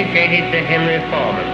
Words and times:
dedicated 0.00 0.50
to 0.50 0.60
Henry 0.64 0.98
Foreman. 1.10 1.44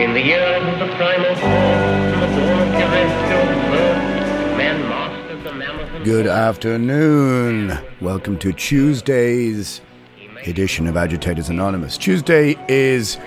In 0.00 0.14
the 0.14 0.20
years 0.20 0.62
of 0.62 0.78
the 0.78 0.94
primal 0.94 1.34
the 1.34 1.40
dawn 1.40 2.62
of 2.62 2.68
terrestrial 2.78 3.46
birth, 3.72 4.56
man 4.56 4.88
mastered 4.88 5.42
the 5.42 5.52
mammoth. 5.52 6.04
Good 6.04 6.28
afternoon. 6.28 7.76
Welcome 8.00 8.38
to 8.38 8.52
Tuesday's 8.52 9.80
edition 10.44 10.86
of 10.86 10.96
Agitators 10.96 11.48
Anonymous. 11.48 11.98
Tuesday 11.98 12.54
is 12.68 13.18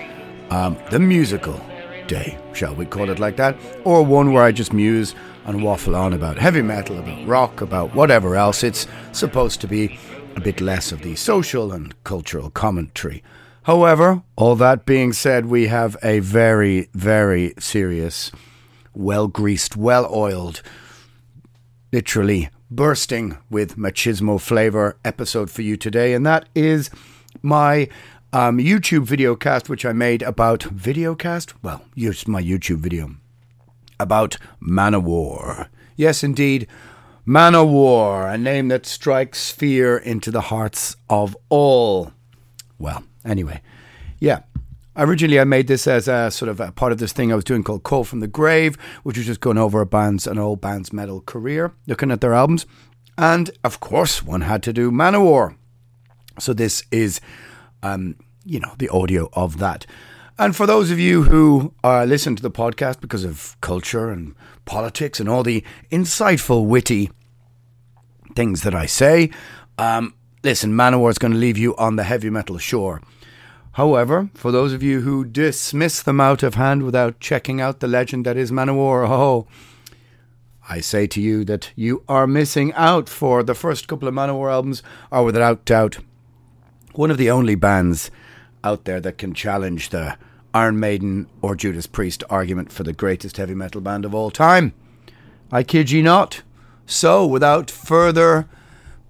um, 0.48 0.78
the 0.90 0.98
musical 0.98 1.60
day, 2.06 2.38
shall 2.54 2.74
we 2.74 2.86
call 2.86 3.10
it 3.10 3.18
like 3.18 3.36
that? 3.36 3.58
Or 3.84 4.02
one 4.02 4.32
where 4.32 4.42
I 4.42 4.52
just 4.52 4.72
muse 4.72 5.14
and 5.44 5.62
waffle 5.62 5.94
on 5.94 6.14
about 6.14 6.38
heavy 6.38 6.62
metal, 6.62 6.98
about 6.98 7.28
rock, 7.28 7.60
about 7.60 7.94
whatever 7.94 8.36
else. 8.36 8.64
It's 8.64 8.86
supposed 9.12 9.60
to 9.60 9.66
be 9.66 9.98
a 10.34 10.40
bit 10.40 10.62
less 10.62 10.92
of 10.92 11.02
the 11.02 11.14
social 11.14 11.72
and 11.72 11.94
cultural 12.04 12.48
commentary. 12.48 13.22
However, 13.64 14.22
all 14.36 14.56
that 14.56 14.86
being 14.86 15.12
said, 15.12 15.46
we 15.46 15.66
have 15.66 15.96
a 16.02 16.20
very, 16.20 16.88
very 16.94 17.54
serious, 17.58 18.32
well 18.94 19.28
greased, 19.28 19.76
well 19.76 20.08
oiled, 20.12 20.62
literally 21.92 22.48
bursting 22.70 23.36
with 23.50 23.76
machismo 23.76 24.40
flavor 24.40 24.96
episode 25.04 25.50
for 25.50 25.62
you 25.62 25.76
today, 25.76 26.14
and 26.14 26.24
that 26.24 26.48
is 26.54 26.88
my 27.42 27.88
um, 28.32 28.58
YouTube 28.58 29.02
video 29.02 29.36
cast, 29.36 29.68
which 29.68 29.84
I 29.84 29.92
made 29.92 30.22
about 30.22 30.60
videocast. 30.60 31.52
Well, 31.62 31.84
it's 31.96 32.26
my 32.26 32.42
YouTube 32.42 32.78
video 32.78 33.16
about 33.98 34.38
Manowar. 34.62 35.68
Yes, 35.96 36.22
indeed, 36.24 36.66
Manowar, 37.26 38.32
a 38.32 38.38
name 38.38 38.68
that 38.68 38.86
strikes 38.86 39.50
fear 39.50 39.98
into 39.98 40.30
the 40.30 40.40
hearts 40.42 40.96
of 41.10 41.36
all. 41.50 42.12
Well, 42.78 43.04
anyway, 43.24 43.60
yeah. 44.18 44.40
Originally, 44.96 45.38
I 45.38 45.44
made 45.44 45.68
this 45.68 45.86
as 45.86 46.08
a 46.08 46.30
sort 46.30 46.48
of 46.48 46.60
a 46.60 46.72
part 46.72 46.92
of 46.92 46.98
this 46.98 47.12
thing 47.12 47.32
I 47.32 47.36
was 47.36 47.44
doing 47.44 47.62
called 47.62 47.84
Call 47.84 48.04
from 48.04 48.20
the 48.20 48.26
Grave, 48.26 48.76
which 49.02 49.16
was 49.16 49.26
just 49.26 49.40
going 49.40 49.56
over 49.56 49.80
a 49.80 49.86
band's 49.86 50.26
an 50.26 50.38
old 50.38 50.60
band's 50.60 50.92
metal 50.92 51.20
career, 51.20 51.72
looking 51.86 52.10
at 52.10 52.20
their 52.20 52.34
albums, 52.34 52.66
and 53.16 53.50
of 53.62 53.80
course, 53.80 54.22
one 54.22 54.42
had 54.42 54.62
to 54.64 54.72
do 54.72 54.90
Manowar. 54.90 55.54
So 56.38 56.52
this 56.52 56.82
is, 56.90 57.20
um, 57.82 58.16
you 58.44 58.60
know, 58.60 58.74
the 58.78 58.88
audio 58.88 59.28
of 59.32 59.58
that. 59.58 59.86
And 60.38 60.56
for 60.56 60.66
those 60.66 60.90
of 60.90 60.98
you 60.98 61.24
who 61.24 61.74
uh, 61.84 62.04
listen 62.04 62.34
to 62.34 62.42
the 62.42 62.50
podcast 62.50 63.00
because 63.00 63.24
of 63.24 63.60
culture 63.60 64.10
and 64.10 64.34
politics 64.64 65.20
and 65.20 65.28
all 65.28 65.42
the 65.42 65.62
insightful, 65.92 66.64
witty 66.64 67.10
things 68.34 68.62
that 68.62 68.74
I 68.74 68.86
say, 68.86 69.30
um, 69.76 70.14
listen, 70.42 70.72
Manowar 70.72 71.10
is 71.10 71.18
going 71.18 71.32
to 71.32 71.38
leave 71.38 71.58
you 71.58 71.76
on 71.76 71.96
the 71.96 72.04
heavy 72.04 72.30
metal 72.30 72.58
shore. 72.58 73.02
However, 73.72 74.30
for 74.34 74.50
those 74.50 74.72
of 74.72 74.82
you 74.82 75.02
who 75.02 75.24
dismiss 75.24 76.02
them 76.02 76.20
out 76.20 76.42
of 76.42 76.54
hand 76.54 76.82
without 76.82 77.20
checking 77.20 77.60
out 77.60 77.80
the 77.80 77.86
legend 77.88 78.26
that 78.26 78.36
is 78.36 78.50
Manowar, 78.50 79.08
oh, 79.08 79.46
I 80.68 80.80
say 80.80 81.06
to 81.08 81.20
you 81.20 81.44
that 81.44 81.70
you 81.76 82.04
are 82.08 82.26
missing 82.26 82.72
out 82.74 83.08
for 83.08 83.42
the 83.42 83.54
first 83.54 83.88
couple 83.88 84.08
of 84.08 84.14
Manowar 84.14 84.50
albums 84.50 84.82
are 85.10 85.24
without 85.24 85.64
doubt 85.64 85.98
one 86.94 87.10
of 87.10 87.18
the 87.18 87.30
only 87.30 87.54
bands 87.54 88.10
out 88.64 88.84
there 88.84 89.00
that 89.00 89.18
can 89.18 89.32
challenge 89.32 89.90
the 89.90 90.16
Iron 90.52 90.80
Maiden 90.80 91.28
or 91.40 91.54
Judas 91.54 91.86
Priest 91.86 92.24
argument 92.28 92.72
for 92.72 92.82
the 92.82 92.92
greatest 92.92 93.36
heavy 93.36 93.54
metal 93.54 93.80
band 93.80 94.04
of 94.04 94.14
all 94.14 94.30
time. 94.30 94.74
I 95.52 95.62
kid 95.62 95.90
ye 95.90 96.02
not. 96.02 96.42
So, 96.86 97.24
without 97.24 97.70
further 97.70 98.48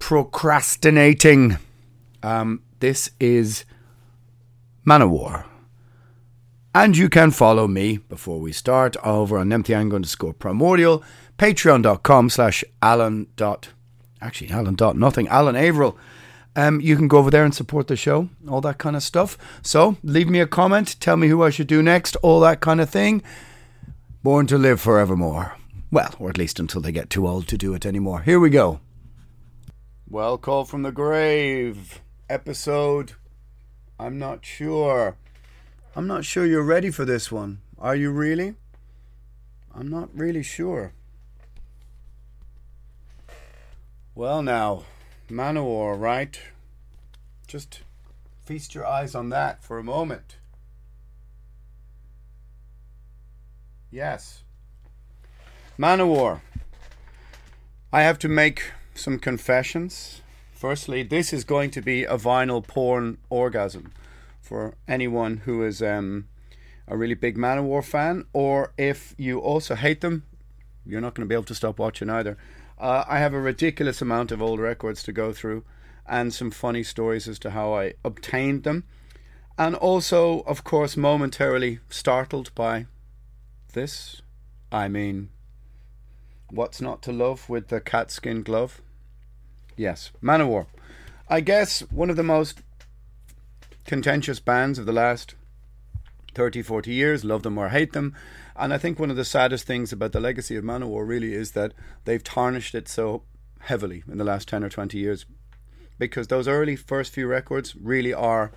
procrastinating, 0.01 1.57
um, 2.23 2.61
this 2.79 3.11
is 3.19 3.63
Manowar. 4.85 5.45
And 6.73 6.97
you 6.97 7.07
can 7.07 7.29
follow 7.29 7.67
me 7.67 7.97
before 7.97 8.39
we 8.39 8.51
start 8.51 8.97
over 9.03 9.37
on 9.37 9.53
angle 9.53 9.95
underscore 9.95 10.33
primordial, 10.33 11.03
patreon.com 11.37 12.29
slash 12.31 12.63
alan 12.81 13.27
dot, 13.35 13.69
actually 14.19 14.49
alan 14.49 14.75
dot 14.75 14.97
nothing, 14.97 15.27
alan 15.27 15.55
averill. 15.55 15.97
Um, 16.55 16.81
you 16.81 16.97
can 16.97 17.07
go 17.07 17.19
over 17.19 17.29
there 17.29 17.45
and 17.45 17.53
support 17.53 17.87
the 17.87 17.95
show, 17.95 18.27
all 18.49 18.61
that 18.61 18.79
kind 18.79 18.95
of 18.95 19.03
stuff. 19.03 19.37
So 19.61 19.97
leave 20.03 20.29
me 20.29 20.39
a 20.39 20.47
comment, 20.47 20.99
tell 20.99 21.15
me 21.15 21.27
who 21.27 21.43
I 21.43 21.51
should 21.51 21.67
do 21.67 21.83
next, 21.83 22.15
all 22.17 22.39
that 22.39 22.59
kind 22.59 22.81
of 22.81 22.89
thing. 22.89 23.21
Born 24.23 24.47
to 24.47 24.57
live 24.57 24.81
forevermore. 24.81 25.57
Well, 25.91 26.15
or 26.17 26.29
at 26.29 26.37
least 26.39 26.59
until 26.59 26.81
they 26.81 26.91
get 26.91 27.09
too 27.09 27.27
old 27.27 27.47
to 27.49 27.57
do 27.57 27.73
it 27.75 27.85
anymore. 27.85 28.21
Here 28.21 28.39
we 28.39 28.49
go. 28.49 28.79
Well, 30.11 30.37
Call 30.37 30.65
from 30.65 30.81
the 30.83 30.91
Grave, 30.91 32.01
episode. 32.29 33.13
I'm 33.97 34.19
not 34.19 34.45
sure. 34.45 35.15
I'm 35.95 36.05
not 36.05 36.25
sure 36.25 36.45
you're 36.45 36.65
ready 36.65 36.91
for 36.91 37.05
this 37.05 37.31
one. 37.31 37.61
Are 37.79 37.95
you 37.95 38.11
really? 38.11 38.55
I'm 39.73 39.87
not 39.87 40.09
really 40.13 40.43
sure. 40.43 40.91
Well, 44.13 44.41
now. 44.43 44.83
Manowar, 45.29 45.97
right? 45.97 46.37
Just 47.47 47.79
feast 48.43 48.75
your 48.75 48.85
eyes 48.85 49.15
on 49.15 49.29
that 49.29 49.63
for 49.63 49.79
a 49.79 49.83
moment. 49.83 50.35
Yes. 53.89 54.43
Manowar. 55.79 56.41
I 57.93 58.01
have 58.01 58.19
to 58.19 58.27
make 58.27 58.73
some 58.93 59.19
confessions. 59.19 60.21
Firstly, 60.53 61.03
this 61.03 61.33
is 61.33 61.43
going 61.43 61.71
to 61.71 61.81
be 61.81 62.03
a 62.03 62.17
vinyl 62.17 62.65
porn 62.65 63.17
orgasm 63.29 63.93
for 64.39 64.75
anyone 64.87 65.37
who 65.45 65.63
is 65.63 65.81
um, 65.81 66.27
a 66.87 66.97
really 66.97 67.15
big 67.15 67.37
Manowar 67.37 67.83
fan, 67.83 68.25
or 68.33 68.73
if 68.77 69.15
you 69.17 69.39
also 69.39 69.75
hate 69.75 70.01
them, 70.01 70.23
you're 70.85 71.01
not 71.01 71.15
going 71.15 71.25
to 71.25 71.29
be 71.29 71.35
able 71.35 71.45
to 71.45 71.55
stop 71.55 71.79
watching 71.79 72.09
either. 72.09 72.37
Uh, 72.79 73.03
I 73.07 73.19
have 73.19 73.33
a 73.33 73.39
ridiculous 73.39 74.01
amount 74.01 74.31
of 74.31 74.41
old 74.41 74.59
records 74.59 75.03
to 75.03 75.11
go 75.11 75.31
through 75.31 75.63
and 76.05 76.33
some 76.33 76.51
funny 76.51 76.83
stories 76.83 77.27
as 77.27 77.39
to 77.39 77.51
how 77.51 77.73
I 77.73 77.93
obtained 78.03 78.63
them. 78.63 78.83
And 79.57 79.75
also, 79.75 80.41
of 80.41 80.63
course, 80.63 80.97
momentarily 80.97 81.79
startled 81.89 82.53
by 82.55 82.87
this. 83.73 84.21
I 84.71 84.87
mean, 84.87 85.29
what's 86.51 86.81
not 86.81 87.01
to 87.03 87.11
love 87.11 87.49
with 87.49 87.69
the 87.69 87.81
catskin 87.81 88.43
glove? 88.43 88.81
Yes, 89.75 90.11
Manowar. 90.21 90.67
I 91.29 91.39
guess 91.39 91.79
one 91.91 92.09
of 92.09 92.17
the 92.17 92.23
most 92.23 92.59
contentious 93.85 94.39
bands 94.39 94.77
of 94.77 94.85
the 94.85 94.91
last 94.93 95.35
30, 96.35 96.61
40 96.61 96.91
years, 96.93 97.25
love 97.25 97.43
them 97.43 97.57
or 97.57 97.69
hate 97.69 97.93
them. 97.93 98.15
And 98.55 98.73
I 98.73 98.77
think 98.77 98.99
one 98.99 99.09
of 99.09 99.17
the 99.17 99.25
saddest 99.25 99.65
things 99.65 99.91
about 99.91 100.11
the 100.11 100.19
legacy 100.19 100.55
of 100.55 100.63
Manowar 100.63 101.07
really 101.07 101.33
is 101.33 101.51
that 101.51 101.73
they've 102.05 102.23
tarnished 102.23 102.75
it 102.75 102.87
so 102.87 103.23
heavily 103.61 104.03
in 104.09 104.17
the 104.17 104.23
last 104.23 104.47
10 104.47 104.63
or 104.63 104.69
20 104.69 104.97
years 104.97 105.25
because 105.97 106.27
those 106.27 106.47
early 106.47 106.75
first 106.75 107.13
few 107.13 107.27
records 107.27 107.75
really 107.75 108.13
are 108.13 108.51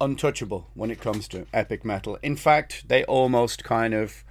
untouchable 0.00 0.68
when 0.74 0.90
it 0.90 1.00
comes 1.00 1.26
to 1.28 1.46
epic 1.52 1.84
metal. 1.84 2.18
In 2.22 2.36
fact, 2.36 2.88
they 2.88 3.04
almost 3.04 3.64
kind 3.64 3.94
of 3.94 4.24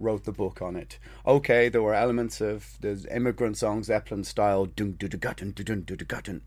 wrote 0.00 0.24
the 0.24 0.32
book 0.32 0.60
on 0.60 0.74
it. 0.74 0.98
Okay, 1.26 1.68
there 1.68 1.82
were 1.82 1.94
elements 1.94 2.40
of 2.40 2.78
the 2.80 3.06
immigrant 3.14 3.56
songs, 3.56 3.86
Zeppelin 3.86 4.24
style, 4.24 4.66
dun 4.66 4.96
dun 4.98 5.10
dun 5.10 5.52
dun 5.52 5.84
dun 5.84 5.98
dun 6.22 6.42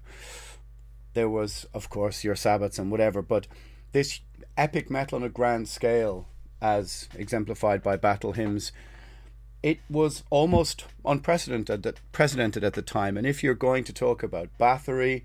There 1.13 1.29
was, 1.29 1.65
of 1.73 1.89
course, 1.89 2.23
your 2.23 2.35
Sabbats 2.35 2.79
and 2.79 2.91
whatever, 2.91 3.21
but 3.21 3.47
this 3.91 4.19
epic 4.57 4.89
metal 4.89 5.17
on 5.17 5.23
a 5.23 5.29
grand 5.29 5.67
scale, 5.67 6.27
as 6.61 7.07
exemplified 7.15 7.83
by 7.83 7.95
battle 7.95 8.33
hymns, 8.33 8.71
it 9.61 9.79
was 9.89 10.23
almost 10.29 10.85
unprecedented 11.05 11.99
precedented 12.11 12.63
at 12.63 12.73
the 12.73 12.81
time. 12.81 13.15
And 13.15 13.25
if 13.25 13.43
you're 13.43 13.53
going 13.53 13.85
to 13.85 13.93
talk 13.93 14.21
about 14.21 14.49
Bathory, 14.59 15.23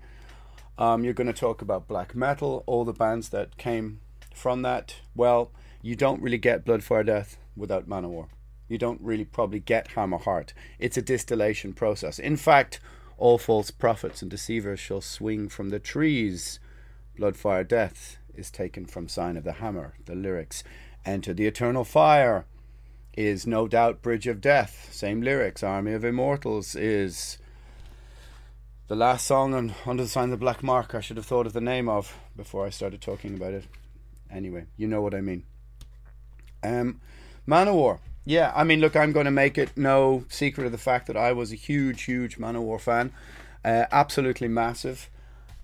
um, 0.77 1.03
you're 1.03 1.13
going 1.13 1.27
to 1.27 1.33
talk 1.33 1.61
about 1.61 1.87
black 1.89 2.15
metal, 2.15 2.63
all 2.65 2.85
the 2.85 2.93
bands 2.93 3.29
that 3.29 3.57
came 3.57 3.99
from 4.33 4.61
that. 4.61 4.95
Well, 5.13 5.51
you 5.81 5.95
don't 5.95 6.21
really 6.21 6.37
get 6.37 6.63
Blood 6.63 6.83
Fire 6.83 7.03
Death 7.03 7.37
without 7.59 7.87
Manowar. 7.87 8.27
You 8.67 8.77
don't 8.77 9.01
really 9.01 9.25
probably 9.25 9.59
get 9.59 9.89
Hammerheart. 9.89 10.53
It's 10.77 10.97
a 10.97 11.01
distillation 11.01 11.73
process. 11.73 12.19
In 12.19 12.37
fact, 12.37 12.79
all 13.17 13.37
false 13.37 13.71
prophets 13.71 14.21
and 14.21 14.31
deceivers 14.31 14.79
shall 14.79 15.01
swing 15.01 15.49
from 15.49 15.69
the 15.69 15.79
trees. 15.79 16.59
Blood 17.17 17.35
Fire 17.35 17.63
Death 17.63 18.17
is 18.33 18.49
taken 18.49 18.85
from 18.85 19.07
Sign 19.07 19.35
of 19.37 19.43
the 19.43 19.53
Hammer, 19.53 19.95
the 20.05 20.15
lyrics. 20.15 20.63
Enter 21.05 21.33
the 21.33 21.47
Eternal 21.47 21.83
Fire 21.83 22.45
is 23.17 23.45
no 23.45 23.67
doubt 23.67 24.01
Bridge 24.01 24.27
of 24.27 24.39
Death. 24.39 24.89
Same 24.91 25.21
lyrics. 25.21 25.63
Army 25.63 25.93
of 25.93 26.05
Immortals 26.05 26.75
is 26.75 27.37
the 28.87 28.95
last 28.95 29.25
song 29.25 29.53
on 29.53 29.73
Under 29.85 30.03
the 30.03 30.09
Sign 30.09 30.25
of 30.25 30.31
the 30.31 30.37
Black 30.37 30.63
Mark. 30.63 30.95
I 30.95 31.01
should 31.01 31.17
have 31.17 31.25
thought 31.25 31.45
of 31.45 31.53
the 31.53 31.61
name 31.61 31.89
of 31.89 32.15
before 32.37 32.65
I 32.65 32.69
started 32.69 33.01
talking 33.01 33.35
about 33.35 33.53
it. 33.53 33.65
Anyway, 34.31 34.65
you 34.77 34.87
know 34.87 35.01
what 35.01 35.13
I 35.13 35.21
mean. 35.21 35.43
Um, 36.63 37.01
Manowar. 37.49 37.97
Yeah, 38.25 38.53
I 38.55 38.63
mean, 38.63 38.79
look, 38.79 38.95
I'm 38.95 39.11
going 39.11 39.25
to 39.25 39.31
make 39.31 39.57
it 39.57 39.75
no 39.75 40.23
secret 40.29 40.67
of 40.67 40.71
the 40.71 40.77
fact 40.77 41.07
that 41.07 41.17
I 41.17 41.31
was 41.31 41.51
a 41.51 41.55
huge, 41.55 42.03
huge 42.03 42.37
Manowar 42.37 42.79
fan. 42.79 43.11
Uh, 43.65 43.85
absolutely 43.91 44.47
massive. 44.47 45.09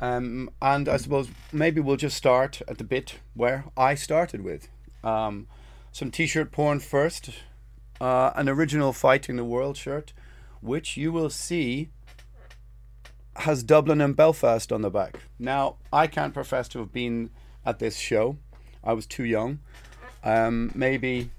Um, 0.02 0.50
and 0.62 0.90
I 0.90 0.98
suppose 0.98 1.30
maybe 1.54 1.80
we'll 1.80 1.96
just 1.96 2.18
start 2.18 2.62
at 2.68 2.80
the 2.80 2.84
bit 2.84 3.20
where 3.36 3.66
I 3.78 3.94
started 3.94 4.42
with. 4.42 4.68
Um, 5.04 5.48
some 5.92 6.10
t 6.10 6.26
shirt 6.26 6.52
porn 6.52 6.80
first. 6.80 7.30
Uh, 8.02 8.32
an 8.36 8.50
original 8.50 8.92
Fighting 8.92 9.36
the 9.36 9.46
World 9.46 9.78
shirt, 9.78 10.12
which 10.62 10.98
you 10.98 11.12
will 11.12 11.30
see 11.30 11.90
has 13.38 13.64
Dublin 13.64 14.02
and 14.02 14.16
Belfast 14.16 14.72
on 14.72 14.82
the 14.82 14.90
back. 14.90 15.20
Now, 15.38 15.76
I 15.94 16.08
can't 16.08 16.34
profess 16.34 16.68
to 16.70 16.80
have 16.80 16.92
been 16.92 17.30
at 17.64 17.78
this 17.78 17.98
show. 17.98 18.38
I 18.84 18.94
was 18.94 19.06
too 19.06 19.24
young. 19.24 19.60
Um, 20.24 20.72
maybe 20.74 21.30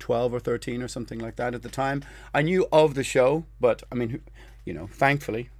12 0.00 0.34
or 0.34 0.40
13 0.40 0.82
or 0.82 0.88
something 0.88 1.18
like 1.18 1.36
that 1.36 1.54
at 1.54 1.62
the 1.62 1.68
time. 1.68 2.02
I 2.34 2.42
knew 2.42 2.66
of 2.72 2.94
the 2.94 3.04
show, 3.04 3.44
but 3.60 3.82
I 3.92 3.94
mean, 3.94 4.22
you 4.64 4.72
know, 4.72 4.88
thankfully, 4.88 5.50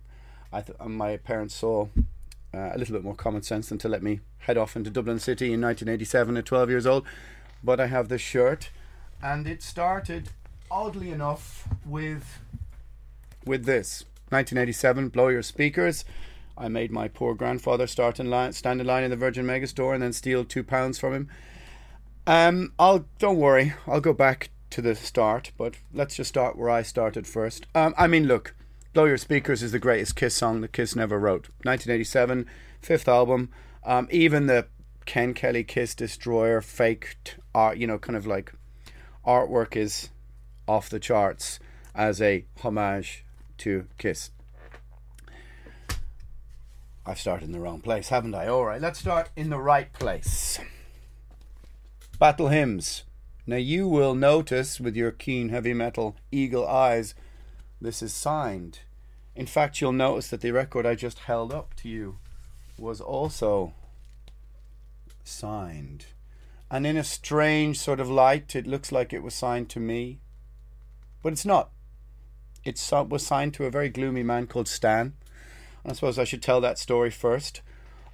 I 0.52 0.62
th- 0.62 0.78
my 0.81 1.16
parents 1.16 1.54
saw 1.54 1.88
uh, 2.52 2.70
a 2.72 2.78
little 2.78 2.94
bit 2.94 3.04
more 3.04 3.14
common 3.14 3.42
sense 3.42 3.69
than 3.69 3.78
to 3.78 3.88
let 3.88 4.02
me 4.02 4.20
head 4.38 4.58
off 4.58 4.75
into 4.75 4.90
Dublin 4.90 5.20
City 5.20 5.52
in 5.52 5.60
1987 5.60 6.37
at 6.37 6.44
12 6.44 6.70
years 6.70 6.87
old. 6.87 7.04
But 7.62 7.78
I 7.78 7.87
have 7.87 8.08
this 8.08 8.22
shirt, 8.22 8.70
and 9.22 9.46
it 9.46 9.62
started 9.62 10.31
oddly 10.70 11.10
enough 11.10 11.69
with 11.84 12.40
with 13.44 13.64
this 13.64 14.04
1987 14.31 15.08
blow 15.08 15.28
your 15.28 15.43
speakers. 15.43 16.04
I 16.56 16.69
made 16.69 16.90
my 16.90 17.08
poor 17.08 17.34
grandfather 17.34 17.86
start 17.86 18.20
in 18.20 18.31
line, 18.31 18.52
stand 18.52 18.81
in 18.81 18.86
line 18.86 19.02
in 19.02 19.10
the 19.10 19.16
Virgin 19.16 19.46
Megastore 19.46 19.94
and 19.94 20.02
then 20.02 20.12
steal 20.12 20.44
two 20.44 20.62
pounds 20.62 20.98
from 20.98 21.14
him. 21.14 21.28
Um, 22.26 22.72
I'll 22.78 23.06
don't 23.19 23.38
worry, 23.38 23.75
I'll 23.87 24.00
go 24.00 24.12
back 24.12 24.50
to 24.70 24.82
the 24.82 24.94
start, 24.94 25.52
but 25.56 25.75
let's 25.93 26.17
just 26.17 26.28
start 26.28 26.56
where 26.56 26.70
I 26.70 26.82
started 26.82 27.26
first. 27.26 27.67
Um, 27.75 27.94
I 27.99 28.06
mean, 28.06 28.26
look, 28.26 28.55
Blow 28.93 29.05
Your 29.05 29.19
Speakers 29.19 29.62
is 29.62 29.72
the 29.72 29.78
greatest 29.78 30.17
Kiss 30.17 30.34
song 30.34 30.61
that 30.61 30.72
Kiss 30.72 30.94
never 30.94 31.19
wrote. 31.19 31.49
1987, 31.62 32.46
fifth 32.81 33.08
album. 33.08 33.50
Um, 33.84 34.08
even 34.11 34.46
the 34.46 34.67
Ken 35.06 35.34
Kelly 35.34 35.64
Kiss 35.64 35.94
Destroyer 35.94 36.61
faked 36.61 37.38
art, 37.55 37.78
you 37.78 37.87
know, 37.87 37.99
kind 37.99 38.17
of 38.17 38.26
like 38.26 38.52
artwork 39.26 39.76
is 39.76 40.11
off 40.69 40.88
the 40.88 41.00
charts 41.00 41.58
as 41.94 42.20
a 42.20 42.44
homage 42.62 43.25
to 43.58 43.87
Kiss. 43.99 44.31
I've 47.06 47.19
started 47.19 47.46
in 47.46 47.52
the 47.52 47.61
wrong 47.61 47.81
place, 47.81 48.08
haven't 48.11 48.34
I? 48.34 48.46
All 48.46 48.64
right, 48.64 48.81
let's 48.81 49.00
start 49.00 49.31
in 49.34 49.50
the 49.50 49.58
right 49.58 49.93
place. 49.93 50.58
Battle 52.20 52.49
hymns. 52.49 53.05
Now 53.46 53.56
you 53.56 53.88
will 53.88 54.14
notice 54.14 54.78
with 54.78 54.94
your 54.94 55.11
keen 55.11 55.49
heavy 55.49 55.72
metal 55.72 56.17
eagle 56.31 56.69
eyes 56.69 57.14
this 57.81 58.02
is 58.02 58.12
signed. 58.12 58.81
In 59.34 59.46
fact, 59.46 59.81
you'll 59.81 59.93
notice 59.93 60.28
that 60.28 60.43
the 60.43 60.50
record 60.50 60.84
I 60.84 60.96
just 60.96 61.20
held 61.20 61.50
up 61.50 61.72
to 61.76 61.88
you 61.88 62.19
was 62.76 63.00
also 63.00 63.72
signed. 65.25 66.08
And 66.70 66.87
in 66.87 66.99
a 66.99 67.05
strange 67.05 67.78
sort 67.78 68.00
of 68.00 68.11
light, 68.11 68.55
it 68.55 68.67
looks 68.67 68.93
like 68.93 69.14
it 69.14 69.22
was 69.22 69.32
signed 69.32 69.70
to 69.70 69.81
me. 69.81 70.20
But 71.22 71.32
it's 71.32 71.46
not. 71.46 71.70
It 72.67 72.78
was 73.08 73.26
signed 73.26 73.55
to 73.55 73.64
a 73.64 73.70
very 73.70 73.88
gloomy 73.88 74.25
man 74.25 74.46
called 74.46 74.69
Stan. 74.69 75.14
I 75.87 75.94
suppose 75.94 76.19
I 76.19 76.25
should 76.25 76.43
tell 76.43 76.61
that 76.61 76.78
story 76.78 77.11
first. 77.11 77.62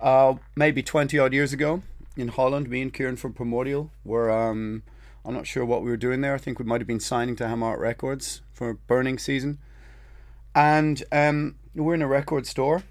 Uh, 0.01 0.35
maybe 0.55 0.81
20 0.81 1.19
odd 1.19 1.33
years 1.33 1.53
ago 1.53 1.83
in 2.17 2.29
Holland, 2.29 2.69
me 2.69 2.83
and 2.83 2.93
Kieran 2.93 3.17
from 3.17 3.35
Primordial 3.35 3.91
were, 4.05 4.31
um, 4.31 4.83
I'm 5.25 5.35
not 5.35 5.47
sure 5.47 5.65
what 5.65 5.83
we 5.83 5.91
were 5.91 5.97
doing 5.97 6.23
there. 6.23 6.35
I 6.35 6.39
think 6.39 6.59
we 6.59 6.65
might 6.65 6.81
have 6.81 6.89
been 6.89 7.01
signing 7.01 7.37
to 7.37 7.45
Hammerheart 7.45 7.79
Records 7.79 8.43
for 8.53 8.75
burning 8.75 9.19
season. 9.19 9.59
And 10.55 11.05
um, 11.13 11.57
we 11.75 11.83
were 11.83 11.95
in 11.95 12.03
a 12.03 12.07
record 12.07 12.47
store, 12.47 12.83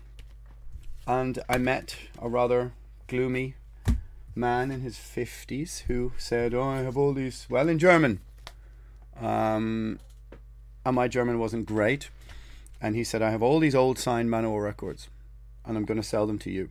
and 1.07 1.39
I 1.49 1.57
met 1.57 1.95
a 2.21 2.29
rather 2.29 2.73
gloomy 3.07 3.55
man 4.35 4.69
in 4.69 4.81
his 4.81 4.97
50s 4.97 5.83
who 5.83 6.11
said, 6.17 6.53
Oh, 6.53 6.61
I 6.61 6.79
have 6.79 6.97
all 6.97 7.13
these, 7.13 7.47
well, 7.49 7.67
in 7.67 7.79
German. 7.79 8.19
Um, 9.19 9.99
and 10.85 10.95
my 10.95 11.07
German 11.07 11.39
wasn't 11.39 11.65
great. 11.65 12.09
And 12.79 12.95
he 12.95 13.03
said, 13.03 13.21
I 13.21 13.31
have 13.31 13.41
all 13.41 13.59
these 13.59 13.73
old 13.73 13.97
signed 13.97 14.29
Manowar 14.29 14.63
records, 14.63 15.09
and 15.65 15.77
I'm 15.77 15.85
going 15.85 15.99
to 15.99 16.07
sell 16.07 16.27
them 16.27 16.37
to 16.39 16.51
you. 16.51 16.69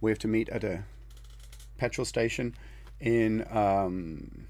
We 0.00 0.12
have 0.12 0.18
to 0.20 0.28
meet 0.28 0.48
at 0.50 0.62
a 0.62 0.84
petrol 1.78 2.04
station 2.04 2.54
in 3.00 3.46
um, 3.50 4.46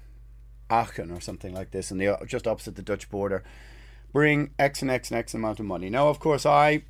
Aachen 0.69 1.11
or 1.11 1.21
something 1.21 1.53
like 1.53 1.71
this, 1.71 1.91
and 1.91 2.01
the 2.01 2.17
just 2.25 2.47
opposite 2.47 2.75
the 2.75 2.81
Dutch 2.81 3.09
border 3.09 3.43
bring 4.11 4.51
X 4.59 4.81
and 4.81 4.91
X 4.91 5.11
and 5.11 5.19
X 5.19 5.33
amount 5.33 5.59
of 5.59 5.65
money. 5.65 5.89
Now, 5.89 6.09
of 6.09 6.19
course, 6.19 6.45
I 6.45 6.83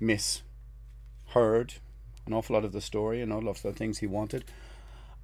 misheard 0.00 1.74
an 2.26 2.32
awful 2.32 2.54
lot 2.54 2.64
of 2.64 2.72
the 2.72 2.80
story 2.80 3.20
and 3.20 3.32
all 3.32 3.48
of 3.48 3.62
the 3.62 3.72
things 3.72 3.98
he 3.98 4.06
wanted. 4.06 4.44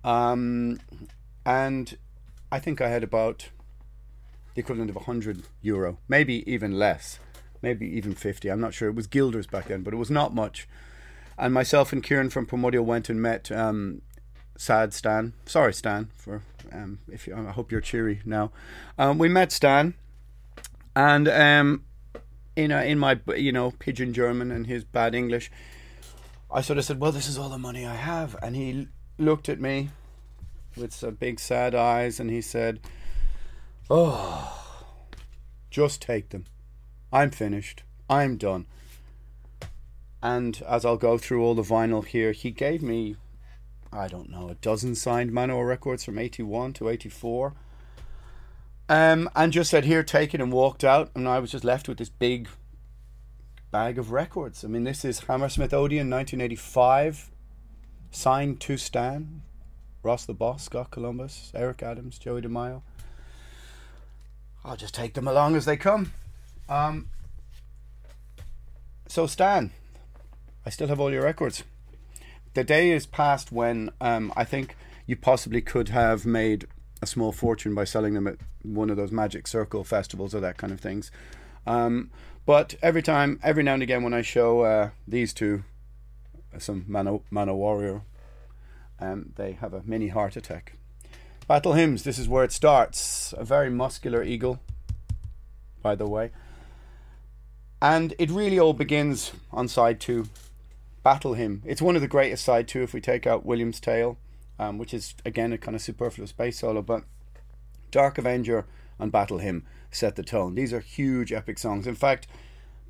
Um, 0.03 0.81
and 1.47 1.97
I 2.51 2.59
think 2.59 2.81
I 2.81 2.89
had 2.89 3.03
about 3.03 3.49
the 4.55 4.61
equivalent 4.61 4.91
of 4.91 4.97
100 4.97 5.45
euro, 5.63 5.99
maybe 6.09 6.51
even 6.51 6.79
less, 6.79 7.19
maybe 7.63 7.87
even 7.87 8.15
50. 8.15 8.49
I'm 8.49 8.61
not 8.61 8.75
sure. 8.75 8.89
It 8.89 8.95
was 8.95 9.07
guilders 9.07 9.47
back 9.47 9.69
then, 9.69 9.83
but 9.83 9.95
it 9.95 9.99
was 9.99 10.11
not 10.11 10.35
much. 10.35 10.69
And 11.37 11.53
myself 11.53 11.93
and 11.93 12.03
Kieran 12.03 12.31
from 12.31 12.47
Primordial 12.47 12.85
went 12.85 13.09
and 13.09 13.21
met 13.21 13.51
um, 13.51 14.03
Sad 14.57 14.95
Stan. 14.95 15.33
Sorry, 15.47 15.75
Stan, 15.75 16.11
for 16.17 16.43
um, 16.73 17.01
if 17.11 17.27
you, 17.27 17.37
I 17.37 17.51
hope 17.51 17.73
you're 17.73 17.81
cheery 17.81 18.21
now. 18.25 18.53
Um, 18.99 19.19
we 19.19 19.29
met 19.29 19.53
Stan 19.53 19.95
and 20.97 21.29
um, 21.29 21.85
in 22.57 22.71
a, 22.71 22.83
in 22.83 22.99
my 22.99 23.19
you 23.37 23.53
know 23.53 23.73
pigeon 23.73 24.13
German 24.13 24.51
and 24.51 24.67
his 24.67 24.85
bad 24.85 25.15
English, 25.15 25.51
I 26.51 26.61
sort 26.61 26.79
of 26.79 26.85
said, 26.85 27.01
"Well, 27.01 27.13
this 27.13 27.29
is 27.29 27.39
all 27.39 27.49
the 27.49 27.59
money 27.59 27.87
I 27.87 27.97
have," 27.97 28.37
and 28.43 28.55
he 28.55 28.89
looked 29.19 29.49
at 29.49 29.61
me 29.61 29.91
with 30.77 30.93
some 30.93 31.15
big 31.15 31.41
sad 31.41 31.75
eyes, 31.75 32.21
and 32.21 32.31
he 32.31 32.41
said, 32.41 32.81
"Oh, 33.91 34.85
just 35.71 36.01
take 36.01 36.31
them. 36.31 36.45
I'm 37.13 37.31
finished. 37.31 37.83
I'm 38.09 38.37
done." 38.37 38.67
And 40.23 40.63
as 40.67 40.87
I'll 40.87 40.97
go 40.97 41.19
through 41.19 41.45
all 41.45 41.55
the 41.55 41.63
vinyl 41.63 42.05
here, 42.05 42.33
he 42.33 42.51
gave 42.51 42.83
me, 42.83 43.17
I 43.95 44.09
don't 44.09 44.29
know, 44.29 44.49
a 44.49 44.55
dozen 44.57 44.95
signed 44.97 45.31
Manowar 45.31 45.67
records 45.67 46.05
from 46.05 46.19
81 46.19 46.73
to 46.75 46.89
84 46.89 47.55
um, 48.89 49.31
and 49.35 49.53
just 49.53 49.71
said, 49.71 49.85
Here, 49.85 50.03
take 50.03 50.35
it, 50.35 50.41
and 50.41 50.53
walked 50.53 50.85
out. 50.85 51.11
And 51.15 51.29
I 51.29 51.39
was 51.39 51.51
just 51.51 51.65
left 51.65 51.89
with 51.89 51.99
this 51.99 52.09
big 52.09 52.49
bag 53.71 53.99
of 53.99 54.11
records. 54.13 54.65
I 54.65 54.69
mean, 54.69 54.85
this 54.85 55.05
is 55.05 55.21
Hammersmith 55.21 55.73
Odeon 55.73 56.11
1985, 56.11 57.31
signed 58.11 58.61
to 58.61 58.77
Stan. 58.77 59.43
Ross 60.03 60.27
the 60.27 60.35
Boss, 60.35 60.65
Scott 60.65 60.91
Columbus, 60.91 61.51
Eric 61.55 61.83
Adams, 61.83 62.19
Joey 62.19 62.43
DeMaio. 62.43 62.83
I'll 64.63 64.77
just 64.77 64.95
take 64.95 65.15
them 65.15 65.27
along 65.27 65.57
as 65.57 65.65
they 65.65 65.79
come. 65.79 66.13
Um, 66.69 67.09
so, 69.09 69.27
Stan, 69.27 69.71
I 70.67 70.71
still 70.71 70.89
have 70.89 71.01
all 71.01 71.11
your 71.11 71.23
records. 71.23 71.65
The 72.55 72.65
day 72.65 72.91
is 72.91 73.05
past 73.05 73.51
when 73.51 73.91
um, 74.01 74.33
I 74.37 74.45
think 74.45 74.77
you 75.07 75.17
possibly 75.17 75.61
could 75.61 75.89
have 75.89 76.25
made 76.25 76.67
a 77.03 77.07
small 77.07 77.33
fortune 77.33 77.75
by 77.75 77.85
selling 77.85 78.15
them 78.15 78.29
at 78.29 78.37
one 78.63 78.91
of 78.91 78.97
those 78.97 79.11
Magic 79.11 79.47
Circle 79.47 79.83
festivals 79.85 80.35
or 80.35 80.41
that 80.41 80.57
kind 80.57 80.73
of 80.73 80.81
things. 80.81 81.11
Um, 81.67 82.11
but 82.47 82.77
every 82.81 83.03
time, 83.03 83.41
every 83.43 83.63
now 83.63 83.75
and 83.75 83.83
again, 83.83 84.03
when 84.05 84.15
I 84.15 84.23
show 84.23 84.61
uh, 84.63 84.91
these 85.07 85.35
two, 85.35 85.65
some 86.59 86.85
Mano, 86.87 87.23
Mana 87.31 87.55
Warrior, 87.57 88.03
um, 89.01 89.33
they 89.35 89.53
have 89.53 89.75
a 89.75 89.83
mini 89.85 90.09
heart 90.09 90.37
attack. 90.37 90.75
Battle 91.49 91.73
Hymns, 91.73 92.05
this 92.05 92.19
is 92.19 92.29
where 92.29 92.45
it 92.45 92.53
starts. 92.53 93.35
A 93.37 93.45
very 93.45 93.69
muscular 93.69 94.23
eagle, 94.23 94.61
by 95.83 95.95
the 95.95 96.07
way. 96.07 96.31
And 97.83 98.15
it 98.19 98.31
really 98.31 98.59
all 98.59 98.73
begins 98.73 99.33
on 99.53 99.69
side 99.69 100.01
two, 100.01 100.29
Battle 101.05 101.35
Hymn. 101.35 101.63
It's 101.67 101.83
one 101.83 101.97
of 101.97 102.03
the 102.03 102.09
greatest 102.09 102.45
side 102.45 102.67
two 102.67 102.83
if 102.83 102.95
we 102.95 103.01
take 103.01 103.27
out 103.27 103.45
William's 103.45 103.79
Tale, 103.79 104.17
um, 104.59 104.79
which 104.79 104.95
is 104.95 105.15
again 105.25 105.53
a 105.53 105.59
kind 105.59 105.75
of 105.75 105.83
superfluous 105.83 106.33
bass 106.33 106.59
solo, 106.59 106.81
but 106.81 107.05
Dark 107.91 108.17
Avenger 108.17 108.65
and 108.99 109.13
Battle 109.13 109.39
Hymn 109.39 109.65
set 109.91 110.17
the 110.17 110.23
tone. 110.23 110.55
These 110.55 110.73
are 110.73 110.81
huge 110.81 111.31
epic 111.31 111.59
songs. 111.59 111.87
In 111.87 111.95
fact, 111.95 112.27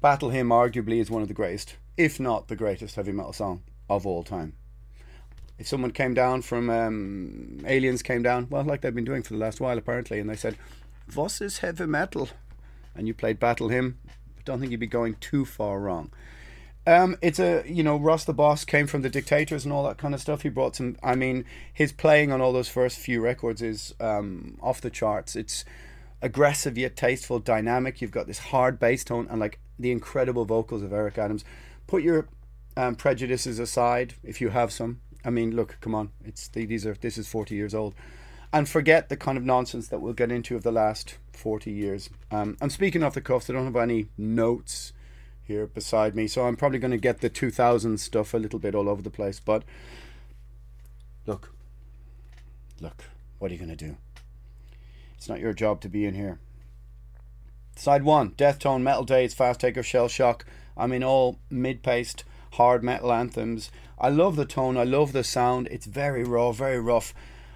Battle 0.00 0.30
Hymn 0.30 0.50
arguably 0.50 1.00
is 1.00 1.10
one 1.10 1.22
of 1.22 1.28
the 1.28 1.34
greatest, 1.34 1.76
if 1.96 2.20
not 2.20 2.46
the 2.46 2.54
greatest 2.54 2.94
heavy 2.94 3.10
metal 3.10 3.32
song 3.32 3.64
of 3.90 4.06
all 4.06 4.22
time. 4.22 4.54
If 5.58 5.66
someone 5.66 5.90
came 5.90 6.14
down 6.14 6.42
from 6.42 6.70
um, 6.70 7.60
Aliens 7.66 8.02
came 8.02 8.22
down, 8.22 8.46
well, 8.48 8.62
like 8.62 8.80
they've 8.80 8.94
been 8.94 9.04
doing 9.04 9.24
for 9.24 9.34
the 9.34 9.40
last 9.40 9.60
while 9.60 9.76
apparently, 9.76 10.20
and 10.20 10.30
they 10.30 10.36
said, 10.36 10.56
"Was 11.16 11.40
is 11.40 11.58
heavy 11.58 11.86
metal?" 11.86 12.28
and 12.94 13.08
you 13.08 13.14
played 13.14 13.40
Battle 13.40 13.70
Hymn, 13.70 13.98
I 14.06 14.42
don't 14.44 14.60
think 14.60 14.70
you'd 14.70 14.78
be 14.78 14.86
going 14.86 15.16
too 15.16 15.44
far 15.44 15.80
wrong. 15.80 16.12
Um, 16.86 17.16
it's 17.22 17.38
a 17.38 17.62
you 17.66 17.82
know 17.82 17.96
Ross 17.96 18.24
the 18.24 18.34
Boss 18.34 18.64
came 18.64 18.86
from 18.86 19.02
the 19.02 19.08
Dictators 19.08 19.64
and 19.64 19.72
all 19.72 19.84
that 19.84 19.96
kind 19.96 20.14
of 20.14 20.20
stuff. 20.20 20.42
He 20.42 20.48
brought 20.50 20.76
some. 20.76 20.96
I 21.02 21.14
mean, 21.14 21.44
his 21.72 21.92
playing 21.92 22.30
on 22.30 22.40
all 22.40 22.52
those 22.52 22.68
first 22.68 22.98
few 22.98 23.20
records 23.20 23.62
is 23.62 23.94
um, 24.00 24.58
off 24.62 24.80
the 24.80 24.90
charts. 24.90 25.34
It's 25.34 25.64
aggressive 26.20 26.76
yet 26.76 26.96
tasteful, 26.96 27.38
dynamic. 27.38 28.02
You've 28.02 28.10
got 28.10 28.26
this 28.26 28.38
hard 28.38 28.78
bass 28.78 29.04
tone 29.04 29.26
and 29.30 29.40
like 29.40 29.58
the 29.78 29.92
incredible 29.92 30.44
vocals 30.44 30.82
of 30.82 30.92
Eric 30.92 31.16
Adams. 31.16 31.44
Put 31.86 32.02
your 32.02 32.28
um, 32.76 32.96
prejudices 32.96 33.58
aside 33.58 34.14
if 34.22 34.40
you 34.40 34.50
have 34.50 34.72
some. 34.72 35.00
I 35.24 35.30
mean, 35.30 35.56
look, 35.56 35.78
come 35.80 35.94
on, 35.94 36.10
it's 36.22 36.48
these 36.48 36.84
are 36.84 36.94
this 36.94 37.16
is 37.16 37.26
forty 37.26 37.54
years 37.54 37.74
old, 37.74 37.94
and 38.52 38.68
forget 38.68 39.08
the 39.08 39.16
kind 39.16 39.38
of 39.38 39.44
nonsense 39.44 39.88
that 39.88 40.02
we'll 40.02 40.12
get 40.12 40.30
into 40.30 40.54
of 40.54 40.62
the 40.62 40.72
last 40.72 41.16
forty 41.32 41.72
years. 41.72 42.10
Um, 42.30 42.58
I'm 42.60 42.68
speaking 42.68 43.02
off 43.02 43.14
the 43.14 43.22
cuffs. 43.22 43.48
I 43.48 43.54
don't 43.54 43.64
have 43.64 43.76
any 43.76 44.08
notes 44.18 44.92
here 45.46 45.66
beside 45.66 46.14
me, 46.14 46.26
so 46.26 46.46
I'm 46.46 46.56
probably 46.56 46.78
going 46.78 46.90
to 46.90 46.96
get 46.96 47.20
the 47.20 47.28
2000 47.28 47.98
stuff 47.98 48.34
a 48.34 48.38
little 48.38 48.58
bit 48.58 48.74
all 48.74 48.88
over 48.88 49.02
the 49.02 49.10
place. 49.10 49.40
But 49.40 49.62
look, 51.26 51.52
look, 52.80 53.04
what 53.38 53.50
are 53.50 53.54
you 53.54 53.60
going 53.60 53.76
to 53.76 53.84
do? 53.84 53.96
It's 55.16 55.28
not 55.28 55.40
your 55.40 55.52
job 55.52 55.80
to 55.82 55.88
be 55.88 56.04
in 56.04 56.14
here. 56.14 56.38
Side 57.76 58.04
one, 58.04 58.34
Death 58.36 58.58
Tone, 58.58 58.82
Metal 58.82 59.04
Daze, 59.04 59.34
Fast 59.34 59.60
Taker, 59.60 59.82
Shell 59.82 60.08
Shock. 60.08 60.46
I 60.76 60.86
mean, 60.86 61.02
all 61.02 61.38
mid 61.50 61.82
paced, 61.82 62.24
hard 62.52 62.84
metal 62.84 63.12
anthems. 63.12 63.70
I 63.98 64.08
love 64.08 64.36
the 64.36 64.44
tone, 64.44 64.76
I 64.76 64.84
love 64.84 65.12
the 65.12 65.24
sound. 65.24 65.68
It's 65.70 65.86
very 65.86 66.24
raw, 66.24 66.52
very 66.52 66.80
rough. 66.80 67.14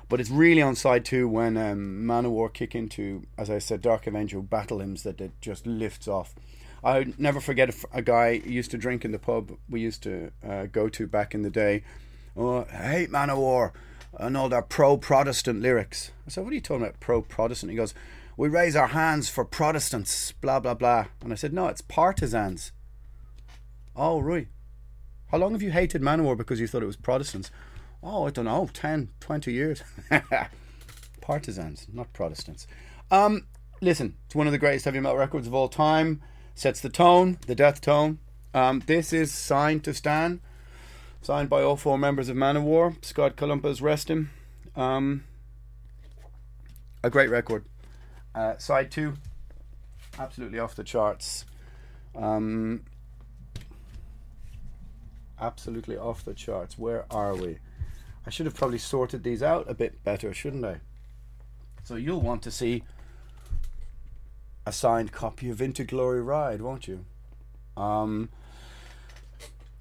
But 0.09 0.21
it's 0.21 0.31
really 0.31 0.63
on 0.63 0.75
side 0.75 1.05
two 1.05 1.29
when 1.29 1.57
um, 1.57 2.07
Manowar 2.07 2.53
kick 2.53 2.75
into, 2.75 3.27
as 3.37 3.51
I 3.51 3.59
said, 3.59 3.83
Dark 3.83 4.07
Avenger 4.07 4.41
battle 4.41 4.79
hymns 4.81 5.03
that 5.03 5.21
it 5.21 5.33
just 5.41 5.67
lifts 5.67 6.09
off. 6.09 6.35
I 6.83 7.13
never 7.19 7.41
forget 7.41 7.71
a, 7.71 7.99
a 7.99 8.03
guy 8.03 8.31
used 8.45 8.71
to 8.71 8.79
drink 8.79 9.05
in 9.05 9.13
the 9.13 9.19
pub 9.19 9.57
we 9.69 9.81
used 9.81 10.03
to 10.05 10.31
uh, 10.47 10.67
go 10.67 10.89
to 10.89 11.07
back 11.07 11.35
in 11.35 11.43
the 11.43 11.51
day. 11.51 11.83
Oh, 12.37 12.67
I 12.73 12.89
hate 12.89 13.11
Manowar 13.11 13.73
and 14.19 14.37
all 14.37 14.49
their 14.49 14.63
pro 14.63 14.97
Protestant 14.97 15.61
lyrics. 15.61 16.13
I 16.27 16.31
said, 16.31 16.45
What 16.45 16.53
are 16.53 16.55
you 16.55 16.61
talking 16.61 16.83
about, 16.83 17.01
pro 17.01 17.23
Protestant? 17.23 17.71
He 17.71 17.77
goes, 17.77 17.95
We 18.37 18.49
raise 18.49 18.77
our 18.77 18.89
hands 18.89 19.29
for 19.29 19.45
Protestants, 19.45 20.33
blah, 20.33 20.61
blah, 20.61 20.75
blah. 20.75 21.07
And 21.23 21.33
I 21.33 21.37
said, 21.37 21.53
No, 21.53 21.67
it's 21.67 21.81
partisans. 21.81 22.73
Oh, 23.97 24.21
right. 24.21 24.49
How 25.31 25.39
long 25.39 25.53
have 25.53 25.63
you 25.63 25.73
hated 25.73 26.01
Manowar 26.01 26.37
because 26.37 26.61
you 26.61 26.67
thought 26.67 26.83
it 26.83 26.87
was 26.87 26.97
Protestants? 26.97 27.51
Oh, 28.03 28.27
I 28.27 28.31
don't 28.31 28.45
know, 28.45 28.69
10, 28.73 29.11
20 29.21 29.53
years. 29.53 29.83
partisans, 31.21 31.87
not 31.93 32.13
Protestants. 32.13 32.67
Um, 33.11 33.47
listen, 33.81 34.17
it's 34.27 34.35
one 34.35 34.47
of 34.47 34.53
the 34.53 34.59
greatest 34.59 34.85
heavy 34.85 35.01
metal 35.01 35.19
records 35.19 35.47
of 35.47 35.55
all 35.55 35.69
time. 35.69 36.23
Sets 36.59 36.81
the 36.81 36.89
tone, 36.89 37.39
the 37.47 37.55
death 37.55 37.81
tone. 37.81 38.19
Um, 38.53 38.83
this 38.85 39.13
is 39.13 39.33
signed 39.33 39.85
to 39.85 39.95
Stan 39.95 40.41
signed 41.23 41.49
by 41.49 41.63
all 41.63 41.77
four 41.77 41.97
members 41.97 42.29
of 42.29 42.37
Manowar. 42.37 42.97
Scott 43.05 43.37
Columbus, 43.37 43.81
rest 43.81 44.11
him. 44.11 44.31
Um, 44.75 45.23
a 47.05 47.11
great 47.11 47.31
record. 47.31 47.65
Uh, 48.35 48.57
side 48.57 48.91
two, 48.91 49.15
absolutely 50.19 50.59
off 50.59 50.75
the 50.75 50.83
charts. 50.83 51.45
Um, 52.17 52.83
absolutely 55.41 55.97
off 55.97 56.25
the 56.25 56.35
charts. 56.35 56.77
Where 56.77 57.05
are 57.09 57.37
we? 57.37 57.59
I 58.27 58.31
should 58.31 58.47
have 58.47 58.57
probably 58.57 58.79
sorted 58.79 59.23
these 59.23 59.45
out 59.45 59.71
a 59.71 59.75
bit 59.75 60.03
better, 60.03 60.35
shouldn't 60.35 60.65
I? 60.65 60.81
So 61.85 61.95
you'll 61.95 62.21
want 62.21 62.43
to 62.43 62.51
see 62.51 62.83
a 64.69 64.73
signed 64.73 65.13
copy 65.13 65.49
of 65.49 65.63
Into 65.63 65.83
Glory 65.83 66.21
Ride, 66.21 66.61
won't 66.61 66.87
you? 66.87 67.07
Um, 67.75 68.29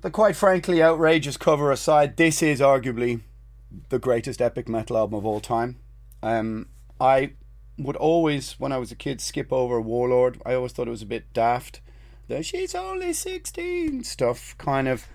the 0.02 0.10
quite 0.10 0.38
frankly 0.38 0.82
outrageous 0.82 1.36
cover 1.36 1.72
aside, 1.72 2.16
this 2.16 2.42
is 2.42 2.62
arguably 2.62 3.20
the 3.90 4.00
greatest 4.00 4.42
epic 4.42 4.70
metal 4.70 4.98
album 4.98 5.18
of 5.18 5.26
all 5.26 5.42
time. 5.42 5.78
Um, 6.24 6.70
I 7.02 7.34
would 7.78 7.98
always, 7.98 8.54
when 8.54 8.72
I 8.72 8.78
was 8.78 8.92
a 8.92 8.96
kid, 8.96 9.20
skip 9.20 9.52
over 9.52 9.82
Warlord. 9.82 10.42
I 10.46 10.54
always 10.54 10.72
thought 10.72 10.88
it 10.88 10.92
was 10.92 11.02
a 11.02 11.08
bit 11.08 11.34
daft. 11.34 11.82
The 12.30 12.42
she's 12.42 12.74
only 12.74 13.12
16 13.12 14.06
stuff 14.06 14.56
kind 14.58 14.88
of 14.88 15.06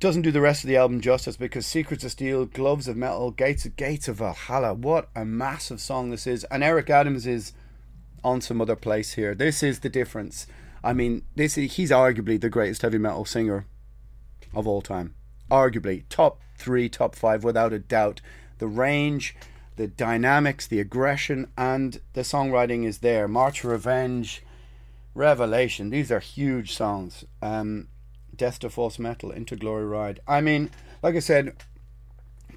doesn't 0.00 0.22
do 0.22 0.30
the 0.30 0.40
rest 0.40 0.64
of 0.64 0.68
the 0.68 0.76
album 0.76 1.02
justice 1.02 1.36
because 1.36 1.66
Secrets 1.66 2.04
of 2.04 2.10
Steel, 2.10 2.46
Gloves 2.46 2.88
of 2.88 2.96
Metal, 2.96 3.30
Gates 3.30 3.66
of 3.66 3.76
Gates 3.76 4.08
of 4.08 4.16
Valhalla. 4.16 4.72
What 4.72 5.10
a 5.14 5.26
massive 5.26 5.80
song 5.80 6.10
this 6.10 6.26
is. 6.26 6.44
And 6.44 6.64
Eric 6.64 6.88
Adams 6.88 7.26
is 7.26 7.52
on 8.26 8.40
some 8.40 8.60
other 8.60 8.74
place 8.74 9.12
here. 9.12 9.36
This 9.36 9.62
is 9.62 9.80
the 9.80 9.88
difference. 9.88 10.48
I 10.82 10.92
mean, 10.92 11.22
this 11.36 11.56
is, 11.56 11.76
he's 11.76 11.92
arguably 11.92 12.40
the 12.40 12.50
greatest 12.50 12.82
heavy 12.82 12.98
metal 12.98 13.24
singer 13.24 13.66
of 14.52 14.66
all 14.66 14.82
time. 14.82 15.14
Arguably 15.48 16.02
top 16.08 16.40
three, 16.58 16.88
top 16.88 17.14
five, 17.14 17.44
without 17.44 17.72
a 17.72 17.78
doubt. 17.78 18.20
The 18.58 18.66
range, 18.66 19.36
the 19.76 19.86
dynamics, 19.86 20.66
the 20.66 20.80
aggression, 20.80 21.52
and 21.56 22.00
the 22.14 22.22
songwriting 22.22 22.84
is 22.84 22.98
there. 22.98 23.28
March 23.28 23.62
Revenge, 23.62 24.42
Revelation. 25.14 25.90
These 25.90 26.10
are 26.10 26.18
huge 26.18 26.74
songs. 26.74 27.24
Um, 27.40 27.86
Death 28.34 28.58
to 28.58 28.68
False 28.68 28.98
Metal, 28.98 29.30
Into 29.30 29.54
Glory 29.54 29.86
Ride. 29.86 30.18
I 30.26 30.40
mean, 30.40 30.70
like 31.00 31.14
I 31.14 31.20
said, 31.20 31.54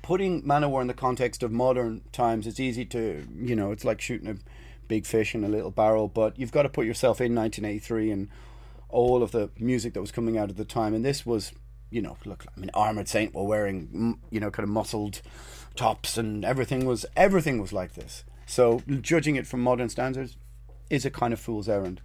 putting 0.01 0.41
Manowar 0.41 0.81
in 0.81 0.88
the 0.88 0.95
context 0.95 1.43
of 1.43 1.51
modern 1.51 2.01
times, 2.11 2.47
it's 2.47 2.59
easy 2.59 2.85
to, 2.85 3.27
you 3.35 3.55
know, 3.55 3.71
it's 3.71 3.85
like 3.85 4.01
shooting 4.01 4.27
a 4.27 4.35
big 4.89 5.05
fish 5.05 5.34
in 5.34 5.46
a 5.46 5.48
little 5.48 5.72
barrel, 5.72 6.10
but 6.10 6.38
you've 6.38 6.51
got 6.51 6.63
to 6.63 6.69
put 6.69 6.86
yourself 6.86 7.22
in 7.22 7.34
1983 7.34 8.12
and 8.12 8.27
all 8.89 9.24
of 9.24 9.31
the 9.31 9.50
music 9.58 9.93
that 9.93 10.01
was 10.01 10.12
coming 10.12 10.38
out 10.38 10.50
at 10.50 10.58
the 10.58 10.65
time. 10.65 10.93
And 10.93 11.05
this 11.05 11.25
was, 11.25 11.53
you 11.89 12.01
know, 12.01 12.17
look, 12.25 12.46
I 12.46 12.60
mean, 12.60 12.72
Armored 12.74 13.08
Saint 13.08 13.34
were 13.34 13.43
wearing, 13.43 14.19
you 14.29 14.41
know, 14.41 14.51
kind 14.51 14.65
of 14.65 14.69
muscled 14.69 15.22
tops 15.75 16.17
and 16.17 16.43
everything 16.43 16.86
was, 16.86 17.05
everything 17.15 17.62
was 17.62 17.72
like 17.72 17.93
this. 17.93 18.25
So 18.46 18.81
judging 19.00 19.38
it 19.38 19.48
from 19.48 19.62
modern 19.62 19.88
standards 19.88 20.36
is 20.89 21.05
a 21.05 21.12
kind 21.12 21.31
of 21.31 21.39
fool's 21.39 21.69
errand. 21.69 22.01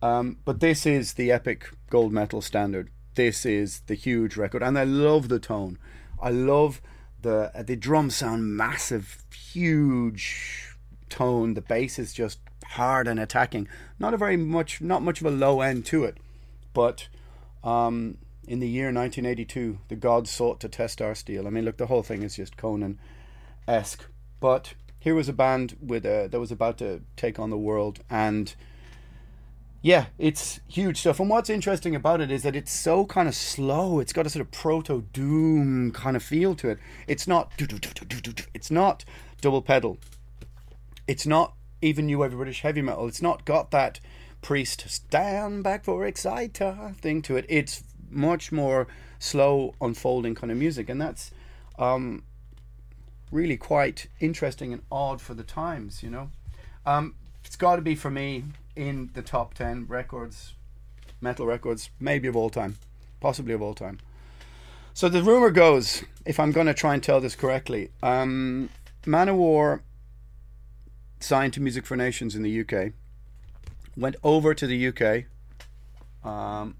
Um, 0.00 0.38
but 0.44 0.60
this 0.60 0.86
is 0.86 1.14
the 1.14 1.32
epic 1.32 1.70
gold 1.90 2.12
metal 2.12 2.40
standard. 2.40 2.90
This 3.16 3.44
is 3.46 3.80
the 3.86 3.94
huge 3.94 4.36
record, 4.36 4.62
and 4.62 4.78
I 4.78 4.84
love 4.84 5.28
the 5.28 5.38
tone. 5.38 5.78
I 6.20 6.30
love 6.30 6.82
the 7.22 7.50
the 7.64 7.76
drums 7.76 8.16
sound 8.16 8.56
massive, 8.56 9.24
huge 9.32 10.73
tone. 11.14 11.54
The 11.54 11.60
bass 11.60 11.98
is 11.98 12.12
just 12.12 12.40
hard 12.64 13.06
and 13.06 13.20
attacking. 13.20 13.68
Not 14.00 14.14
a 14.14 14.16
very 14.16 14.36
much, 14.36 14.80
not 14.80 15.02
much 15.02 15.20
of 15.20 15.26
a 15.26 15.30
low 15.30 15.60
end 15.60 15.86
to 15.86 16.02
it, 16.04 16.18
but 16.72 17.06
um, 17.62 18.18
in 18.48 18.58
the 18.58 18.68
year 18.68 18.86
1982, 18.86 19.78
the 19.88 19.94
gods 19.94 20.30
sought 20.30 20.58
to 20.60 20.68
test 20.68 21.00
our 21.00 21.14
steel. 21.14 21.46
I 21.46 21.50
mean, 21.50 21.64
look, 21.64 21.76
the 21.76 21.86
whole 21.86 22.02
thing 22.02 22.24
is 22.24 22.34
just 22.34 22.56
Conan 22.56 22.98
esque. 23.68 24.04
But 24.40 24.74
here 24.98 25.14
was 25.14 25.28
a 25.28 25.32
band 25.32 25.76
with 25.80 26.04
a, 26.04 26.28
that 26.30 26.40
was 26.40 26.50
about 26.50 26.78
to 26.78 27.02
take 27.16 27.38
on 27.38 27.50
the 27.50 27.58
world, 27.58 28.00
and 28.10 28.52
yeah, 29.82 30.06
it's 30.18 30.58
huge 30.66 30.98
stuff. 30.98 31.20
And 31.20 31.30
what's 31.30 31.50
interesting 31.50 31.94
about 31.94 32.20
it 32.20 32.30
is 32.30 32.42
that 32.42 32.56
it's 32.56 32.72
so 32.72 33.06
kind 33.06 33.28
of 33.28 33.34
slow. 33.34 34.00
It's 34.00 34.12
got 34.12 34.26
a 34.26 34.30
sort 34.30 34.40
of 34.40 34.50
proto 34.50 35.04
doom 35.12 35.92
kind 35.92 36.16
of 36.16 36.22
feel 36.22 36.54
to 36.56 36.70
it. 36.70 36.78
It's 37.06 37.28
not. 37.28 37.52
It's 38.54 38.70
not 38.70 39.04
double 39.40 39.62
pedal. 39.62 39.98
It's 41.06 41.26
not 41.26 41.54
even 41.82 42.06
new 42.06 42.18
wave 42.18 42.32
British 42.32 42.62
heavy 42.62 42.82
metal. 42.82 43.06
It's 43.06 43.22
not 43.22 43.44
got 43.44 43.70
that 43.70 44.00
priest 44.40 44.84
stand 44.88 45.64
back 45.64 45.84
for 45.84 46.04
exciter 46.04 46.94
thing 47.00 47.22
to 47.22 47.36
it. 47.36 47.46
It's 47.48 47.82
much 48.10 48.52
more 48.52 48.86
slow 49.18 49.74
unfolding 49.80 50.34
kind 50.34 50.50
of 50.50 50.58
music, 50.58 50.88
and 50.88 51.00
that's 51.00 51.30
um, 51.78 52.22
really 53.30 53.56
quite 53.56 54.06
interesting 54.20 54.72
and 54.72 54.82
odd 54.90 55.20
for 55.20 55.34
the 55.34 55.42
times. 55.42 56.02
You 56.02 56.10
know, 56.10 56.30
um, 56.86 57.14
it's 57.44 57.56
got 57.56 57.76
to 57.76 57.82
be 57.82 57.94
for 57.94 58.10
me 58.10 58.44
in 58.76 59.10
the 59.14 59.22
top 59.22 59.54
10 59.54 59.86
records, 59.88 60.54
metal 61.20 61.46
records, 61.46 61.90
maybe 62.00 62.28
of 62.28 62.36
all 62.36 62.50
time, 62.50 62.76
possibly 63.20 63.54
of 63.54 63.62
all 63.62 63.74
time. 63.74 63.98
So 64.92 65.08
the 65.08 65.22
rumor 65.22 65.50
goes, 65.50 66.04
if 66.24 66.38
I'm 66.38 66.52
going 66.52 66.68
to 66.68 66.74
try 66.74 66.94
and 66.94 67.02
tell 67.02 67.20
this 67.20 67.34
correctly, 67.34 67.90
um, 68.02 68.70
Manowar 69.04 69.80
signed 71.24 71.54
to 71.54 71.60
Music 71.60 71.86
for 71.86 71.96
Nations 71.96 72.36
in 72.36 72.42
the 72.42 72.60
UK, 72.60 72.92
went 73.96 74.16
over 74.22 74.54
to 74.54 74.66
the 74.66 74.88
UK, 74.88 75.24
um, 76.22 76.76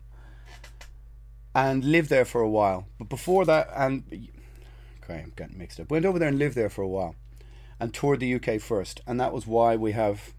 and 1.55 1.85
lived 1.85 2.11
there 2.11 2.25
for 2.25 2.41
a 2.41 2.49
while. 2.49 2.87
But 2.99 3.09
before 3.09 3.45
that, 3.47 3.71
and 3.75 4.29
okay, 5.03 5.21
I'm 5.23 5.33
getting 5.35 5.59
mixed 5.59 5.81
up. 5.81 5.91
Went 5.91 6.05
over 6.05 6.19
there 6.19 6.29
and 6.29 6.39
lived 6.39 6.57
there 6.57 6.69
for 6.69 6.83
a 6.83 6.89
while, 6.89 7.15
and 7.81 7.95
toured 7.95 8.21
the 8.21 8.35
UK 8.35 8.61
first, 8.61 9.01
and 9.07 9.19
that 9.19 9.33
was 9.33 9.47
why 9.47 9.77
we 9.77 9.93
have 9.93 10.35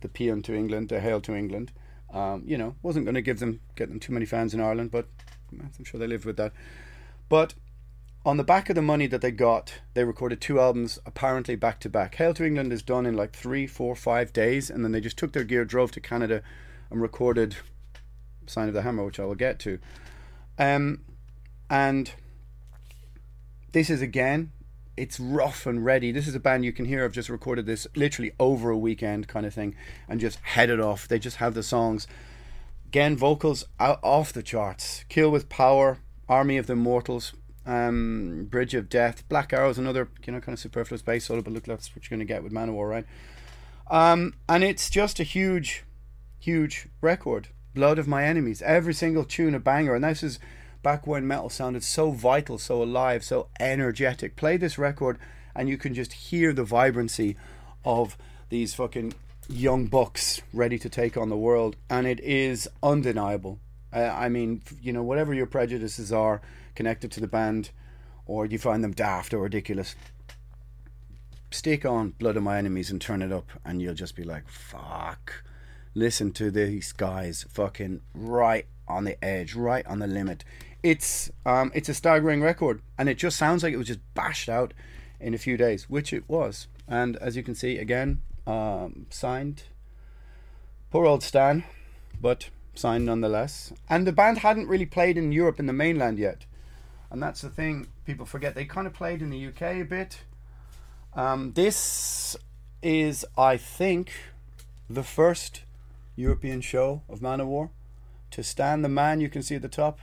the 0.00 0.08
Paean 0.08 0.42
to 0.44 0.54
England, 0.54 0.88
the 0.90 1.00
Hail 1.00 1.20
to 1.22 1.34
England. 1.34 1.72
Um, 2.12 2.42
you 2.44 2.58
know, 2.58 2.74
wasn't 2.82 3.04
going 3.06 3.14
to 3.14 3.22
give 3.22 3.38
them 3.38 3.60
get 3.74 3.88
them 3.88 4.00
too 4.00 4.12
many 4.12 4.26
fans 4.26 4.52
in 4.52 4.60
Ireland, 4.60 4.90
but 4.90 5.06
I'm 5.52 5.84
sure 5.84 5.98
they 5.98 6.06
lived 6.06 6.24
with 6.24 6.36
that. 6.36 6.52
But 7.28 7.54
on 8.24 8.36
the 8.36 8.44
back 8.44 8.68
of 8.68 8.74
the 8.74 8.82
money 8.82 9.06
that 9.06 9.22
they 9.22 9.30
got, 9.30 9.80
they 9.94 10.04
recorded 10.04 10.40
two 10.40 10.60
albums 10.60 10.98
apparently 11.06 11.56
back 11.56 11.80
to 11.80 11.88
back. 11.88 12.14
Hail 12.16 12.34
to 12.34 12.44
England 12.44 12.72
is 12.72 12.82
done 12.82 13.06
in 13.06 13.14
like 13.14 13.32
three, 13.32 13.66
four, 13.66 13.94
five 13.94 14.32
days, 14.32 14.70
and 14.70 14.84
then 14.84 14.92
they 14.92 15.00
just 15.00 15.16
took 15.16 15.32
their 15.32 15.44
gear, 15.44 15.64
drove 15.64 15.90
to 15.92 16.00
Canada, 16.00 16.42
and 16.90 17.00
recorded 17.00 17.56
Sign 18.46 18.68
of 18.68 18.74
the 18.74 18.82
Hammer, 18.82 19.04
which 19.04 19.20
I 19.20 19.24
will 19.24 19.34
get 19.34 19.58
to. 19.60 19.78
Um, 20.58 21.00
and 21.70 22.12
this 23.72 23.88
is 23.88 24.02
again 24.02 24.52
it's 25.00 25.18
rough 25.18 25.64
and 25.64 25.82
ready. 25.82 26.12
This 26.12 26.28
is 26.28 26.34
a 26.34 26.40
band 26.40 26.62
you 26.62 26.72
can 26.72 26.84
hear. 26.84 27.06
I've 27.06 27.12
just 27.12 27.30
recorded 27.30 27.64
this 27.64 27.86
literally 27.96 28.32
over 28.38 28.68
a 28.68 28.76
weekend 28.76 29.28
kind 29.28 29.46
of 29.46 29.54
thing 29.54 29.74
and 30.06 30.20
just 30.20 30.38
headed 30.42 30.78
off. 30.78 31.08
They 31.08 31.18
just 31.18 31.38
have 31.38 31.54
the 31.54 31.62
songs. 31.62 32.06
Again, 32.86 33.16
vocals 33.16 33.64
out 33.78 33.98
off 34.02 34.30
the 34.30 34.42
charts. 34.42 35.06
Kill 35.08 35.30
with 35.30 35.48
Power, 35.48 36.00
Army 36.28 36.58
of 36.58 36.66
the 36.66 36.74
Immortals, 36.74 37.32
um, 37.70 38.46
Bridge 38.50 38.74
of 38.74 38.88
Death, 38.88 39.28
Black 39.28 39.52
Arrows, 39.52 39.78
another 39.78 40.08
you 40.26 40.32
know 40.32 40.40
kind 40.40 40.54
of 40.54 40.60
superfluous 40.60 41.02
bass 41.02 41.26
solo, 41.26 41.42
but 41.42 41.52
look, 41.52 41.64
that's 41.64 41.94
what 41.94 42.04
you're 42.04 42.16
going 42.16 42.26
to 42.26 42.32
get 42.32 42.42
with 42.42 42.52
Manowar, 42.52 42.88
right? 42.88 43.06
Um, 43.90 44.34
and 44.48 44.62
it's 44.64 44.90
just 44.90 45.20
a 45.20 45.24
huge, 45.24 45.84
huge 46.38 46.88
record. 47.00 47.48
Blood 47.74 47.98
of 47.98 48.08
My 48.08 48.24
Enemies, 48.24 48.62
every 48.62 48.94
single 48.94 49.24
tune 49.24 49.54
a 49.54 49.60
banger, 49.60 49.94
and 49.94 50.02
this 50.02 50.22
is 50.22 50.40
back 50.82 51.06
when 51.06 51.26
metal 51.26 51.48
sounded 51.48 51.84
so 51.84 52.10
vital, 52.10 52.58
so 52.58 52.82
alive, 52.82 53.22
so 53.22 53.48
energetic. 53.60 54.34
Play 54.34 54.56
this 54.56 54.76
record 54.76 55.18
and 55.54 55.68
you 55.68 55.76
can 55.76 55.94
just 55.94 56.12
hear 56.12 56.52
the 56.52 56.64
vibrancy 56.64 57.36
of 57.84 58.16
these 58.48 58.74
fucking 58.74 59.14
young 59.48 59.86
bucks 59.86 60.40
ready 60.52 60.78
to 60.78 60.88
take 60.88 61.16
on 61.16 61.28
the 61.28 61.36
world, 61.36 61.76
and 61.88 62.06
it 62.06 62.20
is 62.20 62.68
undeniable. 62.82 63.58
Uh, 63.92 64.00
I 64.00 64.28
mean, 64.28 64.62
you 64.80 64.92
know, 64.92 65.02
whatever 65.02 65.34
your 65.34 65.46
prejudices 65.46 66.12
are 66.12 66.40
connected 66.80 67.10
to 67.12 67.20
the 67.20 67.28
band, 67.28 67.70
or 68.26 68.46
you 68.46 68.58
find 68.58 68.82
them 68.82 68.92
daft 68.92 69.34
or 69.34 69.40
ridiculous, 69.42 69.94
stick 71.50 71.84
on 71.84 72.14
Blood 72.18 72.36
of 72.36 72.42
My 72.42 72.56
Enemies 72.58 72.90
and 72.90 73.00
turn 73.00 73.22
it 73.22 73.32
up, 73.32 73.50
and 73.64 73.82
you'll 73.82 73.94
just 73.94 74.16
be 74.16 74.24
like, 74.24 74.48
fuck. 74.48 75.44
Listen 75.94 76.32
to 76.32 76.50
these 76.50 76.92
guys 76.92 77.44
fucking 77.50 78.00
right 78.14 78.66
on 78.88 79.04
the 79.04 79.22
edge, 79.24 79.54
right 79.54 79.86
on 79.86 79.98
the 79.98 80.06
limit 80.06 80.44
it's 80.82 81.30
um, 81.44 81.70
it's 81.74 81.88
a 81.88 81.94
staggering 81.94 82.42
record, 82.42 82.80
and 82.98 83.08
it 83.08 83.18
just 83.18 83.36
sounds 83.36 83.62
like 83.62 83.72
it 83.72 83.76
was 83.76 83.88
just 83.88 84.00
bashed 84.14 84.48
out 84.48 84.72
in 85.18 85.34
a 85.34 85.38
few 85.38 85.56
days, 85.56 85.90
which 85.90 86.12
it 86.12 86.24
was. 86.28 86.68
And 86.88 87.16
as 87.16 87.36
you 87.36 87.42
can 87.42 87.54
see, 87.54 87.78
again, 87.78 88.22
um, 88.46 89.06
signed. 89.10 89.64
Poor 90.90 91.06
old 91.06 91.22
Stan, 91.22 91.64
but 92.20 92.50
signed 92.74 93.06
nonetheless. 93.06 93.72
And 93.88 94.06
the 94.06 94.12
band 94.12 94.38
hadn't 94.38 94.68
really 94.68 94.86
played 94.86 95.16
in 95.16 95.32
Europe 95.32 95.60
in 95.60 95.66
the 95.66 95.72
mainland 95.72 96.18
yet, 96.18 96.46
and 97.10 97.22
that's 97.22 97.40
the 97.40 97.48
thing 97.48 97.88
people 98.04 98.26
forget. 98.26 98.54
They 98.54 98.64
kind 98.64 98.86
of 98.86 98.92
played 98.92 99.22
in 99.22 99.30
the 99.30 99.46
UK 99.46 99.62
a 99.62 99.82
bit. 99.82 100.22
Um, 101.14 101.52
this 101.52 102.36
is, 102.82 103.24
I 103.36 103.56
think, 103.56 104.12
the 104.88 105.02
first 105.02 105.62
European 106.16 106.60
show 106.60 107.02
of 107.08 107.20
Manowar. 107.20 107.70
To 108.32 108.44
stand 108.44 108.84
the 108.84 108.88
man 108.88 109.20
you 109.20 109.28
can 109.28 109.42
see 109.42 109.56
at 109.56 109.62
the 109.62 109.68
top, 109.68 109.98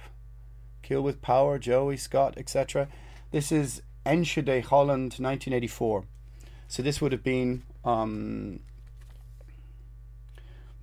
Kill 0.81 1.01
with 1.01 1.21
Power, 1.21 1.57
Joey 1.57 1.95
Scott, 1.95 2.33
etc. 2.35 2.89
This 3.31 3.53
is 3.53 3.81
Enschede, 4.05 4.65
Holland, 4.65 5.15
1984. 5.17 6.03
So 6.67 6.83
this 6.83 6.99
would 6.99 7.13
have 7.13 7.23
been 7.23 7.63
um, 7.85 8.59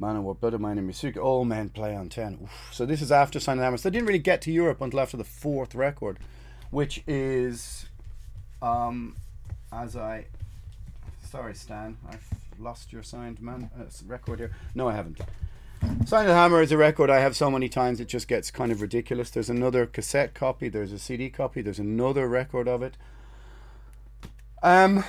Manowar, 0.00 0.38
Blood 0.38 0.54
of 0.54 0.60
Mine 0.60 0.78
and 0.78 0.90
Misuka. 0.90 1.18
All 1.18 1.44
men 1.44 1.68
play 1.68 1.94
on 1.94 2.08
10. 2.08 2.40
Oof. 2.42 2.68
So 2.72 2.84
this 2.86 3.00
is 3.00 3.12
after 3.12 3.40
Sign 3.40 3.58
of 3.58 3.64
Hammer. 3.64 3.78
They 3.78 3.90
didn't 3.90 4.06
really 4.06 4.18
get 4.18 4.40
to 4.42 4.52
Europe 4.52 4.80
until 4.80 5.00
after 5.00 5.16
the 5.16 5.24
fourth 5.24 5.74
record, 5.74 6.18
which 6.70 7.02
is, 7.06 7.86
um, 8.62 9.16
as 9.72 9.96
I. 9.96 10.26
Sorry, 11.30 11.54
Stan. 11.54 11.96
I've 12.08 12.26
lost 12.58 12.92
your 12.92 13.02
signed 13.02 13.40
man 13.40 13.70
uh, 13.78 13.84
record 14.06 14.38
here. 14.38 14.52
No, 14.74 14.88
I 14.88 14.94
haven't. 14.94 15.20
Sign 16.06 16.22
of 16.22 16.28
the 16.28 16.34
Hammer 16.34 16.62
is 16.62 16.72
a 16.72 16.76
record 16.76 17.10
I 17.10 17.20
have 17.20 17.36
so 17.36 17.50
many 17.50 17.68
times 17.68 18.00
it 18.00 18.08
just 18.08 18.28
gets 18.28 18.50
kind 18.50 18.72
of 18.72 18.80
ridiculous. 18.80 19.30
There's 19.30 19.50
another 19.50 19.86
cassette 19.86 20.34
copy, 20.34 20.68
there's 20.68 20.92
a 20.92 20.98
CD 20.98 21.28
copy, 21.28 21.60
there's 21.60 21.78
another 21.78 22.28
record 22.28 22.68
of 22.68 22.82
it. 22.82 22.96
Um, 24.62 25.04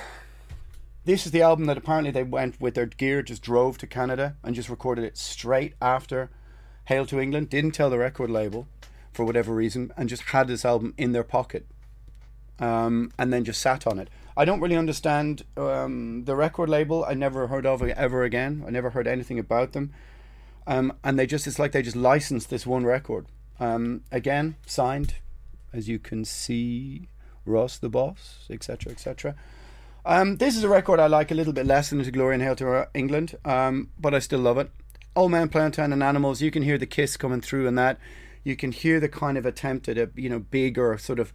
this 1.06 1.24
is 1.24 1.30
the 1.30 1.40
album 1.40 1.66
that 1.66 1.78
apparently 1.78 2.10
they 2.10 2.24
went 2.24 2.60
with 2.60 2.74
their 2.74 2.86
gear, 2.86 3.22
just 3.22 3.40
drove 3.40 3.78
to 3.78 3.86
Canada 3.86 4.36
and 4.42 4.56
just 4.56 4.68
recorded 4.68 5.04
it 5.04 5.16
straight 5.16 5.74
after 5.80 6.30
Hail 6.86 7.06
to 7.06 7.20
England. 7.20 7.48
Didn't 7.48 7.70
tell 7.70 7.90
the 7.90 7.98
record 7.98 8.28
label 8.28 8.66
for 9.12 9.24
whatever 9.24 9.54
reason 9.54 9.92
and 9.96 10.08
just 10.08 10.24
had 10.24 10.48
this 10.48 10.64
album 10.64 10.94
in 10.98 11.12
their 11.12 11.22
pocket 11.22 11.64
um, 12.58 13.12
and 13.18 13.32
then 13.32 13.44
just 13.44 13.62
sat 13.62 13.86
on 13.86 14.00
it. 14.00 14.10
I 14.36 14.44
don't 14.44 14.60
really 14.60 14.76
understand 14.76 15.44
um, 15.56 16.24
the 16.24 16.34
record 16.34 16.68
label. 16.68 17.04
I 17.04 17.14
never 17.14 17.46
heard 17.46 17.66
of 17.66 17.82
it 17.82 17.96
ever 17.96 18.24
again. 18.24 18.64
I 18.66 18.70
never 18.70 18.90
heard 18.90 19.06
anything 19.06 19.38
about 19.38 19.74
them. 19.74 19.92
Um, 20.66 20.92
and 21.04 21.16
they 21.16 21.26
just, 21.26 21.46
it's 21.46 21.60
like 21.60 21.70
they 21.70 21.82
just 21.82 21.96
licensed 21.96 22.50
this 22.50 22.66
one 22.66 22.84
record. 22.84 23.26
Um, 23.60 24.02
again, 24.10 24.56
signed, 24.66 25.14
as 25.72 25.88
you 25.88 26.00
can 26.00 26.24
see, 26.24 27.08
Ross 27.44 27.78
the 27.78 27.88
Boss, 27.88 28.46
etc., 28.50 28.90
etc. 28.90 29.36
Um, 30.08 30.36
this 30.36 30.56
is 30.56 30.62
a 30.62 30.68
record 30.68 31.00
I 31.00 31.08
like 31.08 31.32
a 31.32 31.34
little 31.34 31.52
bit 31.52 31.66
less 31.66 31.90
than 31.90 32.00
To 32.04 32.12
Glory 32.12 32.34
and 32.34 32.42
Hail 32.42 32.54
to 32.56 32.88
England, 32.94 33.36
um, 33.44 33.90
but 33.98 34.14
I 34.14 34.20
still 34.20 34.38
love 34.38 34.56
it. 34.56 34.70
All 35.16 35.28
Men 35.28 35.48
Play 35.48 35.62
On 35.62 35.72
Ten 35.72 35.92
and 35.92 36.00
Animals, 36.00 36.40
you 36.40 36.52
can 36.52 36.62
hear 36.62 36.78
the 36.78 36.86
kiss 36.86 37.16
coming 37.16 37.40
through 37.40 37.66
in 37.66 37.74
that. 37.74 37.98
You 38.44 38.54
can 38.54 38.70
hear 38.70 39.00
the 39.00 39.08
kind 39.08 39.36
of 39.36 39.44
attempt 39.44 39.88
at 39.88 39.98
a 39.98 40.08
you 40.14 40.28
know 40.28 40.38
bigger 40.38 40.96
sort 40.96 41.18
of 41.18 41.32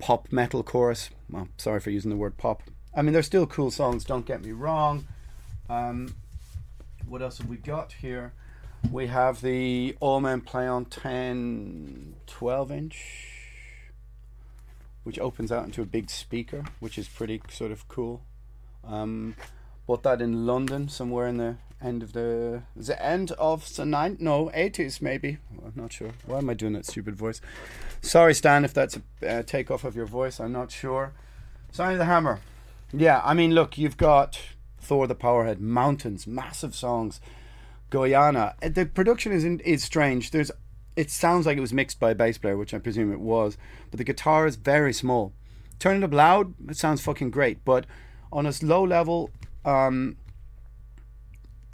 pop 0.00 0.32
metal 0.32 0.64
chorus. 0.64 1.10
Well, 1.30 1.46
sorry 1.58 1.78
for 1.78 1.90
using 1.90 2.10
the 2.10 2.16
word 2.16 2.36
pop. 2.38 2.64
I 2.92 3.02
mean, 3.02 3.12
they're 3.12 3.22
still 3.22 3.46
cool 3.46 3.70
songs. 3.70 4.04
Don't 4.04 4.26
get 4.26 4.42
me 4.42 4.50
wrong. 4.50 5.06
Um, 5.70 6.16
what 7.06 7.22
else 7.22 7.38
have 7.38 7.46
we 7.46 7.56
got 7.56 7.92
here? 7.92 8.32
We 8.90 9.06
have 9.06 9.42
the 9.42 9.96
All 10.00 10.20
Men 10.20 10.40
Play 10.40 10.66
on 10.66 10.86
10 10.86 12.16
12 12.26 12.72
inch, 12.72 13.37
which 15.08 15.18
opens 15.18 15.50
out 15.50 15.64
into 15.64 15.80
a 15.80 15.86
big 15.86 16.10
speaker, 16.10 16.62
which 16.80 16.98
is 16.98 17.08
pretty 17.08 17.40
sort 17.48 17.72
of 17.72 17.88
cool. 17.88 18.20
Um, 18.86 19.36
bought 19.86 20.02
that 20.02 20.20
in 20.20 20.44
London 20.46 20.90
somewhere 20.90 21.26
in 21.26 21.38
the 21.38 21.56
end 21.80 22.02
of 22.02 22.12
the 22.12 22.60
the 22.76 23.02
end 23.02 23.30
of 23.32 23.74
the 23.74 23.86
ninth 23.86 24.20
no 24.20 24.50
80s 24.54 25.00
maybe. 25.00 25.38
I'm 25.64 25.72
not 25.74 25.94
sure. 25.94 26.10
Why 26.26 26.36
am 26.36 26.50
I 26.50 26.52
doing 26.52 26.74
that 26.74 26.84
stupid 26.84 27.16
voice? 27.16 27.40
Sorry 28.02 28.34
Stan 28.34 28.66
if 28.66 28.74
that's 28.74 28.98
a 29.22 29.38
uh, 29.38 29.42
takeoff 29.44 29.82
of 29.82 29.96
your 29.96 30.04
voice. 30.04 30.40
I'm 30.40 30.52
not 30.52 30.70
sure. 30.70 31.14
Sign 31.72 31.92
of 31.92 31.98
the 31.98 32.04
Hammer. 32.04 32.40
Yeah 32.92 33.22
I 33.24 33.32
mean 33.32 33.52
look 33.52 33.78
you've 33.78 33.96
got 33.96 34.38
Thor 34.78 35.06
the 35.06 35.16
Powerhead 35.16 35.58
Mountains 35.58 36.26
massive 36.26 36.74
songs. 36.74 37.18
Guyana. 37.88 38.56
Uh, 38.62 38.68
the 38.68 38.84
production 38.84 39.32
is 39.32 39.42
in, 39.42 39.60
is 39.60 39.82
strange. 39.82 40.32
There's 40.32 40.50
it 40.98 41.12
sounds 41.12 41.46
like 41.46 41.56
it 41.56 41.60
was 41.60 41.72
mixed 41.72 42.00
by 42.00 42.10
a 42.10 42.14
bass 42.14 42.38
player, 42.38 42.56
which 42.56 42.74
I 42.74 42.78
presume 42.78 43.12
it 43.12 43.20
was, 43.20 43.56
but 43.92 43.98
the 43.98 44.04
guitar 44.04 44.48
is 44.48 44.56
very 44.56 44.92
small. 44.92 45.32
Turn 45.78 45.98
it 45.98 46.04
up 46.04 46.12
loud, 46.12 46.54
it 46.68 46.76
sounds 46.76 47.00
fucking 47.00 47.30
great, 47.30 47.64
but 47.64 47.86
on 48.32 48.46
a 48.46 48.52
low 48.62 48.82
level, 48.82 49.30
um, 49.64 50.16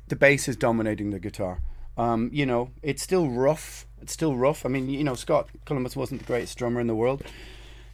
the 0.08 0.14
bass 0.14 0.46
is 0.46 0.56
dominating 0.56 1.10
the 1.10 1.18
guitar. 1.18 1.62
Um, 1.96 2.28
you 2.34 2.44
know, 2.44 2.70
it's 2.82 3.02
still 3.02 3.30
rough. 3.30 3.86
It's 4.02 4.12
still 4.12 4.36
rough. 4.36 4.66
I 4.66 4.68
mean, 4.68 4.90
you 4.90 5.02
know, 5.02 5.14
Scott 5.14 5.48
Columbus 5.64 5.96
wasn't 5.96 6.20
the 6.20 6.26
greatest 6.26 6.58
drummer 6.58 6.82
in 6.82 6.86
the 6.86 6.94
world. 6.94 7.22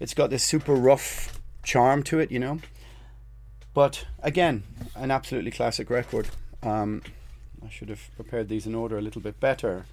It's 0.01 0.15
got 0.15 0.31
this 0.31 0.43
super 0.43 0.75
rough 0.75 1.41
charm 1.63 2.03
to 2.05 2.19
it, 2.19 2.33
you 2.33 2.41
know. 2.41 2.59
But 3.73 4.05
again, 4.21 4.65
an 4.97 5.13
absolutely 5.13 5.53
classic 5.53 5.91
record. 5.91 6.29
Um, 6.61 7.03
I 7.65 7.69
should 7.69 7.89
have 7.89 8.11
prepared 8.17 8.49
these 8.49 8.67
in 8.67 8.75
order 8.75 8.99
a 8.99 9.03
little 9.03 9.21
bit 9.21 9.39
better. 9.39 9.85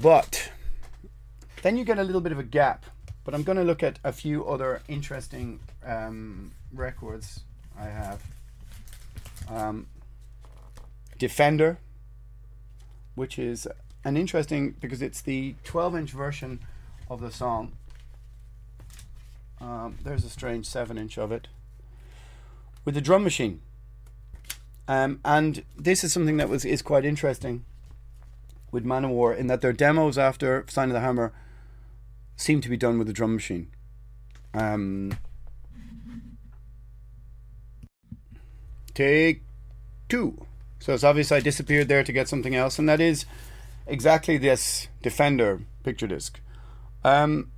But 0.00 0.50
then 1.62 1.76
you 1.76 1.84
get 1.84 1.98
a 1.98 2.02
little 2.04 2.20
bit 2.20 2.32
of 2.32 2.38
a 2.38 2.44
gap. 2.44 2.86
But 3.24 3.34
I'm 3.34 3.44
going 3.44 3.58
to 3.58 3.64
look 3.64 3.82
at 3.82 3.98
a 4.02 4.12
few 4.12 4.44
other 4.46 4.82
interesting 4.88 5.60
um, 5.86 6.52
records 6.72 7.40
I 7.78 7.84
have. 7.84 8.22
Um, 9.48 9.86
Defender, 11.18 11.78
which 13.14 13.38
is 13.38 13.68
an 14.04 14.16
interesting 14.16 14.74
because 14.80 15.02
it's 15.02 15.20
the 15.20 15.54
12 15.62 15.96
inch 15.96 16.10
version 16.10 16.58
of 17.08 17.20
the 17.20 17.30
song. 17.30 17.72
Um, 19.60 19.98
there's 20.02 20.24
a 20.24 20.30
strange 20.30 20.66
7 20.66 20.98
inch 20.98 21.16
of 21.16 21.30
it 21.30 21.46
with 22.84 22.96
the 22.96 23.00
drum 23.00 23.22
machine. 23.22 23.60
Um, 24.88 25.20
and 25.24 25.62
this 25.76 26.02
is 26.02 26.12
something 26.12 26.38
that 26.38 26.48
was 26.48 26.64
is 26.64 26.82
quite 26.82 27.04
interesting 27.04 27.64
with 28.72 28.84
Manowar 28.84 29.36
in 29.36 29.46
that 29.46 29.60
their 29.60 29.72
demos 29.72 30.18
after 30.18 30.64
Sign 30.68 30.88
of 30.88 30.94
the 30.94 31.00
Hammer 31.00 31.32
seem 32.36 32.60
to 32.62 32.68
be 32.68 32.76
done 32.76 32.98
with 32.98 33.06
the 33.06 33.12
drum 33.12 33.34
machine. 33.34 33.68
Um, 34.54 35.16
take 38.94 39.42
two. 40.08 40.46
So 40.80 40.94
it's 40.94 41.04
obvious 41.04 41.30
I 41.30 41.38
disappeared 41.38 41.88
there 41.88 42.02
to 42.02 42.12
get 42.12 42.28
something 42.28 42.56
else, 42.56 42.78
and 42.78 42.88
that 42.88 43.00
is 43.00 43.24
exactly 43.86 44.36
this 44.36 44.88
Defender 45.00 45.60
picture 45.84 46.06
disc. 46.06 46.40
Um, 47.04 47.52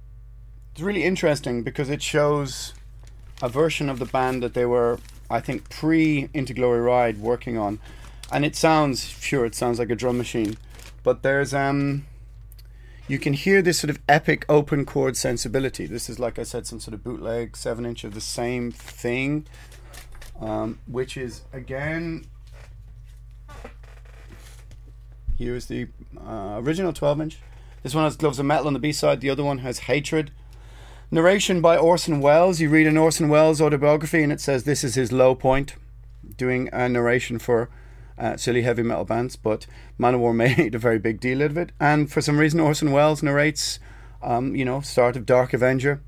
it's 0.72 0.82
really 0.82 1.04
interesting 1.04 1.62
because 1.62 1.88
it 1.88 2.02
shows 2.02 2.74
a 3.40 3.48
version 3.48 3.88
of 3.88 3.98
the 3.98 4.04
band 4.04 4.42
that 4.42 4.54
they 4.54 4.66
were, 4.66 4.98
I 5.30 5.40
think, 5.40 5.70
pre 5.70 6.28
Into 6.34 6.52
Glory 6.52 6.80
Ride 6.80 7.18
working 7.18 7.56
on, 7.56 7.78
and 8.30 8.44
it 8.44 8.56
sounds 8.56 9.04
sure 9.04 9.46
it 9.46 9.54
sounds 9.54 9.78
like 9.78 9.90
a 9.90 9.96
drum 9.96 10.18
machine, 10.18 10.56
but 11.04 11.22
there's 11.22 11.54
um, 11.54 12.06
you 13.06 13.20
can 13.20 13.34
hear 13.34 13.62
this 13.62 13.78
sort 13.78 13.90
of 13.90 14.00
epic 14.08 14.44
open 14.48 14.84
chord 14.84 15.16
sensibility. 15.16 15.86
This 15.86 16.10
is 16.10 16.18
like 16.18 16.40
I 16.40 16.42
said, 16.42 16.66
some 16.66 16.80
sort 16.80 16.94
of 16.94 17.04
bootleg 17.04 17.56
seven 17.56 17.86
inch 17.86 18.02
of 18.02 18.14
the 18.14 18.20
same 18.20 18.72
thing, 18.72 19.46
um, 20.40 20.80
which 20.88 21.16
is 21.16 21.42
again 21.52 22.26
Here's 25.36 25.66
the 25.66 25.88
uh, 26.16 26.60
original 26.62 26.92
12 26.92 27.20
inch. 27.20 27.38
This 27.82 27.94
one 27.94 28.04
has 28.04 28.16
Gloves 28.16 28.38
of 28.38 28.46
Metal 28.46 28.68
on 28.68 28.72
the 28.72 28.78
B 28.78 28.92
side, 28.92 29.20
the 29.20 29.30
other 29.30 29.42
one 29.42 29.58
has 29.58 29.80
Hatred. 29.80 30.30
Narration 31.10 31.60
by 31.60 31.76
Orson 31.76 32.20
Welles. 32.20 32.60
You 32.60 32.70
read 32.70 32.86
an 32.86 32.96
Orson 32.96 33.28
Welles 33.28 33.60
autobiography 33.60 34.22
and 34.22 34.32
it 34.32 34.40
says 34.40 34.64
this 34.64 34.84
is 34.84 34.94
his 34.94 35.12
low 35.12 35.34
point, 35.34 35.74
doing 36.36 36.68
a 36.72 36.88
narration 36.88 37.38
for 37.38 37.68
uh, 38.18 38.36
silly 38.36 38.62
heavy 38.62 38.82
metal 38.82 39.04
bands, 39.04 39.36
but 39.36 39.66
Manowar 39.98 40.34
made 40.58 40.74
a 40.74 40.78
very 40.78 40.98
big 40.98 41.20
deal 41.20 41.42
out 41.42 41.50
of 41.50 41.56
it. 41.56 41.72
And 41.80 42.10
for 42.10 42.20
some 42.20 42.38
reason, 42.38 42.60
Orson 42.60 42.92
Welles 42.92 43.22
narrates, 43.22 43.78
um, 44.22 44.54
you 44.54 44.64
know, 44.64 44.80
start 44.80 45.16
of 45.16 45.26
Dark 45.26 45.52
Avenger, 45.52 46.00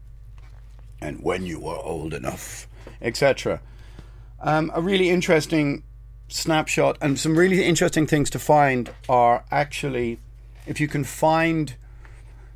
and 1.01 1.23
when 1.23 1.45
you 1.45 1.61
were 1.61 1.77
old 1.77 2.15
enough, 2.15 2.69
etc. 3.01 3.61
Um, 4.41 4.71
a 4.75 4.81
really 4.81 5.11
interesting 5.11 5.83
snapshot 6.29 6.99
and 7.01 7.19
some 7.19 7.39
really 7.39 7.65
interesting 7.65 8.07
things 8.07 8.29
to 8.31 8.39
find 8.39 8.93
are 9.09 9.45
actually 9.51 10.19
if 10.67 10.81
you 10.81 10.89
can 10.89 11.05
find 11.05 11.77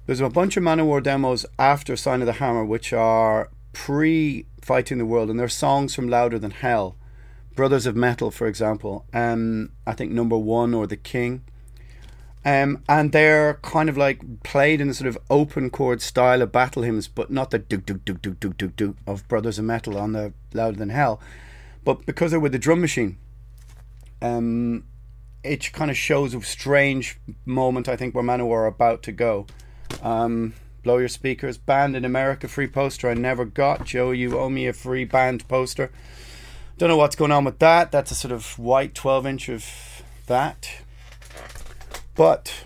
there's 0.06 0.20
a 0.20 0.28
bunch 0.28 0.56
of 0.56 0.64
Manowar 0.64 1.00
demos 1.00 1.46
after 1.58 1.96
Sign 1.96 2.20
of 2.20 2.26
the 2.26 2.34
Hammer 2.34 2.64
which 2.64 2.92
are 2.92 3.48
pre 3.72 4.46
Fighting 4.60 4.98
the 4.98 5.06
World 5.06 5.30
and 5.30 5.38
they're 5.38 5.48
songs 5.48 5.94
from 5.94 6.08
Louder 6.08 6.38
Than 6.38 6.50
Hell. 6.50 6.96
Brothers 7.54 7.86
of 7.86 7.96
Metal, 7.96 8.30
for 8.30 8.46
example, 8.46 9.06
um, 9.12 9.72
I 9.86 9.92
think 9.92 10.12
number 10.12 10.38
one 10.38 10.74
or 10.74 10.86
The 10.86 10.96
King. 10.96 11.42
Um, 12.42 12.82
and 12.88 13.12
they're 13.12 13.54
kind 13.62 13.90
of 13.90 13.98
like 13.98 14.42
played 14.42 14.80
in 14.80 14.88
a 14.88 14.94
sort 14.94 15.08
of 15.08 15.18
open 15.28 15.68
chord 15.68 16.00
style 16.00 16.40
of 16.40 16.52
battle 16.52 16.82
hymns, 16.82 17.06
but 17.06 17.30
not 17.30 17.50
the 17.50 17.58
do 17.58 17.76
do 17.76 17.94
do 17.94 18.14
do 18.14 18.30
do 18.32 18.52
do 18.54 18.68
do 18.68 18.96
of 19.06 19.28
Brothers 19.28 19.58
of 19.58 19.66
Metal 19.66 19.98
on 19.98 20.12
the 20.12 20.32
Louder 20.54 20.78
Than 20.78 20.88
Hell. 20.88 21.20
But 21.84 22.06
because 22.06 22.30
they're 22.30 22.40
with 22.40 22.52
the 22.52 22.58
drum 22.58 22.80
machine, 22.80 23.18
um, 24.22 24.84
it 25.42 25.72
kind 25.72 25.90
of 25.90 25.96
shows 25.96 26.34
a 26.34 26.42
strange 26.42 27.18
moment, 27.44 27.88
I 27.88 27.96
think, 27.96 28.14
where 28.14 28.24
Manowar 28.24 28.60
are 28.60 28.66
about 28.66 29.02
to 29.04 29.12
go. 29.12 29.46
Um, 30.02 30.54
blow 30.82 30.98
your 30.98 31.08
speakers. 31.08 31.58
band 31.58 31.94
in 31.94 32.04
America, 32.04 32.48
free 32.48 32.66
poster 32.66 33.10
I 33.10 33.14
never 33.14 33.44
got. 33.44 33.84
Joe, 33.84 34.12
you 34.12 34.38
owe 34.38 34.48
me 34.48 34.66
a 34.66 34.72
free 34.72 35.04
band 35.04 35.46
poster. 35.48 35.90
Don't 36.80 36.88
know 36.88 36.96
what's 36.96 37.14
going 37.14 37.30
on 37.30 37.44
with 37.44 37.58
that. 37.58 37.92
That's 37.92 38.10
a 38.10 38.14
sort 38.14 38.32
of 38.32 38.58
white 38.58 38.94
12 38.94 39.26
inch 39.26 39.48
of 39.50 40.02
that. 40.28 40.66
But 42.14 42.64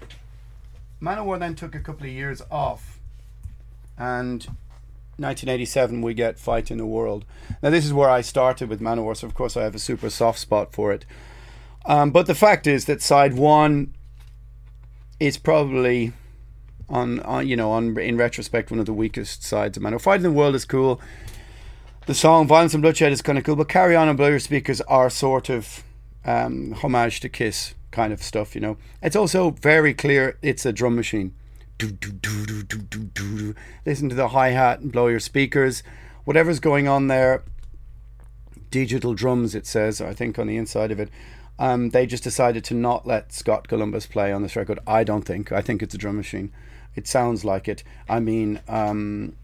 Manowar 1.03 1.40
then 1.40 1.57
took 1.57 1.74
a 1.74 1.81
couple 1.81 2.07
of 2.07 2.12
years 2.12 2.40
off. 2.48 3.00
And 3.98 4.44
1987 5.16 6.00
we 6.00 6.14
get 6.14 6.38
Fighting 6.38 6.77
the 6.77 6.87
World. 6.87 7.24
Now 7.61 7.70
this 7.70 7.85
is 7.85 7.92
where 7.92 8.09
I 8.09 8.20
started 8.20 8.68
with 8.68 8.81
Manowar, 8.81 9.16
so 9.16 9.27
of 9.27 9.35
course 9.35 9.57
I 9.57 9.64
have 9.64 9.74
a 9.74 9.81
super 9.81 10.09
soft 10.11 10.38
spot 10.38 10.72
for 10.72 10.92
it. 10.92 11.05
Um, 11.85 12.12
but 12.12 12.27
the 12.27 12.37
fact 12.37 12.68
is 12.68 12.85
that 12.85 13.03
side 13.03 13.35
one 13.35 13.94
is 15.18 15.38
probably 15.38 16.12
on, 16.88 17.18
on 17.18 17.48
you 17.48 17.57
know 17.57 17.72
on 17.72 17.98
in 17.98 18.16
retrospect 18.16 18.70
one 18.70 18.79
of 18.79 18.87
the 18.87 18.92
weakest 18.92 19.42
sides 19.42 19.77
of 19.77 19.83
Manowar. 19.83 20.00
Fighting 20.00 20.22
the 20.22 20.31
World 20.31 20.55
is 20.55 20.64
cool. 20.64 21.00
The 22.06 22.12
song 22.14 22.46
Violence 22.46 22.74
and 22.74 22.82
Bloodshed 22.82 23.12
is 23.12 23.22
kind 23.22 23.38
of 23.38 23.44
cool, 23.44 23.56
but 23.56 23.70
Carry 23.70 23.96
On 23.96 24.10
and 24.10 24.18
Blow 24.18 24.28
Your 24.28 24.38
Speakers 24.38 24.82
are 24.82 25.08
sort 25.08 25.48
of 25.48 25.82
um, 26.26 26.72
homage 26.72 27.20
to 27.20 27.30
Kiss 27.30 27.72
kind 27.92 28.12
of 28.12 28.22
stuff, 28.22 28.54
you 28.54 28.60
know. 28.60 28.76
It's 29.02 29.16
also 29.16 29.52
very 29.52 29.94
clear 29.94 30.36
it's 30.42 30.66
a 30.66 30.72
drum 30.72 30.96
machine. 30.96 31.32
Do, 31.78 31.90
do, 31.90 32.12
do, 32.12 32.44
do, 32.44 32.62
do, 32.62 32.76
do, 32.76 32.98
do. 33.04 33.54
Listen 33.86 34.10
to 34.10 34.14
the 34.14 34.28
hi 34.28 34.50
hat 34.50 34.80
and 34.80 34.92
blow 34.92 35.06
your 35.06 35.18
speakers. 35.18 35.82
Whatever's 36.26 36.60
going 36.60 36.86
on 36.86 37.08
there, 37.08 37.42
digital 38.70 39.14
drums, 39.14 39.54
it 39.54 39.66
says, 39.66 40.02
I 40.02 40.12
think, 40.12 40.38
on 40.38 40.46
the 40.46 40.58
inside 40.58 40.90
of 40.90 41.00
it. 41.00 41.08
Um, 41.58 41.88
they 41.88 42.04
just 42.04 42.22
decided 42.22 42.64
to 42.64 42.74
not 42.74 43.06
let 43.06 43.32
Scott 43.32 43.66
Columbus 43.66 44.06
play 44.06 44.30
on 44.30 44.42
this 44.42 44.56
record. 44.56 44.78
I 44.86 45.04
don't 45.04 45.24
think. 45.24 45.52
I 45.52 45.62
think 45.62 45.82
it's 45.82 45.94
a 45.94 45.98
drum 45.98 46.16
machine. 46.16 46.52
It 46.94 47.08
sounds 47.08 47.46
like 47.46 47.66
it. 47.66 47.82
I 48.10 48.20
mean, 48.20 48.60
um, 48.68 49.36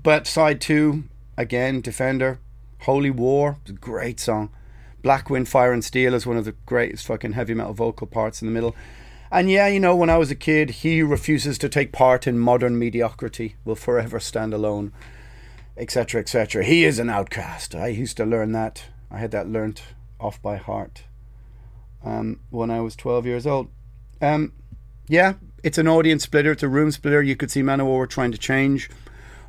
but 0.00 0.28
side 0.28 0.60
two, 0.60 1.02
again, 1.38 1.80
Defender, 1.80 2.40
Holy 2.80 3.10
War, 3.10 3.58
great 3.80 4.20
song. 4.20 4.50
Black 5.00 5.30
Wind, 5.30 5.48
Fire 5.48 5.72
and 5.72 5.84
Steel 5.84 6.12
is 6.12 6.26
one 6.26 6.36
of 6.36 6.44
the 6.44 6.56
greatest 6.66 7.06
fucking 7.06 7.32
heavy 7.32 7.54
metal 7.54 7.72
vocal 7.72 8.08
parts 8.08 8.42
in 8.42 8.48
the 8.48 8.52
middle. 8.52 8.74
And 9.30 9.48
yeah, 9.48 9.68
you 9.68 9.78
know, 9.78 9.94
when 9.94 10.10
I 10.10 10.18
was 10.18 10.30
a 10.30 10.34
kid, 10.34 10.70
he 10.70 11.02
refuses 11.02 11.56
to 11.58 11.68
take 11.68 11.92
part 11.92 12.26
in 12.26 12.38
modern 12.38 12.78
mediocrity 12.78 13.54
will 13.64 13.76
forever 13.76 14.18
stand 14.18 14.52
alone, 14.52 14.92
etc., 15.76 16.20
etc. 16.20 16.64
He 16.64 16.84
is 16.84 16.98
an 16.98 17.08
outcast. 17.08 17.74
I 17.74 17.86
used 17.88 18.16
to 18.16 18.26
learn 18.26 18.52
that. 18.52 18.84
I 19.10 19.18
had 19.18 19.30
that 19.30 19.48
learnt 19.48 19.82
off 20.18 20.42
by 20.42 20.56
heart 20.56 21.04
um, 22.04 22.40
when 22.50 22.70
I 22.70 22.80
was 22.80 22.96
12 22.96 23.26
years 23.26 23.46
old. 23.46 23.68
Um, 24.20 24.52
yeah, 25.06 25.34
it's 25.62 25.78
an 25.78 25.86
audience 25.86 26.24
splitter, 26.24 26.52
it's 26.52 26.64
a 26.64 26.68
room 26.68 26.90
splitter. 26.90 27.22
You 27.22 27.36
could 27.36 27.52
see 27.52 27.62
Manowar 27.62 28.08
trying 28.08 28.32
to 28.32 28.38
change 28.38 28.90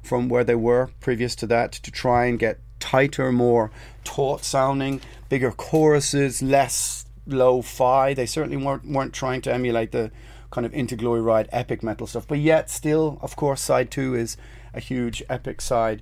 from 0.09 0.27
where 0.27 0.43
they 0.43 0.55
were 0.55 0.89
previous 0.99 1.35
to 1.35 1.45
that 1.45 1.71
to 1.71 1.91
try 1.91 2.25
and 2.25 2.39
get 2.39 2.59
tighter, 2.79 3.31
more 3.31 3.69
taut 4.03 4.43
sounding, 4.43 4.99
bigger 5.29 5.51
choruses, 5.51 6.41
less 6.41 7.05
low 7.27 7.61
fi. 7.61 8.15
They 8.15 8.25
certainly 8.25 8.57
weren't 8.57 8.85
weren't 8.85 9.13
trying 9.13 9.41
to 9.41 9.53
emulate 9.53 9.91
the 9.91 10.09
kind 10.49 10.65
of 10.65 10.73
into 10.73 10.95
glory 10.95 11.21
ride 11.21 11.47
epic 11.51 11.83
metal 11.83 12.07
stuff. 12.07 12.27
But 12.27 12.39
yet 12.39 12.71
still, 12.71 13.19
of 13.21 13.35
course, 13.35 13.61
side 13.61 13.91
two 13.91 14.15
is 14.15 14.35
a 14.73 14.79
huge 14.79 15.21
epic 15.29 15.61
side. 15.61 16.01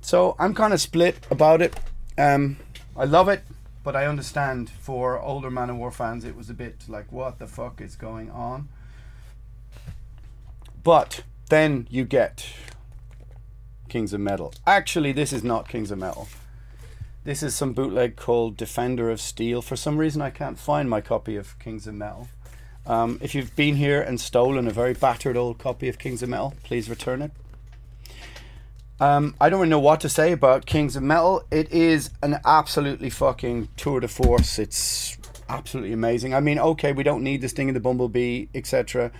So 0.00 0.36
I'm 0.38 0.54
kind 0.54 0.72
of 0.72 0.80
split 0.80 1.26
about 1.30 1.60
it. 1.60 1.78
Um, 2.16 2.56
I 2.96 3.04
love 3.04 3.28
it. 3.28 3.42
But 3.82 3.94
I 3.94 4.06
understand 4.06 4.70
for 4.70 5.20
older 5.20 5.50
Manowar 5.50 5.92
fans, 5.92 6.24
it 6.24 6.34
was 6.34 6.48
a 6.48 6.54
bit 6.54 6.84
like, 6.88 7.12
what 7.12 7.38
the 7.38 7.46
fuck 7.46 7.82
is 7.82 7.96
going 7.96 8.30
on? 8.30 8.68
But 10.82 11.22
then 11.50 11.86
you 11.90 12.06
get 12.06 12.46
Kings 13.94 14.12
of 14.12 14.20
Metal. 14.20 14.52
Actually, 14.66 15.12
this 15.12 15.32
is 15.32 15.44
not 15.44 15.68
Kings 15.68 15.92
of 15.92 15.98
Metal. 15.98 16.26
This 17.22 17.44
is 17.44 17.54
some 17.54 17.74
bootleg 17.74 18.16
called 18.16 18.56
Defender 18.56 19.08
of 19.08 19.20
Steel. 19.20 19.62
For 19.62 19.76
some 19.76 19.98
reason, 19.98 20.20
I 20.20 20.30
can't 20.30 20.58
find 20.58 20.90
my 20.90 21.00
copy 21.00 21.36
of 21.36 21.56
Kings 21.60 21.86
of 21.86 21.94
Metal. 21.94 22.26
Um, 22.88 23.20
if 23.22 23.36
you've 23.36 23.54
been 23.54 23.76
here 23.76 24.02
and 24.02 24.20
stolen 24.20 24.66
a 24.66 24.72
very 24.72 24.94
battered 24.94 25.36
old 25.36 25.60
copy 25.60 25.88
of 25.88 26.00
Kings 26.00 26.24
of 26.24 26.28
Metal, 26.28 26.54
please 26.64 26.90
return 26.90 27.22
it. 27.22 27.30
Um, 28.98 29.36
I 29.40 29.48
don't 29.48 29.60
really 29.60 29.70
know 29.70 29.78
what 29.78 30.00
to 30.00 30.08
say 30.08 30.32
about 30.32 30.66
Kings 30.66 30.96
of 30.96 31.04
Metal. 31.04 31.44
It 31.52 31.70
is 31.70 32.10
an 32.20 32.40
absolutely 32.44 33.10
fucking 33.10 33.68
tour 33.76 34.00
de 34.00 34.08
force. 34.08 34.58
It's 34.58 35.16
absolutely 35.48 35.92
amazing. 35.92 36.34
I 36.34 36.40
mean, 36.40 36.58
okay, 36.58 36.92
we 36.92 37.04
don't 37.04 37.22
need 37.22 37.42
this 37.42 37.52
thing 37.52 37.68
in 37.68 37.74
the 37.74 37.80
Bumblebee, 37.80 38.46
etc. 38.56 39.12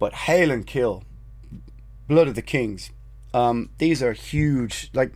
But 0.00 0.14
Hail 0.14 0.50
and 0.50 0.66
Kill, 0.66 1.04
Blood 2.08 2.26
of 2.26 2.34
the 2.34 2.42
Kings, 2.42 2.90
um, 3.34 3.70
these 3.78 4.02
are 4.02 4.12
huge, 4.12 4.90
like 4.94 5.12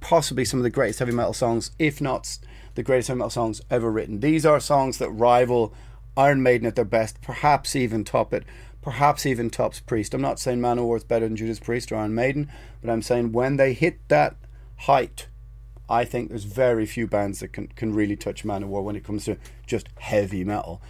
possibly 0.00 0.44
some 0.44 0.60
of 0.60 0.64
the 0.64 0.70
greatest 0.70 0.98
heavy 0.98 1.12
metal 1.12 1.32
songs, 1.32 1.72
if 1.78 2.00
not 2.00 2.38
the 2.74 2.82
greatest 2.82 3.08
heavy 3.08 3.18
metal 3.18 3.30
songs 3.30 3.62
ever 3.70 3.90
written. 3.90 4.20
These 4.20 4.44
are 4.44 4.60
songs 4.60 4.98
that 4.98 5.10
rival 5.10 5.72
Iron 6.18 6.42
Maiden 6.42 6.66
at 6.66 6.76
their 6.76 6.84
best, 6.84 7.20
perhaps 7.22 7.74
even 7.74 8.04
top 8.04 8.32
it, 8.34 8.44
perhaps 8.82 9.24
even 9.24 9.48
tops 9.50 9.80
Priest. 9.80 10.12
I'm 10.12 10.20
not 10.20 10.38
saying 10.38 10.60
Manowar 10.60 10.98
is 10.98 11.04
better 11.04 11.26
than 11.26 11.34
Judas 11.36 11.58
Priest 11.58 11.90
or 11.90 11.96
Iron 11.96 12.14
Maiden, 12.14 12.52
but 12.82 12.90
I'm 12.90 13.02
saying 13.02 13.32
when 13.32 13.56
they 13.56 13.72
hit 13.72 14.06
that 14.08 14.36
height, 14.80 15.28
I 15.88 16.04
think 16.04 16.28
there's 16.28 16.44
very 16.44 16.84
few 16.84 17.06
bands 17.06 17.40
that 17.40 17.52
can, 17.52 17.68
can 17.68 17.94
really 17.94 18.16
touch 18.16 18.44
Manowar 18.44 18.82
when 18.82 18.96
it 18.96 19.04
comes 19.04 19.24
to 19.24 19.38
just 19.66 19.88
heavy 19.98 20.44
metal. 20.44 20.82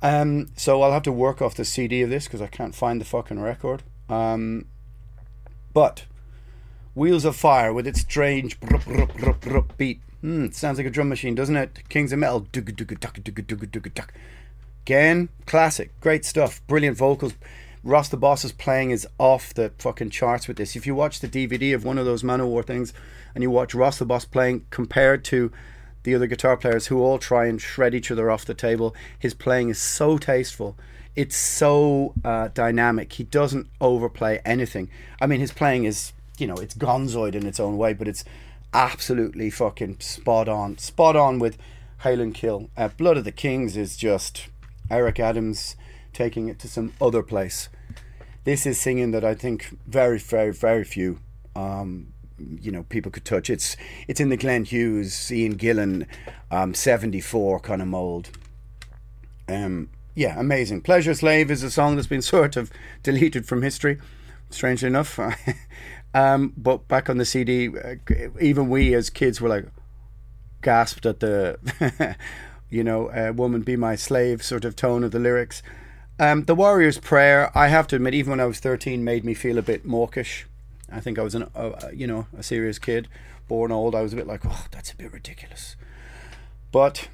Um, 0.00 0.48
so 0.56 0.80
I'll 0.80 0.92
have 0.92 1.02
to 1.04 1.12
work 1.12 1.42
off 1.42 1.54
the 1.54 1.64
CD 1.64 2.02
of 2.02 2.10
this 2.10 2.24
because 2.24 2.42
I 2.42 2.46
can't 2.46 2.74
find 2.74 3.00
the 3.00 3.04
fucking 3.04 3.40
record. 3.40 3.82
Um, 4.08 4.66
but 5.74 6.06
Wheels 6.94 7.24
of 7.24 7.36
Fire 7.36 7.72
with 7.72 7.86
its 7.86 8.00
strange 8.00 8.58
brup, 8.60 8.84
brup, 8.84 9.14
brup, 9.16 9.40
brup 9.40 9.76
beat. 9.76 10.00
Hmm, 10.20 10.48
sounds 10.50 10.78
like 10.78 10.86
a 10.86 10.90
drum 10.90 11.10
machine, 11.10 11.34
doesn't 11.34 11.56
it? 11.56 11.86
Kings 11.90 12.12
of 12.12 12.20
Metal. 12.20 12.46
Again, 14.84 15.28
classic. 15.44 16.00
Great 16.00 16.24
stuff. 16.24 16.66
Brilliant 16.66 16.96
vocals. 16.96 17.34
Ross 17.82 18.08
the 18.08 18.16
Boss 18.16 18.44
is 18.44 18.52
playing 18.52 18.92
is 18.92 19.06
off 19.18 19.52
the 19.52 19.72
fucking 19.78 20.08
charts 20.10 20.48
with 20.48 20.56
this. 20.56 20.76
If 20.76 20.86
you 20.86 20.94
watch 20.94 21.20
the 21.20 21.28
DVD 21.28 21.74
of 21.74 21.84
one 21.84 21.98
of 21.98 22.06
those 22.06 22.22
Manowar 22.22 22.64
things 22.64 22.94
and 23.34 23.42
you 23.42 23.50
watch 23.50 23.74
Ross 23.74 23.98
the 23.98 24.06
Boss 24.06 24.24
playing 24.24 24.64
compared 24.70 25.22
to 25.26 25.52
the 26.04 26.14
other 26.14 26.26
guitar 26.26 26.56
players 26.56 26.86
who 26.86 27.02
all 27.02 27.18
try 27.18 27.46
and 27.46 27.60
shred 27.60 27.94
each 27.94 28.10
other 28.10 28.30
off 28.30 28.44
the 28.44 28.54
table, 28.54 28.94
his 29.18 29.34
playing 29.34 29.68
is 29.68 29.78
so 29.78 30.16
tasteful. 30.16 30.76
It's 31.16 31.36
so 31.36 32.14
uh, 32.24 32.48
dynamic. 32.54 33.12
He 33.12 33.24
doesn't 33.24 33.68
overplay 33.80 34.40
anything. 34.44 34.90
I 35.20 35.26
mean, 35.26 35.40
his 35.40 35.52
playing 35.52 35.84
is, 35.84 36.12
you 36.38 36.46
know, 36.46 36.56
it's 36.56 36.74
gonzoid 36.74 37.34
in 37.34 37.46
its 37.46 37.60
own 37.60 37.76
way, 37.76 37.92
but 37.92 38.08
it's 38.08 38.24
absolutely 38.72 39.50
fucking 39.50 40.00
spot 40.00 40.48
on. 40.48 40.76
Spot 40.78 41.14
on 41.14 41.38
with 41.38 41.56
Hail 42.02 42.20
and 42.20 42.34
Kill. 42.34 42.68
Uh, 42.76 42.88
Blood 42.88 43.16
of 43.16 43.24
the 43.24 43.32
Kings 43.32 43.76
is 43.76 43.96
just 43.96 44.48
Eric 44.90 45.20
Adams 45.20 45.76
taking 46.12 46.48
it 46.48 46.58
to 46.58 46.68
some 46.68 46.92
other 47.00 47.22
place. 47.22 47.68
This 48.44 48.66
is 48.66 48.80
singing 48.80 49.12
that 49.12 49.24
I 49.24 49.34
think 49.34 49.78
very, 49.86 50.18
very, 50.18 50.52
very 50.52 50.84
few, 50.84 51.20
um, 51.56 52.12
you 52.38 52.70
know, 52.72 52.82
people 52.84 53.10
could 53.10 53.24
touch. 53.24 53.48
It's 53.48 53.76
it's 54.08 54.20
in 54.20 54.28
the 54.28 54.36
Glenn 54.36 54.64
Hughes, 54.64 55.32
Ian 55.32 55.56
Gillan, 55.56 56.06
um, 56.50 56.74
seventy 56.74 57.20
four 57.20 57.60
kind 57.60 57.80
of 57.80 57.88
mold. 57.88 58.30
Um, 59.48 59.88
yeah, 60.14 60.38
amazing. 60.38 60.82
Pleasure 60.82 61.14
Slave 61.14 61.50
is 61.50 61.62
a 61.62 61.70
song 61.70 61.96
that's 61.96 62.08
been 62.08 62.22
sort 62.36 62.56
of 62.56 62.70
deleted 63.02 63.46
from 63.46 63.62
history, 63.62 63.98
strangely 64.50 64.88
enough. 64.88 65.18
um, 66.14 66.52
but 66.56 66.88
back 66.88 67.10
on 67.10 67.18
the 67.18 67.24
CD, 67.24 67.68
uh, 67.68 67.96
even 68.40 68.68
we 68.68 68.94
as 68.94 69.10
kids 69.10 69.40
were 69.40 69.48
like 69.48 69.66
gasped 70.62 71.06
at 71.06 71.20
the, 71.20 72.16
you 72.70 72.84
know, 72.84 73.08
uh, 73.08 73.32
"Woman 73.34 73.62
Be 73.62 73.76
My 73.76 73.96
Slave" 73.96 74.42
sort 74.42 74.64
of 74.64 74.76
tone 74.76 75.04
of 75.04 75.10
the 75.10 75.18
lyrics. 75.18 75.62
Um, 76.18 76.44
the 76.44 76.54
Warrior's 76.54 76.98
Prayer, 76.98 77.50
I 77.56 77.68
have 77.68 77.88
to 77.88 77.96
admit, 77.96 78.14
even 78.14 78.30
when 78.30 78.40
I 78.40 78.46
was 78.46 78.60
13, 78.60 79.02
made 79.02 79.24
me 79.24 79.34
feel 79.34 79.58
a 79.58 79.62
bit 79.62 79.84
mawkish. 79.84 80.46
I 80.90 81.00
think 81.00 81.18
I 81.18 81.22
was, 81.22 81.34
an, 81.34 81.50
uh, 81.56 81.88
you 81.92 82.06
know, 82.06 82.28
a 82.38 82.42
serious 82.42 82.78
kid, 82.78 83.08
born 83.48 83.72
old. 83.72 83.96
I 83.96 84.02
was 84.02 84.12
a 84.12 84.16
bit 84.16 84.28
like, 84.28 84.42
oh, 84.46 84.66
that's 84.70 84.92
a 84.92 84.96
bit 84.96 85.12
ridiculous. 85.12 85.74
But, 86.70 87.08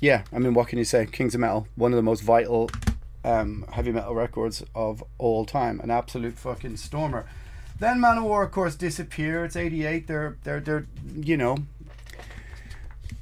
yeah, 0.00 0.24
I 0.32 0.38
mean, 0.38 0.54
what 0.54 0.68
can 0.68 0.78
you 0.78 0.84
say? 0.84 1.06
Kings 1.06 1.34
of 1.34 1.40
Metal, 1.40 1.66
one 1.76 1.92
of 1.92 1.96
the 1.96 2.02
most 2.02 2.22
vital 2.22 2.70
um, 3.24 3.66
heavy 3.72 3.92
metal 3.92 4.14
records 4.14 4.64
of 4.74 5.04
all 5.18 5.44
time. 5.44 5.80
An 5.80 5.90
absolute 5.90 6.38
fucking 6.38 6.76
stormer. 6.76 7.26
Then 7.78 7.98
Manowar, 7.98 8.44
of 8.44 8.52
course, 8.52 8.74
disappear. 8.74 9.44
It's 9.44 9.56
88. 9.56 10.06
They're, 10.06 10.36
they're, 10.44 10.60
they're, 10.60 10.86
you 11.14 11.36
know, 11.36 11.56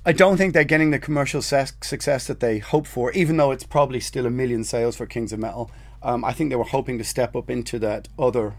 I 0.05 0.13
don't 0.13 0.37
think 0.37 0.55
they're 0.55 0.65
getting 0.65 0.91
the 0.91 0.99
commercial 0.99 1.43
success 1.43 2.27
that 2.27 2.41
they 2.41 2.59
hope 2.59 2.87
for, 2.87 3.13
even 3.13 3.37
though 3.37 3.51
it's 3.51 3.65
probably 3.65 4.01
still 4.01 4.27
a 4.27 4.31
million 4.31 4.65
sales 4.65 4.97
for 4.97 5.07
Kings 5.07 5.33
of 5.33 5.39
Metal. 5.39 5.71
Um, 6.03 6.25
I 6.25 6.33
think 6.33 6.51
they 6.51 6.57
were 6.57 6.65
hoping 6.65 6.99
to 6.99 7.05
step 7.05 7.37
up 7.37 7.51
into 7.51 7.79
that 7.81 8.09
other 8.19 8.55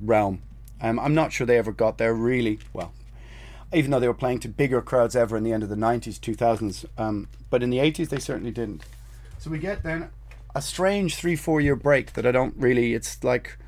realm. 0.00 0.42
Um, 0.80 0.98
I'm 0.98 1.14
not 1.14 1.32
sure 1.32 1.46
they 1.46 1.58
ever 1.58 1.72
got 1.72 1.98
there 1.98 2.14
really 2.14 2.58
well, 2.72 2.92
even 3.74 3.90
though 3.90 4.00
they 4.00 4.08
were 4.08 4.14
playing 4.14 4.40
to 4.40 4.48
bigger 4.48 4.80
crowds 4.80 5.16
ever 5.16 5.36
in 5.36 5.44
the 5.44 5.52
end 5.52 5.62
of 5.62 5.68
the 5.68 5.76
90s, 5.76 6.18
2000s. 6.18 6.84
Um, 6.96 7.28
but 7.50 7.62
in 7.62 7.70
the 7.70 7.78
80s, 7.78 8.08
they 8.08 8.18
certainly 8.18 8.50
didn't. 8.50 8.82
So 9.38 9.50
we 9.50 9.58
get 9.58 9.82
then 9.82 10.10
a 10.54 10.62
strange 10.62 11.16
three, 11.16 11.36
four 11.36 11.60
year 11.60 11.76
break 11.76 12.14
that 12.14 12.26
I 12.26 12.32
don't 12.32 12.54
really, 12.56 12.94
it's 12.94 13.22
like 13.22 13.58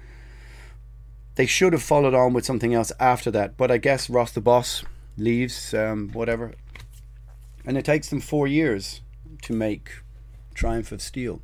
they 1.34 1.46
should 1.46 1.72
have 1.72 1.82
followed 1.82 2.14
on 2.14 2.32
with 2.32 2.44
something 2.44 2.74
else 2.74 2.92
after 2.98 3.30
that. 3.32 3.56
But 3.56 3.70
I 3.70 3.78
guess 3.78 4.08
Ross 4.08 4.32
the 4.32 4.40
Boss 4.40 4.84
leaves, 5.18 5.74
um, 5.74 6.10
whatever 6.12 6.52
and 7.66 7.76
it 7.76 7.84
takes 7.84 8.08
them 8.08 8.20
four 8.20 8.46
years 8.46 9.00
to 9.42 9.52
make 9.52 10.02
Triumph 10.54 10.92
of 10.92 11.02
Steel. 11.02 11.42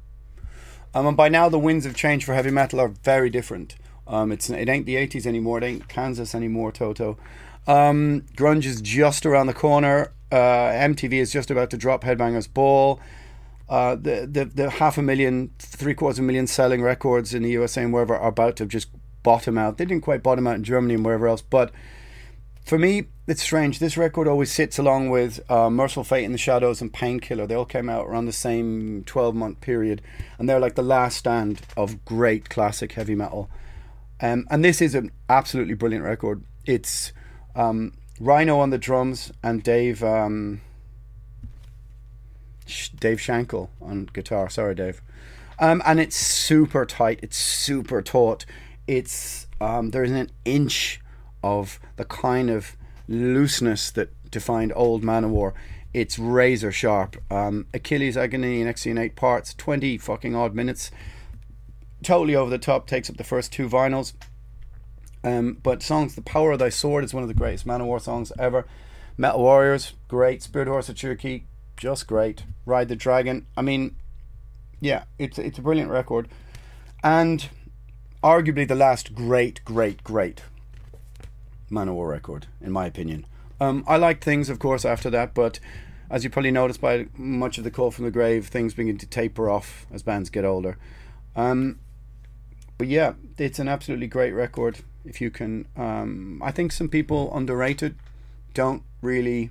Um, 0.94 1.07
and 1.07 1.16
by 1.16 1.29
now, 1.29 1.48
the 1.48 1.59
winds 1.59 1.85
of 1.85 1.96
change 1.96 2.25
for 2.25 2.35
heavy 2.35 2.51
metal 2.51 2.81
are 2.81 2.88
very 2.88 3.29
different. 3.29 3.77
Um, 4.07 4.31
it's 4.31 4.48
it 4.48 4.68
ain't 4.68 4.87
the 4.87 4.96
'80s 4.96 5.27
anymore. 5.27 5.59
It 5.59 5.64
ain't 5.64 5.88
Kansas 5.88 6.35
anymore. 6.35 6.70
Toto. 6.70 7.18
Um, 7.66 8.22
grunge 8.37 8.64
is 8.64 8.81
just 8.81 9.27
around 9.27 9.46
the 9.46 9.55
corner. 9.55 10.12
Uh, 10.31 10.70
MTV 10.72 11.14
is 11.14 11.33
just 11.33 11.51
about 11.51 11.70
to 11.70 11.77
drop 11.77 12.03
Headbangers 12.05 12.53
Ball. 12.53 13.01
Uh, 13.68 13.94
the, 13.94 14.29
the 14.31 14.44
the 14.44 14.70
half 14.70 14.98
a 14.98 15.03
million, 15.03 15.51
three 15.59 15.94
quarters 15.94 16.18
of 16.18 16.25
a 16.25 16.27
million 16.27 16.46
selling 16.46 16.83
records 16.83 17.33
in 17.33 17.42
the 17.42 17.51
USA 17.51 17.83
and 17.83 17.92
wherever 17.92 18.14
are 18.14 18.29
about 18.29 18.57
to 18.57 18.66
just 18.66 18.88
bottom 19.22 19.57
out. 19.57 19.79
They 19.79 19.85
didn't 19.85 20.03
quite 20.03 20.22
bottom 20.22 20.46
out 20.46 20.57
in 20.57 20.64
Germany 20.64 20.94
and 20.94 21.05
wherever 21.05 21.29
else, 21.29 21.42
but 21.42 21.72
for 22.64 22.79
me, 22.79 23.05
it's 23.27 23.42
strange. 23.42 23.79
This 23.79 23.96
record 23.96 24.29
always 24.29 24.53
sits 24.53 24.79
along 24.79 25.11
with 25.11 25.40
uh, 25.51 25.68
Mercyful 25.68 26.05
Fate 26.05 26.25
in 26.25 26.33
the 26.33 26.38
Shadows 26.38 26.81
and 26.81 26.92
Painkiller. 26.92 27.46
They 27.46 27.55
all 27.55 27.64
came 27.64 27.88
out 27.88 28.07
around 28.07 28.27
the 28.27 28.33
same 28.33 29.05
12 29.05 29.35
month 29.35 29.61
period, 29.61 30.03
and 30.38 30.48
they're 30.48 30.61
like 30.61 30.75
the 30.75 30.83
last 30.83 31.18
stand 31.18 31.61
of 31.77 32.05
great 32.05 32.48
classic 32.48 32.92
heavy 32.92 33.14
metal. 33.14 33.51
Um, 34.20 34.46
and 34.51 34.64
this 34.64 34.81
is 34.81 34.94
an 34.94 35.11
absolutely 35.29 35.75
brilliant 35.75 36.05
record. 36.05 36.44
It's 36.64 37.12
um, 37.55 37.93
Rhino 38.21 38.59
on 38.59 38.71
the 38.71 38.79
drums 38.79 39.33
and 39.43 39.62
Dave 39.62 40.03
um, 40.03 40.61
Dave 42.99 43.19
Shankle 43.19 43.69
on 43.81 44.09
guitar. 44.12 44.49
Sorry, 44.49 44.75
Dave. 44.75 45.03
Um, 45.59 45.83
and 45.85 46.01
it's 46.01 46.17
super 46.17 46.85
tight. 46.87 47.21
It's 47.23 47.37
super 47.37 48.03
taut. 48.03 48.45
It's 48.87 49.47
um, 49.61 49.91
there's 49.91 50.11
an 50.11 50.31
inch 50.45 51.01
of 51.43 51.79
the 51.97 52.05
kind 52.05 52.51
of 52.51 52.77
looseness 53.09 53.91
that 53.93 54.11
defined 54.31 54.73
old 54.75 55.03
Manowar. 55.03 55.53
It's 55.95 56.19
razor 56.19 56.73
sharp. 56.73 57.17
Um, 57.31 57.67
Achilles 57.75 58.17
Agony 58.17 58.61
in 58.61 58.75
in 58.85 58.99
eight 58.99 59.15
parts, 59.15 59.55
20 59.55 59.99
fucking 59.99 60.35
odd 60.35 60.55
minutes. 60.55 60.91
Totally 62.03 62.35
over 62.35 62.51
the 62.51 62.59
top, 62.59 62.87
takes 62.87 63.11
up 63.11 63.17
the 63.17 63.25
first 63.25 63.53
two 63.53 63.69
vinyls. 63.69 64.15
Um, 65.25 65.59
but 65.63 65.83
songs, 65.83 66.15
The 66.15 66.23
Power 66.23 66.53
of 66.53 66.59
Thy 66.59 66.69
Sword 66.69 67.05
is 67.05 67.15
one 67.15 67.23
of 67.23 67.29
the 67.29 67.35
greatest 67.35 67.67
Manowar 67.67 68.01
songs 68.01 68.33
ever. 68.39 68.67
Metal 69.17 69.41
Warriors, 69.41 69.93
great. 70.09 70.43
Spirit 70.43 70.69
Horse 70.69 70.89
of 70.89 70.97
Cherokee, 70.97 71.45
just 71.77 72.07
great. 72.07 72.45
Ride 72.67 72.89
the 72.89 72.97
Dragon, 72.97 73.47
I 73.57 73.63
mean, 73.63 73.97
yeah, 74.81 75.05
it's 75.19 75.39
it's 75.39 75.59
a 75.59 75.63
brilliant 75.63 75.91
record, 75.91 76.29
and 77.05 77.49
arguably 78.23 78.67
the 78.67 78.75
last 78.75 79.15
great, 79.15 79.65
great, 79.65 80.03
great 80.03 80.43
Manowar 81.71 82.09
record, 82.09 82.47
in 82.61 82.73
my 82.73 82.87
opinion. 82.87 83.27
Um, 83.61 83.85
I 83.87 83.97
liked 83.97 84.25
things, 84.25 84.49
of 84.51 84.59
course, 84.59 84.85
after 84.85 85.09
that, 85.11 85.35
but 85.35 85.61
as 86.11 86.25
you 86.25 86.31
probably 86.31 86.51
noticed 86.51 86.81
by 86.81 87.07
much 87.17 87.59
of 87.59 87.65
the 87.65 87.71
call 87.71 87.91
from 87.91 88.05
the 88.05 88.11
grave, 88.11 88.49
things 88.49 88.75
begin 88.75 88.99
to 88.99 89.07
taper 89.07 89.49
off 89.49 89.87
as 89.93 90.03
bands 90.03 90.31
get 90.31 90.45
older. 90.45 90.77
Um, 91.37 91.79
but 92.77 92.89
yeah, 92.89 93.15
it's 93.39 93.59
an 93.59 93.69
absolutely 93.69 94.09
great 94.09 94.33
record. 94.33 94.81
If 95.05 95.21
you 95.21 95.31
can, 95.31 95.67
um, 95.77 96.41
I 96.45 96.53
think 96.53 96.73
some 96.73 96.88
people 96.88 97.35
underrated 97.37 97.97
don't 98.55 98.83
really 99.01 99.51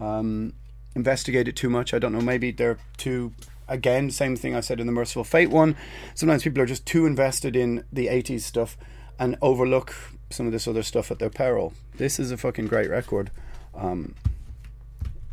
um, 0.00 0.52
investigate 0.94 1.48
it 1.48 1.56
too 1.56 1.70
much. 1.70 1.94
I 1.94 1.98
don't 1.98 2.12
know, 2.12 2.20
maybe 2.20 2.50
they're 2.50 2.78
too. 2.96 3.32
Again, 3.66 4.10
same 4.10 4.36
thing 4.36 4.54
I 4.54 4.60
said 4.60 4.78
in 4.78 4.86
the 4.86 4.92
Mercyful 4.92 5.24
Fate 5.24 5.48
one. 5.48 5.74
Sometimes 6.14 6.42
people 6.42 6.62
are 6.62 6.66
just 6.66 6.84
too 6.84 7.06
invested 7.06 7.56
in 7.56 7.84
the 7.90 8.08
80s 8.08 8.42
stuff 8.42 8.76
and 9.18 9.38
overlook 9.40 9.94
some 10.28 10.44
of 10.44 10.52
this 10.52 10.68
other 10.68 10.82
stuff 10.82 11.10
at 11.10 11.18
their 11.18 11.30
peril. 11.30 11.72
This 11.96 12.18
is 12.18 12.30
a 12.30 12.36
fucking 12.36 12.66
great 12.66 12.90
record. 12.90 13.30
Um, 13.74 14.14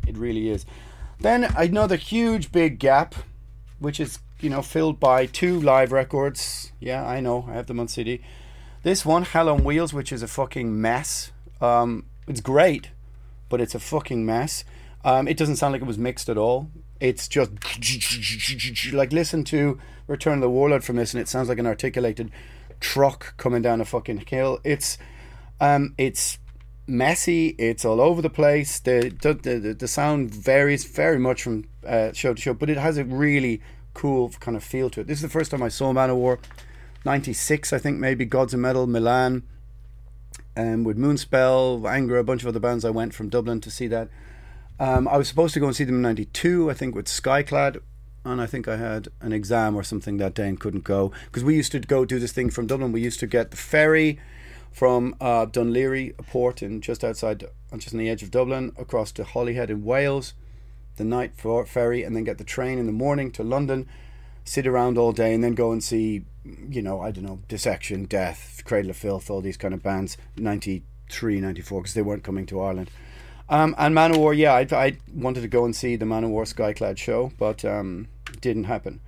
it 0.07 0.17
really 0.17 0.49
is. 0.49 0.65
Then 1.19 1.43
another 1.55 1.97
huge 1.97 2.51
big 2.51 2.79
gap, 2.79 3.15
which 3.79 3.99
is 3.99 4.19
you 4.39 4.49
know 4.49 4.61
filled 4.61 4.99
by 4.99 5.25
two 5.25 5.59
live 5.59 5.91
records. 5.91 6.71
Yeah, 6.79 7.05
I 7.05 7.19
know. 7.19 7.45
I 7.49 7.53
have 7.53 7.67
them 7.67 7.79
on 7.79 7.87
CD. 7.87 8.21
This 8.83 9.05
one, 9.05 9.23
Hell 9.23 9.47
on 9.47 9.63
Wheels, 9.63 9.93
which 9.93 10.11
is 10.11 10.23
a 10.23 10.27
fucking 10.27 10.81
mess. 10.81 11.31
Um, 11.61 12.05
it's 12.27 12.41
great, 12.41 12.89
but 13.47 13.61
it's 13.61 13.75
a 13.75 13.79
fucking 13.79 14.25
mess. 14.25 14.63
Um, 15.05 15.27
it 15.27 15.37
doesn't 15.37 15.57
sound 15.57 15.73
like 15.73 15.83
it 15.83 15.87
was 15.87 15.99
mixed 15.99 16.29
at 16.29 16.37
all. 16.37 16.69
It's 16.99 17.27
just 17.27 17.51
like 18.93 19.11
listen 19.13 19.43
to 19.45 19.79
Return 20.07 20.35
of 20.35 20.41
the 20.41 20.49
Warlord 20.49 20.83
from 20.83 20.95
this, 20.95 21.13
and 21.13 21.21
it 21.21 21.27
sounds 21.27 21.47
like 21.47 21.59
an 21.59 21.67
articulated 21.67 22.31
truck 22.79 23.35
coming 23.37 23.61
down 23.61 23.81
a 23.81 23.85
fucking 23.85 24.25
hill. 24.27 24.59
It's 24.63 24.97
um, 25.59 25.93
it's 25.99 26.39
messy. 26.87 27.49
It's 27.59 27.85
all 27.85 28.01
over 28.01 28.21
the 28.21 28.31
place. 28.31 28.79
The 28.79 29.15
the 29.21 29.33
the, 29.33 29.73
the 29.73 29.87
sound 29.87 30.33
varies 30.33 30.85
very 30.85 31.19
much 31.19 31.43
from 31.43 31.65
uh, 31.85 32.13
show 32.13 32.33
to 32.33 32.41
show, 32.41 32.55
but 32.55 32.69
it 32.69 32.77
has 32.77 32.97
a 32.97 33.05
really 33.05 33.61
cool 33.93 34.29
kind 34.39 34.57
of 34.57 34.63
feel 34.63 34.89
to 34.89 35.01
it. 35.01 35.07
This 35.07 35.19
is 35.19 35.23
the 35.23 35.29
first 35.29 35.51
time 35.51 35.61
I 35.61 35.69
saw 35.69 35.93
Manowar. 35.93 36.39
96, 37.05 37.73
I 37.73 37.77
think, 37.77 37.99
maybe 37.99 38.25
Gods 38.25 38.53
of 38.53 38.59
Metal, 38.59 38.87
Milan, 38.87 39.43
um, 40.55 40.83
with 40.83 40.97
Moonspell, 40.97 41.89
Anger, 41.89 42.17
a 42.17 42.23
bunch 42.23 42.41
of 42.41 42.47
other 42.47 42.59
bands. 42.59 42.85
I 42.85 42.89
went 42.89 43.13
from 43.13 43.29
Dublin 43.29 43.61
to 43.61 43.71
see 43.71 43.87
that. 43.87 44.09
Um, 44.79 45.07
I 45.07 45.17
was 45.17 45.27
supposed 45.27 45.53
to 45.53 45.59
go 45.59 45.67
and 45.67 45.75
see 45.75 45.83
them 45.83 45.95
in 45.95 46.01
92, 46.01 46.69
I 46.69 46.73
think, 46.73 46.95
with 46.95 47.05
Skyclad. 47.05 47.81
And 48.23 48.39
I 48.39 48.45
think 48.45 48.67
I 48.67 48.77
had 48.77 49.07
an 49.19 49.33
exam 49.33 49.75
or 49.75 49.83
something 49.83 50.17
that 50.17 50.35
day 50.35 50.47
and 50.47 50.59
couldn't 50.59 50.83
go. 50.83 51.11
Because 51.25 51.43
we 51.43 51.55
used 51.55 51.71
to 51.71 51.79
go 51.79 52.05
do 52.05 52.19
this 52.19 52.31
thing 52.31 52.49
from 52.49 52.67
Dublin. 52.67 52.91
We 52.91 53.01
used 53.01 53.19
to 53.21 53.27
get 53.27 53.51
the 53.51 53.57
ferry 53.57 54.19
from 54.71 55.15
uh, 55.19 55.45
Laoghaire, 55.47 56.17
a 56.17 56.23
port 56.23 56.61
in 56.61 56.81
just 56.81 57.03
outside, 57.03 57.43
just 57.77 57.93
on 57.93 57.99
the 57.99 58.09
edge 58.09 58.23
of 58.23 58.31
Dublin, 58.31 58.71
across 58.77 59.11
to 59.13 59.23
Holyhead 59.23 59.69
in 59.69 59.83
Wales, 59.83 60.33
the 60.97 61.03
night 61.03 61.33
for 61.35 61.65
ferry, 61.65 62.03
and 62.03 62.15
then 62.15 62.23
get 62.23 62.37
the 62.37 62.43
train 62.43 62.77
in 62.77 62.85
the 62.85 62.91
morning 62.91 63.31
to 63.31 63.43
London, 63.43 63.87
sit 64.45 64.65
around 64.65 64.97
all 64.97 65.11
day, 65.11 65.33
and 65.33 65.43
then 65.43 65.53
go 65.53 65.71
and 65.71 65.83
see, 65.83 66.25
you 66.43 66.81
know, 66.81 67.01
I 67.01 67.11
don't 67.11 67.25
know, 67.25 67.39
Dissection, 67.47 68.05
Death, 68.05 68.61
Cradle 68.65 68.91
of 68.91 68.97
Filth, 68.97 69.29
all 69.29 69.41
these 69.41 69.57
kind 69.57 69.73
of 69.73 69.83
bands, 69.83 70.17
93, 70.37 71.39
94, 71.39 71.81
because 71.81 71.93
they 71.93 72.01
weren't 72.01 72.23
coming 72.23 72.45
to 72.47 72.61
Ireland. 72.61 72.89
Um, 73.49 73.75
and 73.77 73.93
Manowar, 73.93 74.35
yeah, 74.35 74.53
I, 74.53 74.85
I 74.85 74.97
wanted 75.13 75.41
to 75.41 75.47
go 75.47 75.65
and 75.65 75.75
see 75.75 75.95
the 75.95 76.05
Manowar 76.05 76.51
Skyclad 76.51 76.97
show, 76.97 77.31
but 77.37 77.65
um, 77.65 78.07
didn't 78.39 78.63
happen. 78.63 79.01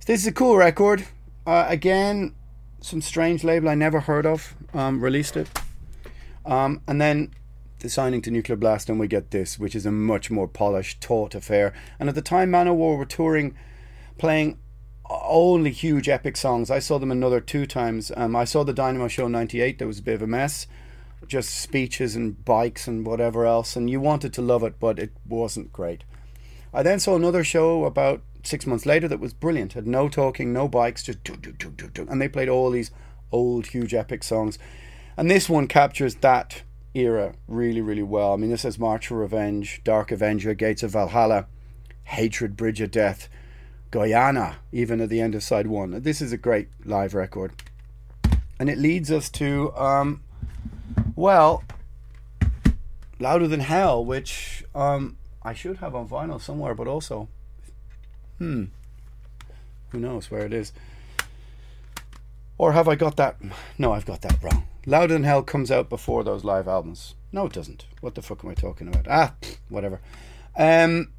So 0.00 0.12
this 0.12 0.20
is 0.20 0.26
a 0.26 0.32
cool 0.32 0.56
record. 0.56 1.06
Uh, 1.46 1.64
again, 1.68 2.34
some 2.80 3.00
strange 3.00 3.42
label 3.42 3.68
I 3.68 3.74
never 3.74 4.00
heard 4.00 4.26
of 4.26 4.54
um, 4.74 5.02
released 5.02 5.36
it. 5.36 5.48
Um, 6.44 6.82
and 6.86 7.00
then 7.00 7.32
the 7.80 7.88
signing 7.88 8.22
to 8.22 8.30
Nuclear 8.30 8.56
Blast, 8.56 8.88
and 8.88 9.00
we 9.00 9.08
get 9.08 9.30
this, 9.30 9.58
which 9.58 9.74
is 9.74 9.86
a 9.86 9.92
much 9.92 10.30
more 10.30 10.46
polished, 10.46 11.00
taut 11.00 11.34
affair. 11.34 11.72
And 11.98 12.08
at 12.08 12.14
the 12.14 12.22
time, 12.22 12.50
Manowar 12.50 12.98
were 12.98 13.04
touring, 13.04 13.56
playing 14.18 14.58
only 15.10 15.70
huge 15.70 16.08
epic 16.08 16.36
songs. 16.36 16.70
I 16.70 16.78
saw 16.78 16.98
them 16.98 17.10
another 17.10 17.40
two 17.40 17.66
times. 17.66 18.12
Um, 18.16 18.34
I 18.34 18.44
saw 18.44 18.64
the 18.64 18.72
Dynamo 18.72 19.08
Show 19.08 19.28
'98. 19.28 19.78
That 19.78 19.86
was 19.86 19.98
a 19.98 20.02
bit 20.02 20.14
of 20.14 20.22
a 20.22 20.26
mess, 20.26 20.66
just 21.26 21.50
speeches 21.50 22.16
and 22.16 22.44
bikes 22.44 22.86
and 22.86 23.06
whatever 23.06 23.46
else. 23.46 23.76
And 23.76 23.90
you 23.90 24.00
wanted 24.00 24.32
to 24.34 24.42
love 24.42 24.62
it, 24.62 24.78
but 24.80 24.98
it 24.98 25.12
wasn't 25.26 25.72
great. 25.72 26.04
I 26.72 26.82
then 26.82 27.00
saw 27.00 27.16
another 27.16 27.44
show 27.44 27.84
about 27.84 28.22
six 28.42 28.66
months 28.66 28.86
later 28.86 29.08
that 29.08 29.20
was 29.20 29.34
brilliant. 29.34 29.72
Had 29.72 29.86
no 29.86 30.08
talking, 30.08 30.52
no 30.52 30.68
bikes, 30.68 31.02
just 31.02 31.24
do, 31.24 31.36
do, 31.36 31.52
do, 31.52 31.70
do, 31.70 31.88
do. 31.88 32.06
and 32.08 32.20
they 32.20 32.28
played 32.28 32.48
all 32.48 32.70
these 32.70 32.90
old, 33.32 33.68
huge, 33.68 33.94
epic 33.94 34.22
songs. 34.22 34.58
And 35.16 35.30
this 35.30 35.48
one 35.48 35.66
captures 35.66 36.16
that 36.16 36.62
era 36.94 37.34
really, 37.48 37.80
really 37.80 38.02
well. 38.02 38.32
I 38.32 38.36
mean, 38.36 38.50
this 38.50 38.62
has 38.62 38.78
March 38.78 39.08
for 39.08 39.16
Revenge, 39.16 39.82
Dark 39.84 40.12
Avenger, 40.12 40.54
Gates 40.54 40.82
of 40.82 40.92
Valhalla, 40.92 41.46
Hatred, 42.04 42.56
Bridge 42.56 42.80
of 42.80 42.90
Death, 42.90 43.28
Guyana, 43.96 44.56
even 44.72 45.00
at 45.00 45.08
the 45.08 45.22
end 45.22 45.34
of 45.34 45.42
side 45.42 45.66
one. 45.66 46.02
This 46.02 46.20
is 46.20 46.30
a 46.30 46.36
great 46.36 46.68
live 46.84 47.14
record. 47.14 47.54
And 48.60 48.68
it 48.68 48.76
leads 48.76 49.10
us 49.10 49.30
to, 49.30 49.74
um, 49.74 50.22
well, 51.14 51.64
Louder 53.18 53.48
Than 53.48 53.60
Hell, 53.60 54.04
which 54.04 54.64
um, 54.74 55.16
I 55.42 55.54
should 55.54 55.78
have 55.78 55.94
on 55.94 56.06
vinyl 56.06 56.38
somewhere, 56.38 56.74
but 56.74 56.86
also, 56.86 57.28
hmm, 58.36 58.64
who 59.88 59.98
knows 59.98 60.30
where 60.30 60.44
it 60.44 60.52
is. 60.52 60.74
Or 62.58 62.72
have 62.72 62.88
I 62.88 62.96
got 62.96 63.16
that? 63.16 63.38
No, 63.78 63.94
I've 63.94 64.04
got 64.04 64.20
that 64.20 64.42
wrong. 64.42 64.66
Louder 64.84 65.14
Than 65.14 65.24
Hell 65.24 65.42
comes 65.42 65.70
out 65.70 65.88
before 65.88 66.22
those 66.22 66.44
live 66.44 66.68
albums. 66.68 67.14
No, 67.32 67.46
it 67.46 67.54
doesn't. 67.54 67.86
What 68.02 68.14
the 68.14 68.20
fuck 68.20 68.44
am 68.44 68.50
I 68.50 68.54
talking 68.54 68.88
about? 68.88 69.06
Ah, 69.08 69.34
whatever. 69.70 70.02
Um, 70.54 71.12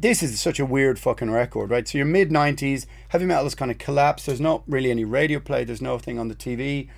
this 0.00 0.22
is 0.22 0.40
such 0.40 0.58
a 0.58 0.66
weird 0.66 0.98
fucking 0.98 1.30
record, 1.30 1.70
right? 1.70 1.86
So 1.86 1.98
your 1.98 2.06
mid 2.06 2.30
'90s, 2.30 2.86
heavy 3.08 3.26
metal 3.26 3.44
has 3.44 3.54
kind 3.54 3.70
of 3.70 3.78
collapsed. 3.78 4.26
There's 4.26 4.40
not 4.40 4.62
really 4.66 4.90
any 4.90 5.04
radio 5.04 5.40
play. 5.40 5.64
There's 5.64 5.82
nothing 5.82 6.18
on 6.18 6.28
the 6.28 6.34
TV. 6.34 6.88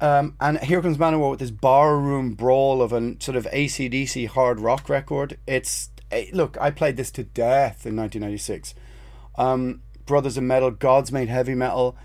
Um, 0.00 0.36
and 0.40 0.58
here 0.58 0.82
comes 0.82 0.98
Manowar 0.98 1.30
with 1.30 1.40
this 1.40 1.50
barroom 1.50 2.34
brawl 2.34 2.82
of 2.82 2.92
a 2.92 3.16
sort 3.20 3.36
of 3.36 3.46
ACDC 3.46 4.28
hard 4.28 4.60
rock 4.60 4.88
record. 4.88 5.38
It's 5.46 5.90
eh, 6.10 6.26
look, 6.32 6.56
I 6.60 6.70
played 6.70 6.96
this 6.96 7.10
to 7.12 7.24
death 7.24 7.86
in 7.86 7.96
1996. 7.96 8.74
Um, 9.36 9.82
Brothers 10.06 10.36
of 10.36 10.44
Metal, 10.44 10.70
Gods 10.70 11.12
Made 11.12 11.28
Heavy 11.28 11.54
Metal. 11.54 11.96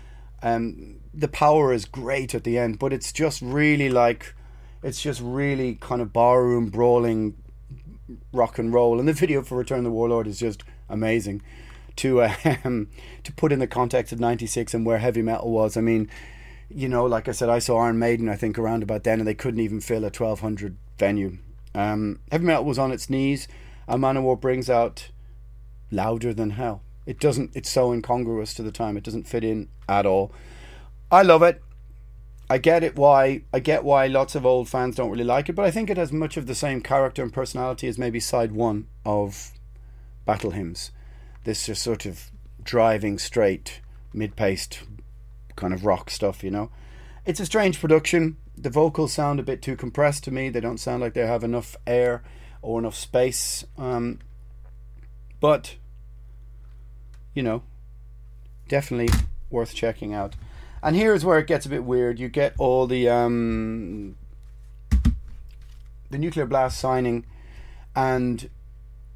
Um, 0.42 1.00
the 1.12 1.28
power 1.28 1.72
is 1.72 1.84
great 1.84 2.34
at 2.34 2.44
the 2.44 2.58
end, 2.58 2.78
but 2.78 2.92
it's 2.92 3.12
just 3.12 3.42
really 3.42 3.90
like, 3.90 4.34
it's 4.82 5.02
just 5.02 5.20
really 5.22 5.74
kind 5.74 6.00
of 6.00 6.12
barroom 6.12 6.70
brawling 6.70 7.34
rock 8.32 8.58
and 8.58 8.72
roll. 8.72 8.98
And 8.98 9.08
the 9.08 9.12
video 9.12 9.42
for 9.42 9.56
Return 9.56 9.78
of 9.78 9.84
the 9.84 9.90
Warlord 9.90 10.26
is 10.26 10.38
just 10.38 10.64
amazing 10.88 11.42
to 11.96 12.22
um, 12.64 12.88
to 13.24 13.32
put 13.32 13.52
in 13.52 13.58
the 13.58 13.66
context 13.66 14.12
of 14.12 14.20
'96 14.20 14.74
and 14.74 14.86
where 14.86 14.98
heavy 14.98 15.22
metal 15.22 15.50
was. 15.50 15.76
I 15.76 15.80
mean, 15.80 16.08
you 16.68 16.88
know, 16.88 17.04
like 17.04 17.28
I 17.28 17.32
said, 17.32 17.48
I 17.48 17.58
saw 17.58 17.78
Iron 17.78 17.98
Maiden 17.98 18.28
I 18.28 18.36
think 18.36 18.58
around 18.58 18.82
about 18.82 19.04
then, 19.04 19.18
and 19.18 19.28
they 19.28 19.34
couldn't 19.34 19.60
even 19.60 19.80
fill 19.80 20.04
a 20.04 20.10
1200 20.10 20.76
venue. 20.98 21.38
Um, 21.74 22.20
heavy 22.30 22.44
metal 22.44 22.64
was 22.64 22.78
on 22.78 22.92
its 22.92 23.10
knees. 23.10 23.48
And 23.88 24.02
Manowar 24.02 24.40
brings 24.40 24.70
out 24.70 25.10
louder 25.90 26.32
than 26.32 26.50
hell. 26.50 26.82
It 27.06 27.18
doesn't. 27.18 27.50
It's 27.54 27.70
so 27.70 27.92
incongruous 27.92 28.54
to 28.54 28.62
the 28.62 28.70
time. 28.70 28.96
It 28.96 29.02
doesn't 29.02 29.26
fit 29.26 29.42
in 29.42 29.68
at 29.88 30.06
all. 30.06 30.32
I 31.10 31.22
love 31.22 31.42
it. 31.42 31.60
I 32.50 32.58
get 32.58 32.82
it 32.82 32.96
why 32.96 33.42
I 33.52 33.60
get 33.60 33.84
why 33.84 34.08
lots 34.08 34.34
of 34.34 34.44
old 34.44 34.68
fans 34.68 34.96
don't 34.96 35.10
really 35.10 35.22
like 35.22 35.48
it, 35.48 35.52
but 35.52 35.64
I 35.64 35.70
think 35.70 35.88
it 35.88 35.96
has 35.96 36.10
much 36.10 36.36
of 36.36 36.46
the 36.46 36.54
same 36.56 36.80
character 36.80 37.22
and 37.22 37.32
personality 37.32 37.86
as 37.86 37.96
maybe 37.96 38.18
side 38.18 38.50
one 38.50 38.88
of 39.06 39.52
Battle 40.26 40.50
Hymns. 40.50 40.90
This 41.44 41.66
just 41.66 41.80
sort 41.80 42.06
of 42.06 42.32
driving 42.60 43.20
straight, 43.20 43.80
mid 44.12 44.34
paced 44.34 44.82
kind 45.54 45.72
of 45.72 45.84
rock 45.84 46.10
stuff, 46.10 46.42
you 46.42 46.50
know. 46.50 46.72
It's 47.24 47.38
a 47.38 47.46
strange 47.46 47.80
production. 47.80 48.36
The 48.56 48.68
vocals 48.68 49.12
sound 49.12 49.38
a 49.38 49.44
bit 49.44 49.62
too 49.62 49.76
compressed 49.76 50.24
to 50.24 50.32
me. 50.32 50.48
They 50.48 50.60
don't 50.60 50.78
sound 50.80 51.02
like 51.02 51.14
they 51.14 51.24
have 51.24 51.44
enough 51.44 51.76
air 51.86 52.24
or 52.62 52.80
enough 52.80 52.96
space. 52.96 53.64
Um, 53.78 54.18
but 55.38 55.76
you 57.32 57.44
know, 57.44 57.62
definitely 58.66 59.16
worth 59.50 59.72
checking 59.72 60.12
out. 60.12 60.34
And 60.82 60.96
here's 60.96 61.24
where 61.24 61.38
it 61.38 61.46
gets 61.46 61.66
a 61.66 61.68
bit 61.68 61.84
weird. 61.84 62.18
You 62.18 62.28
get 62.28 62.54
all 62.58 62.86
the 62.86 63.08
um, 63.08 64.16
the 66.10 66.18
nuclear 66.18 66.46
blast 66.46 66.78
signing, 66.78 67.26
and 67.94 68.48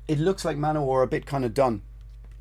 it 0.06 0.18
looks 0.18 0.44
like 0.44 0.56
Manowar 0.56 1.02
a 1.02 1.06
bit 1.06 1.26
kind 1.26 1.44
of 1.44 1.54
done. 1.54 1.82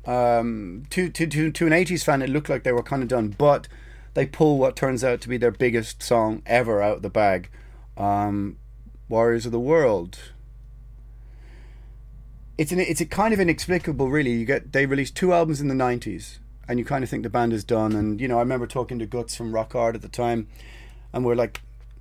Um, 0.06 0.84
to, 0.90 1.08
to 1.08 1.26
to 1.26 1.50
to 1.50 1.66
an 1.66 1.72
'80s 1.72 2.04
fan, 2.04 2.20
it 2.20 2.28
looked 2.28 2.50
like 2.50 2.64
they 2.64 2.72
were 2.72 2.82
kind 2.82 3.02
of 3.02 3.08
done, 3.08 3.34
but 3.38 3.66
they 4.12 4.26
pull 4.26 4.58
what 4.58 4.76
turns 4.76 5.02
out 5.02 5.22
to 5.22 5.28
be 5.28 5.38
their 5.38 5.50
biggest 5.50 6.02
song 6.02 6.42
ever 6.44 6.82
out 6.82 6.96
of 6.96 7.02
the 7.02 7.08
bag, 7.08 7.48
um, 7.96 8.58
"Warriors 9.08 9.46
of 9.46 9.52
the 9.52 9.60
World." 9.60 10.18
It's 12.58 12.72
an 12.72 12.78
it's 12.78 13.00
a 13.00 13.06
kind 13.06 13.32
of 13.32 13.40
inexplicable, 13.40 14.10
really. 14.10 14.32
You 14.32 14.44
get 14.44 14.72
they 14.74 14.84
released 14.84 15.16
two 15.16 15.32
albums 15.32 15.62
in 15.62 15.68
the 15.68 15.74
'90s 15.74 16.40
and 16.68 16.78
you 16.78 16.84
kind 16.84 17.04
of 17.04 17.10
think 17.10 17.22
the 17.22 17.30
band 17.30 17.52
is 17.52 17.64
done. 17.64 17.92
And 17.92 18.20
you 18.20 18.28
know, 18.28 18.36
I 18.36 18.40
remember 18.40 18.66
talking 18.66 18.98
to 18.98 19.06
Götz 19.06 19.36
from 19.36 19.54
Rock 19.54 19.72
Hard 19.72 19.94
at 19.94 20.02
the 20.02 20.08
time, 20.08 20.48
and 21.12 21.24
we're 21.24 21.34
like, 21.34 21.60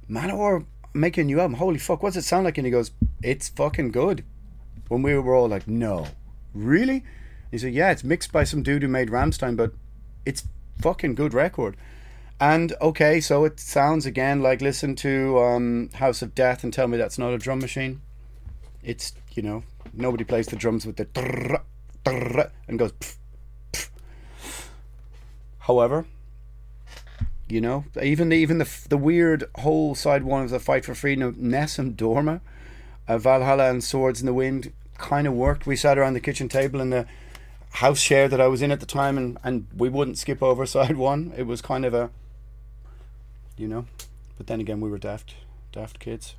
Manowar 0.10 0.66
making 0.94 1.24
a 1.24 1.26
new 1.26 1.40
album. 1.40 1.56
Holy 1.56 1.80
fuck, 1.80 2.04
what's 2.04 2.16
it 2.16 2.24
sound 2.24 2.46
like? 2.46 2.58
And 2.58 2.66
he 2.66 2.72
goes, 2.72 2.92
It's 3.22 3.50
fucking 3.50 3.92
good. 3.92 4.24
When 4.88 5.02
we 5.02 5.18
were 5.18 5.36
all 5.36 5.48
like, 5.48 5.68
No, 5.68 6.08
really? 6.54 7.04
He 7.52 7.58
said, 7.58 7.74
Yeah, 7.74 7.92
it's 7.92 8.04
mixed 8.04 8.32
by 8.32 8.44
some 8.44 8.64
dude 8.64 8.84
who 8.84 8.88
made 8.88 9.10
Rammstein, 9.10 9.58
but 9.58 9.74
it's 10.26 10.48
fucking 10.82 11.16
good 11.16 11.34
record. 11.34 11.76
And 12.40 12.74
okay, 12.82 13.22
so 13.22 13.46
it 13.46 13.60
sounds 13.60 14.06
again 14.06 14.42
like 14.42 14.62
listen 14.62 14.96
to 14.98 15.40
um, 15.40 15.90
House 15.94 16.22
of 16.22 16.36
Death 16.36 16.64
and 16.64 16.74
tell 16.74 16.88
me 16.88 16.98
that's 16.98 17.18
not 17.18 17.34
a 17.34 17.38
drum 17.38 17.60
machine. 17.60 18.02
It's 18.84 19.14
you 19.32 19.44
know 19.44 19.64
nobody 19.94 20.24
plays 20.24 20.48
the 20.48 20.56
drums 20.56 20.86
with 20.86 20.98
the 20.98 21.62
and 22.68 22.80
goes. 22.80 22.92
Pff, 22.94 23.16
However, 25.64 26.06
you 27.48 27.62
know, 27.62 27.86
even 28.02 28.34
even 28.34 28.58
the 28.58 28.70
the 28.90 28.98
weird 28.98 29.46
whole 29.60 29.96
side 29.96 30.24
one 30.24 30.44
of 30.44 30.50
the 30.50 30.60
fight 30.60 30.84
for 30.84 30.94
freedom 30.94 31.24
of 31.24 31.38
Nessun 31.38 31.94
Dorma, 31.94 32.42
uh, 33.08 33.18
Valhalla 33.18 33.70
and 33.70 33.82
Swords 33.82 34.20
in 34.20 34.26
the 34.26 34.34
Wind 34.34 34.74
kind 34.98 35.26
of 35.26 35.34
worked. 35.34 35.66
We 35.66 35.78
sat 35.78 35.98
around 35.98 36.16
the 36.16 36.20
kitchen 36.20 36.50
table 36.50 36.82
in 36.82 36.90
the 36.90 37.06
house 37.76 38.00
share 38.00 38.28
that 38.28 38.42
I 38.42 38.48
was 38.48 38.62
in 38.62 38.72
at 38.72 38.82
the 38.82 38.86
time, 38.86 39.18
and 39.18 39.38
and 39.42 39.68
we 39.74 39.88
wouldn't 39.88 40.18
skip 40.18 40.44
over 40.44 40.66
side 40.76 40.98
one. 40.98 41.32
It 41.38 41.44
was 41.44 41.62
kind 41.62 41.86
of 41.86 41.94
a, 41.94 42.10
you 43.56 43.70
know, 43.70 43.86
but 44.38 44.48
then 44.48 44.60
again 44.60 44.82
we 44.82 44.90
were 44.90 44.98
daft, 44.98 45.36
daft 45.72 45.98
kids. 45.98 46.36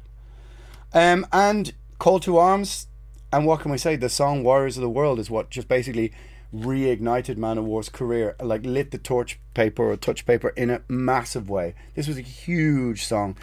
Um, 0.93 1.27
and 1.33 1.73
Call 1.99 2.21
to 2.21 2.37
Arms, 2.37 2.89
and 3.33 3.47
what 3.47 3.61
can 3.61 3.71
we 3.71 3.79
say? 3.79 3.97
The 3.97 4.11
song 4.11 4.45
"Warriors 4.45 4.77
of 4.77 4.83
the 4.83 4.91
World" 4.91 5.19
is 5.19 5.31
what 5.31 5.49
just 5.49 5.67
basically 5.67 6.13
reignited 6.55 7.37
Manowar's 7.37 7.89
career, 7.89 8.37
like 8.41 8.65
lit 8.65 8.91
the 8.91 8.99
torch 8.99 9.41
paper 9.55 9.91
or 9.91 9.97
touch 9.97 10.25
paper 10.25 10.51
in 10.51 10.71
a 10.71 10.83
massive 10.89 11.51
way. 11.51 11.75
This 11.95 12.07
was 12.07 12.19
a 12.19 12.23
huge 12.23 13.05
song. 13.05 13.37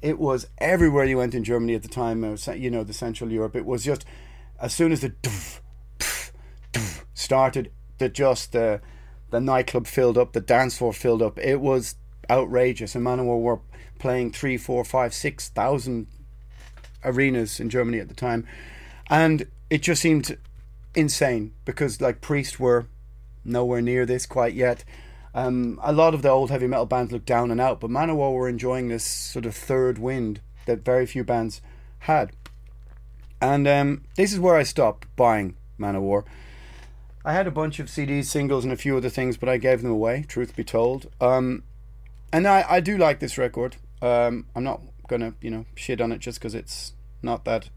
It 0.00 0.18
was 0.18 0.46
everywhere 0.58 1.04
you 1.04 1.18
went 1.18 1.34
in 1.34 1.44
Germany 1.44 1.74
at 1.74 1.82
the 1.82 1.88
time, 1.88 2.24
uh, 2.24 2.52
you 2.52 2.70
know, 2.70 2.84
the 2.84 2.92
Central 2.92 3.30
Europe. 3.30 3.56
It 3.56 3.66
was 3.66 3.84
just 3.84 4.04
as 4.60 4.72
soon 4.72 4.92
as 4.92 5.00
the 5.00 5.14
started, 7.14 7.70
the 7.98 8.08
just 8.08 8.52
the 8.52 8.80
the 9.30 9.40
nightclub 9.40 9.86
filled 9.86 10.18
up, 10.18 10.32
the 10.32 10.40
dance 10.40 10.76
floor 10.76 10.92
filled 10.92 11.22
up. 11.22 11.38
It 11.38 11.60
was 11.60 11.96
outrageous, 12.30 12.94
and 12.94 13.04
Manowar 13.04 13.40
were 13.40 13.60
playing 13.98 14.32
three, 14.32 14.56
four, 14.56 14.84
five, 14.84 15.14
six 15.14 15.48
thousand 15.48 16.06
arenas 17.04 17.58
in 17.60 17.70
Germany 17.70 17.98
at 17.98 18.08
the 18.08 18.14
time, 18.14 18.46
and 19.08 19.46
it 19.70 19.82
just 19.82 20.02
seemed 20.02 20.36
insane 20.94 21.54
because 21.64 22.00
like 22.00 22.20
Priest 22.20 22.60
were 22.60 22.86
nowhere 23.44 23.80
near 23.80 24.06
this 24.06 24.26
quite 24.26 24.54
yet. 24.54 24.84
Um, 25.34 25.80
a 25.82 25.92
lot 25.92 26.14
of 26.14 26.22
the 26.22 26.28
old 26.28 26.50
heavy 26.50 26.66
metal 26.66 26.86
bands 26.86 27.12
looked 27.12 27.26
down 27.26 27.50
and 27.50 27.60
out, 27.60 27.80
but 27.80 27.90
Manowar 27.90 28.34
were 28.34 28.48
enjoying 28.48 28.88
this 28.88 29.04
sort 29.04 29.46
of 29.46 29.54
third 29.54 29.98
wind 29.98 30.40
that 30.66 30.84
very 30.84 31.06
few 31.06 31.24
bands 31.24 31.62
had. 32.00 32.32
And 33.40 33.66
um, 33.66 34.04
this 34.16 34.32
is 34.32 34.38
where 34.38 34.56
I 34.56 34.62
stopped 34.62 35.08
buying 35.16 35.56
Manowar. 35.78 36.24
I 37.24 37.32
had 37.32 37.46
a 37.46 37.52
bunch 37.52 37.78
of 37.78 37.86
CDs, 37.86 38.26
singles, 38.26 38.64
and 38.64 38.72
a 38.72 38.76
few 38.76 38.96
other 38.96 39.08
things, 39.08 39.36
but 39.36 39.48
I 39.48 39.56
gave 39.56 39.82
them 39.82 39.90
away, 39.90 40.24
truth 40.28 40.54
be 40.54 40.64
told. 40.64 41.06
Um, 41.20 41.62
and 42.32 42.46
I, 42.46 42.64
I 42.68 42.80
do 42.80 42.98
like 42.98 43.20
this 43.20 43.38
record. 43.38 43.76
Um, 44.00 44.46
I'm 44.54 44.64
not 44.64 44.80
gonna, 45.08 45.34
you 45.40 45.50
know, 45.50 45.66
shit 45.74 46.00
on 46.00 46.12
it 46.12 46.18
just 46.18 46.40
because 46.40 46.54
it's 46.54 46.94
not 47.22 47.44
that 47.44 47.70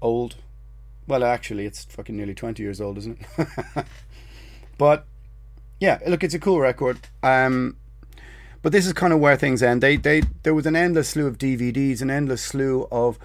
old. 0.00 0.36
Well, 1.10 1.24
actually, 1.24 1.66
it's 1.66 1.86
fucking 1.86 2.16
nearly 2.16 2.34
20 2.34 2.62
years 2.62 2.80
old, 2.80 2.96
isn't 2.98 3.20
it? 3.36 3.48
but 4.78 5.08
yeah, 5.80 5.98
look, 6.06 6.22
it's 6.22 6.34
a 6.34 6.38
cool 6.38 6.60
record. 6.60 7.00
Um, 7.24 7.76
but 8.62 8.70
this 8.70 8.86
is 8.86 8.92
kind 8.92 9.12
of 9.12 9.18
where 9.18 9.36
things 9.36 9.60
end. 9.60 9.82
They, 9.82 9.96
they, 9.96 10.22
there 10.44 10.54
was 10.54 10.66
an 10.66 10.76
endless 10.76 11.08
slew 11.08 11.26
of 11.26 11.36
DVDs, 11.36 12.00
an 12.00 12.10
endless 12.10 12.42
slew 12.42 12.86
of 12.92 13.18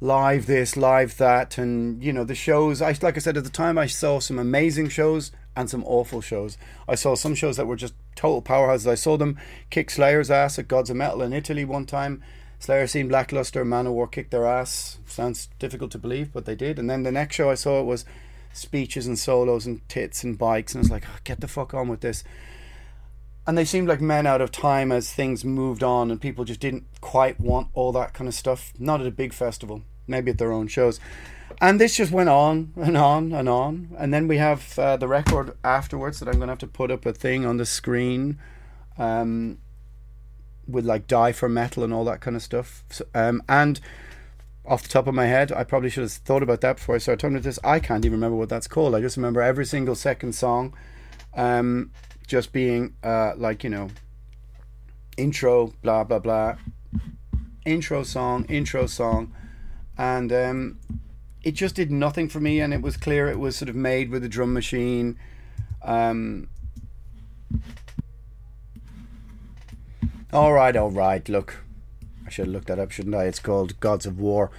live 0.00 0.46
this, 0.46 0.76
live 0.76 1.16
that, 1.16 1.58
and 1.58 2.00
you 2.00 2.12
know 2.12 2.22
the 2.22 2.36
shows. 2.36 2.80
I 2.80 2.94
like 3.02 3.16
I 3.16 3.18
said 3.18 3.36
at 3.36 3.42
the 3.42 3.50
time, 3.50 3.76
I 3.76 3.86
saw 3.86 4.20
some 4.20 4.38
amazing 4.38 4.90
shows 4.90 5.32
and 5.56 5.68
some 5.68 5.82
awful 5.84 6.20
shows. 6.20 6.56
I 6.88 6.94
saw 6.94 7.16
some 7.16 7.34
shows 7.34 7.56
that 7.56 7.66
were 7.66 7.74
just 7.74 7.94
total 8.14 8.40
powerhouses. 8.40 8.88
I 8.88 8.94
saw 8.94 9.16
them 9.16 9.36
kick 9.68 9.90
Slayer's 9.90 10.30
ass 10.30 10.60
at 10.60 10.68
Gods 10.68 10.90
of 10.90 10.96
Metal 10.96 11.22
in 11.22 11.32
Italy 11.32 11.64
one 11.64 11.86
time. 11.86 12.22
Slayer 12.62 12.86
seemed 12.86 13.10
lackluster. 13.10 13.64
Manowar 13.64 14.08
kicked 14.08 14.30
their 14.30 14.46
ass. 14.46 15.00
Sounds 15.04 15.48
difficult 15.58 15.90
to 15.90 15.98
believe, 15.98 16.32
but 16.32 16.44
they 16.44 16.54
did. 16.54 16.78
And 16.78 16.88
then 16.88 17.02
the 17.02 17.10
next 17.10 17.34
show 17.34 17.50
I 17.50 17.54
saw 17.54 17.80
it 17.80 17.86
was 17.86 18.04
speeches 18.52 19.04
and 19.04 19.18
solos 19.18 19.66
and 19.66 19.80
tits 19.88 20.22
and 20.22 20.38
bikes, 20.38 20.72
and 20.72 20.78
I 20.78 20.82
was 20.82 20.90
like, 20.92 21.02
oh, 21.08 21.18
get 21.24 21.40
the 21.40 21.48
fuck 21.48 21.74
on 21.74 21.88
with 21.88 22.02
this. 22.02 22.22
And 23.48 23.58
they 23.58 23.64
seemed 23.64 23.88
like 23.88 24.00
men 24.00 24.28
out 24.28 24.40
of 24.40 24.52
time 24.52 24.92
as 24.92 25.12
things 25.12 25.44
moved 25.44 25.82
on, 25.82 26.12
and 26.12 26.20
people 26.20 26.44
just 26.44 26.60
didn't 26.60 26.84
quite 27.00 27.40
want 27.40 27.66
all 27.74 27.90
that 27.92 28.14
kind 28.14 28.28
of 28.28 28.34
stuff. 28.34 28.72
Not 28.78 29.00
at 29.00 29.08
a 29.08 29.10
big 29.10 29.32
festival, 29.32 29.82
maybe 30.06 30.30
at 30.30 30.38
their 30.38 30.52
own 30.52 30.68
shows. 30.68 31.00
And 31.60 31.80
this 31.80 31.96
just 31.96 32.12
went 32.12 32.28
on 32.28 32.74
and 32.76 32.96
on 32.96 33.32
and 33.32 33.48
on. 33.48 33.88
And 33.98 34.14
then 34.14 34.28
we 34.28 34.36
have 34.36 34.78
uh, 34.78 34.96
the 34.96 35.08
record 35.08 35.58
afterwards 35.64 36.20
that 36.20 36.28
I'm 36.28 36.36
going 36.36 36.46
to 36.46 36.52
have 36.52 36.58
to 36.58 36.68
put 36.68 36.92
up 36.92 37.06
a 37.06 37.12
thing 37.12 37.44
on 37.44 37.56
the 37.56 37.66
screen. 37.66 38.38
Um, 38.98 39.58
with 40.66 40.84
like 40.84 41.06
die 41.06 41.32
for 41.32 41.48
metal 41.48 41.82
and 41.82 41.92
all 41.92 42.04
that 42.04 42.20
kind 42.20 42.36
of 42.36 42.42
stuff. 42.42 42.84
So, 42.90 43.04
um, 43.14 43.42
and 43.48 43.80
off 44.64 44.82
the 44.82 44.88
top 44.88 45.06
of 45.06 45.14
my 45.14 45.26
head, 45.26 45.50
I 45.50 45.64
probably 45.64 45.90
should 45.90 46.02
have 46.02 46.12
thought 46.12 46.42
about 46.42 46.60
that 46.60 46.76
before 46.76 46.94
I 46.94 46.98
started 46.98 47.20
talking 47.20 47.36
about 47.36 47.44
this. 47.44 47.58
I 47.64 47.80
can't 47.80 48.04
even 48.04 48.18
remember 48.18 48.36
what 48.36 48.48
that's 48.48 48.68
called. 48.68 48.94
I 48.94 49.00
just 49.00 49.16
remember 49.16 49.42
every 49.42 49.66
single 49.66 49.94
second 49.94 50.34
song, 50.34 50.74
um, 51.34 51.90
just 52.26 52.52
being 52.52 52.94
uh, 53.02 53.32
like 53.36 53.64
you 53.64 53.70
know, 53.70 53.88
intro, 55.16 55.72
blah 55.82 56.04
blah 56.04 56.20
blah, 56.20 56.56
intro 57.66 58.02
song, 58.02 58.44
intro 58.44 58.86
song, 58.86 59.34
and 59.98 60.32
um, 60.32 60.78
it 61.42 61.52
just 61.52 61.74
did 61.74 61.90
nothing 61.90 62.28
for 62.28 62.38
me. 62.38 62.60
And 62.60 62.72
it 62.72 62.82
was 62.82 62.96
clear 62.96 63.28
it 63.28 63.40
was 63.40 63.56
sort 63.56 63.68
of 63.68 63.74
made 63.74 64.10
with 64.10 64.22
a 64.24 64.28
drum 64.28 64.52
machine. 64.52 65.18
Um, 65.82 66.48
all 70.32 70.52
right, 70.52 70.76
all 70.76 70.90
right. 70.90 71.26
Look, 71.28 71.62
I 72.26 72.30
should 72.30 72.46
have 72.46 72.52
looked 72.52 72.68
that 72.68 72.78
up, 72.78 72.90
shouldn't 72.90 73.14
I? 73.14 73.24
It's 73.24 73.38
called 73.38 73.78
Gods 73.80 74.06
of 74.06 74.18
War. 74.18 74.50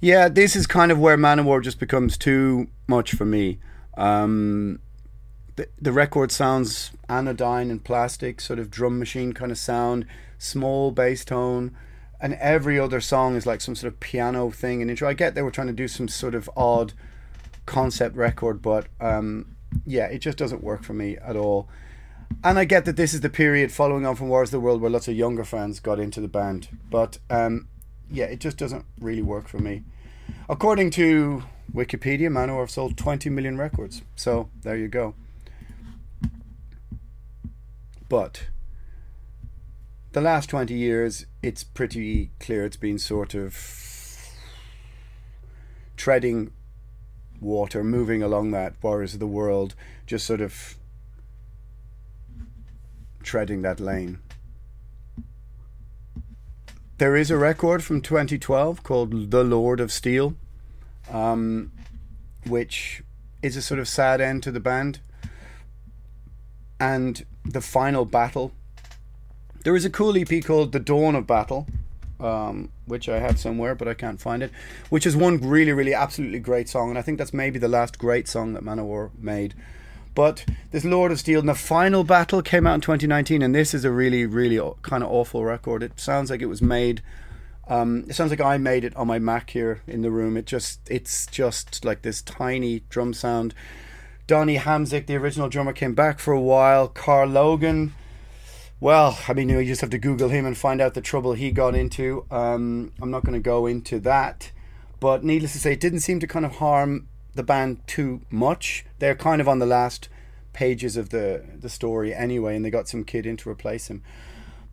Yeah, 0.00 0.28
this 0.28 0.54
is 0.54 0.66
kind 0.66 0.92
of 0.92 0.98
where 0.98 1.16
Manowar 1.16 1.62
just 1.62 1.80
becomes 1.80 2.16
too 2.16 2.68
much 2.86 3.12
for 3.12 3.24
me. 3.24 3.58
Um, 3.96 4.80
the, 5.56 5.68
the 5.80 5.92
record 5.92 6.30
sounds 6.30 6.92
anodyne 7.08 7.70
and 7.70 7.82
plastic, 7.82 8.40
sort 8.40 8.58
of 8.58 8.70
drum 8.70 8.98
machine 8.98 9.32
kind 9.32 9.50
of 9.50 9.58
sound, 9.58 10.06
small 10.38 10.90
bass 10.90 11.24
tone, 11.24 11.74
and 12.20 12.34
every 12.34 12.78
other 12.78 13.00
song 13.00 13.36
is 13.36 13.46
like 13.46 13.60
some 13.60 13.74
sort 13.74 13.92
of 13.92 14.00
piano 14.00 14.50
thing 14.50 14.80
and 14.82 14.90
intro. 14.90 15.08
I 15.08 15.14
get 15.14 15.34
they 15.34 15.42
were 15.42 15.50
trying 15.50 15.66
to 15.68 15.72
do 15.72 15.88
some 15.88 16.08
sort 16.08 16.34
of 16.34 16.48
odd 16.56 16.92
concept 17.64 18.16
record, 18.16 18.60
but 18.60 18.86
um, 19.00 19.56
yeah, 19.86 20.06
it 20.06 20.18
just 20.18 20.38
doesn't 20.38 20.62
work 20.62 20.84
for 20.84 20.92
me 20.92 21.16
at 21.16 21.36
all. 21.36 21.68
And 22.44 22.58
I 22.58 22.64
get 22.64 22.84
that 22.84 22.96
this 22.96 23.14
is 23.14 23.20
the 23.22 23.30
period 23.30 23.72
following 23.72 24.06
on 24.06 24.16
from 24.16 24.28
Wars 24.28 24.48
of 24.48 24.52
the 24.52 24.60
World 24.60 24.80
where 24.80 24.90
lots 24.90 25.08
of 25.08 25.14
younger 25.14 25.44
fans 25.44 25.80
got 25.80 25.98
into 25.98 26.20
the 26.20 26.28
band. 26.28 26.68
But 26.90 27.18
um, 27.28 27.68
yeah, 28.10 28.26
it 28.26 28.40
just 28.40 28.56
doesn't 28.56 28.84
really 29.00 29.22
work 29.22 29.48
for 29.48 29.58
me. 29.58 29.82
According 30.48 30.90
to 30.92 31.44
Wikipedia, 31.72 32.30
Manowar 32.30 32.60
have 32.60 32.70
sold 32.70 32.96
20 32.96 33.30
million 33.30 33.58
records. 33.58 34.02
So 34.14 34.48
there 34.62 34.76
you 34.76 34.88
go. 34.88 35.14
But 38.08 38.46
the 40.12 40.20
last 40.20 40.48
20 40.48 40.72
years, 40.72 41.26
it's 41.42 41.64
pretty 41.64 42.30
clear 42.38 42.64
it's 42.64 42.76
been 42.76 42.98
sort 42.98 43.34
of 43.34 43.56
treading 45.96 46.52
water, 47.40 47.82
moving 47.82 48.22
along 48.22 48.52
that 48.52 48.74
Warriors 48.82 49.14
of 49.14 49.20
the 49.20 49.26
World, 49.26 49.74
just 50.06 50.26
sort 50.26 50.40
of 50.40 50.76
treading 53.26 53.62
that 53.62 53.80
lane. 53.80 54.20
There 56.98 57.14
is 57.14 57.30
a 57.30 57.36
record 57.36 57.84
from 57.84 58.00
2012 58.00 58.82
called 58.82 59.30
The 59.30 59.44
Lord 59.44 59.80
of 59.80 59.92
Steel, 59.92 60.34
um, 61.10 61.72
which 62.46 63.02
is 63.42 63.54
a 63.54 63.60
sort 63.60 63.80
of 63.80 63.86
sad 63.86 64.22
end 64.22 64.42
to 64.44 64.50
the 64.50 64.60
band. 64.60 65.00
And 66.80 67.26
the 67.44 67.60
final 67.60 68.04
battle. 68.04 68.52
There 69.62 69.76
is 69.76 69.84
a 69.84 69.90
cool 69.90 70.16
EP 70.16 70.44
called 70.44 70.72
The 70.72 70.80
Dawn 70.80 71.14
of 71.14 71.26
Battle, 71.26 71.66
um, 72.20 72.70
which 72.86 73.08
I 73.08 73.18
have 73.18 73.38
somewhere, 73.38 73.74
but 73.74 73.88
I 73.88 73.94
can't 73.94 74.20
find 74.20 74.42
it. 74.42 74.50
Which 74.88 75.06
is 75.06 75.16
one 75.16 75.38
really, 75.38 75.72
really, 75.72 75.94
absolutely 75.94 76.38
great 76.38 76.68
song, 76.68 76.90
and 76.90 76.98
I 76.98 77.02
think 77.02 77.18
that's 77.18 77.34
maybe 77.34 77.58
the 77.58 77.68
last 77.68 77.98
great 77.98 78.28
song 78.28 78.54
that 78.54 78.62
Manowar 78.62 79.10
made. 79.18 79.54
But 80.16 80.46
this 80.70 80.82
Lord 80.82 81.12
of 81.12 81.20
Steel 81.20 81.40
and 81.40 81.48
the 81.48 81.54
final 81.54 82.02
battle 82.02 82.40
came 82.40 82.66
out 82.66 82.76
in 82.76 82.80
2019, 82.80 83.42
and 83.42 83.54
this 83.54 83.74
is 83.74 83.84
a 83.84 83.90
really, 83.90 84.24
really 84.24 84.58
kind 84.80 85.04
of 85.04 85.10
awful 85.10 85.44
record. 85.44 85.82
It 85.82 86.00
sounds 86.00 86.30
like 86.30 86.40
it 86.40 86.46
was 86.46 86.62
made. 86.62 87.02
Um, 87.68 88.06
it 88.08 88.14
sounds 88.14 88.30
like 88.30 88.40
I 88.40 88.56
made 88.56 88.82
it 88.82 88.96
on 88.96 89.08
my 89.08 89.18
Mac 89.18 89.50
here 89.50 89.82
in 89.86 90.00
the 90.00 90.10
room. 90.10 90.38
It 90.38 90.46
just, 90.46 90.80
it's 90.90 91.26
just 91.26 91.84
like 91.84 92.00
this 92.00 92.22
tiny 92.22 92.80
drum 92.88 93.12
sound. 93.12 93.54
Donnie 94.26 94.56
Hamzik, 94.56 95.04
the 95.04 95.16
original 95.16 95.50
drummer, 95.50 95.74
came 95.74 95.94
back 95.94 96.18
for 96.18 96.32
a 96.32 96.40
while. 96.40 96.88
Karl 96.88 97.28
Logan, 97.28 97.92
well, 98.80 99.18
I 99.28 99.34
mean, 99.34 99.50
you, 99.50 99.62
just 99.66 99.82
have 99.82 99.90
to 99.90 99.98
Google 99.98 100.30
him 100.30 100.46
and 100.46 100.56
find 100.56 100.80
out 100.80 100.94
the 100.94 101.02
trouble 101.02 101.34
he 101.34 101.50
got 101.50 101.74
into. 101.74 102.24
Um, 102.30 102.94
I'm 103.02 103.10
not 103.10 103.22
going 103.22 103.34
to 103.34 103.44
go 103.44 103.66
into 103.66 104.00
that, 104.00 104.50
but 104.98 105.24
needless 105.24 105.52
to 105.52 105.58
say, 105.58 105.74
it 105.74 105.80
didn't 105.80 106.00
seem 106.00 106.20
to 106.20 106.26
kind 106.26 106.46
of 106.46 106.52
harm 106.52 107.08
the 107.36 107.42
band 107.42 107.86
too 107.86 108.22
much. 108.30 108.84
They're 108.98 109.14
kind 109.14 109.40
of 109.40 109.48
on 109.48 109.58
the 109.58 109.66
last 109.66 110.08
pages 110.52 110.96
of 110.96 111.10
the 111.10 111.44
the 111.58 111.68
story 111.68 112.14
anyway, 112.14 112.56
and 112.56 112.64
they 112.64 112.70
got 112.70 112.88
some 112.88 113.04
kid 113.04 113.26
in 113.26 113.36
to 113.38 113.50
replace 113.50 113.88
him. 113.88 114.02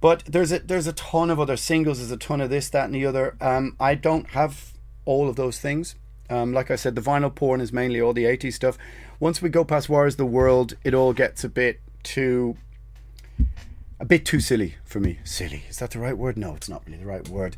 But 0.01 0.23
there's 0.25 0.51
a 0.51 0.59
there's 0.59 0.87
a 0.87 0.93
ton 0.93 1.29
of 1.29 1.39
other 1.39 1.57
singles. 1.57 1.99
There's 1.99 2.11
a 2.11 2.17
ton 2.17 2.41
of 2.41 2.49
this, 2.49 2.69
that, 2.69 2.85
and 2.85 2.95
the 2.95 3.05
other. 3.05 3.35
Um, 3.39 3.75
I 3.79 3.95
don't 3.95 4.29
have 4.31 4.73
all 5.05 5.29
of 5.29 5.35
those 5.35 5.59
things. 5.59 5.95
Um, 6.29 6.53
like 6.53 6.71
I 6.71 6.75
said, 6.75 6.95
the 6.95 7.01
vinyl 7.01 7.33
porn 7.33 7.61
is 7.61 7.73
mainly 7.73 8.01
all 8.01 8.13
the 8.13 8.23
80s 8.23 8.53
stuff. 8.53 8.77
Once 9.19 9.41
we 9.41 9.49
go 9.49 9.65
past 9.65 9.89
Wars 9.89 10.15
the 10.15 10.25
World, 10.25 10.75
it 10.83 10.93
all 10.93 11.13
gets 11.13 11.43
a 11.43 11.49
bit 11.49 11.81
too 12.01 12.57
a 13.99 14.05
bit 14.05 14.25
too 14.25 14.39
silly 14.39 14.75
for 14.83 14.99
me. 14.99 15.19
Silly. 15.23 15.63
Is 15.69 15.79
that 15.79 15.91
the 15.91 15.99
right 15.99 16.17
word? 16.17 16.37
No, 16.37 16.55
it's 16.55 16.69
not 16.69 16.83
really 16.85 16.97
the 16.97 17.05
right 17.05 17.27
word 17.27 17.55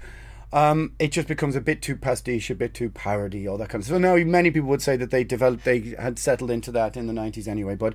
um, 0.54 0.94
it 1.00 1.12
just 1.12 1.28
becomes 1.28 1.56
a 1.56 1.62
bit 1.62 1.82
too 1.82 1.96
pastiche, 1.96 2.50
a 2.50 2.56
bit 2.56 2.74
too 2.74 2.90
parody, 2.90 3.48
all 3.48 3.58
that 3.58 3.70
kind 3.70 3.82
of 3.82 3.86
stuff. 3.86 3.96
So 3.96 4.00
now 4.00 4.16
many 4.24 4.52
people 4.52 4.70
would 4.70 4.82
say 4.82 4.96
that 4.98 5.12
they 5.12 5.24
developed, 5.24 5.66
they 5.66 5.96
had 6.00 6.20
settled 6.20 6.52
into 6.52 6.72
that 6.72 6.96
in 6.96 7.08
the 7.08 7.14
90s 7.14 7.48
anyway, 7.48 7.76
but 7.76 7.94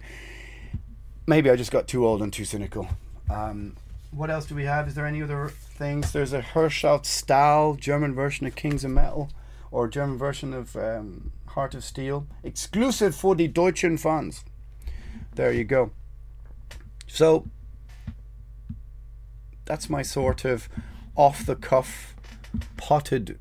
maybe 1.27 1.51
I 1.51 1.57
just 1.57 1.71
got 1.71 1.89
too 1.89 2.07
old 2.07 2.23
and 2.23 2.33
too 2.33 2.45
cynical. 2.45 2.89
Um, 3.31 3.77
what 4.11 4.31
else 4.31 4.47
do 4.47 4.55
we 4.55 4.65
have? 4.65 4.89
Is 4.89 4.95
there 4.95 5.07
any 5.07 5.23
other 5.23 5.49
things? 5.49 6.13
There's 6.13 6.33
a 6.33 6.41
Herz 6.41 6.85
aus 6.85 7.09
Stahl 7.09 7.77
German 7.77 8.15
version 8.15 8.47
of 8.47 8.57
Kings 8.57 8.85
of 8.85 8.91
Metal, 8.91 9.31
or 9.71 9.87
German 9.87 10.19
version 10.19 10.53
of 10.53 10.75
um, 10.77 11.33
Heart 11.47 11.75
of 11.75 11.85
Steel. 11.85 12.27
Exclusive 12.43 13.15
for 13.15 13.37
the 13.37 13.47
Deutschen 13.47 13.97
fans. 13.97 14.45
There 15.37 15.53
you 15.53 15.65
go. 15.65 15.93
So 17.07 17.47
that's 19.65 19.89
my 19.89 20.03
sort 20.03 20.45
of 20.45 20.69
off 21.15 21.47
the 21.47 21.55
cuff, 21.55 22.17
potted 22.77 23.39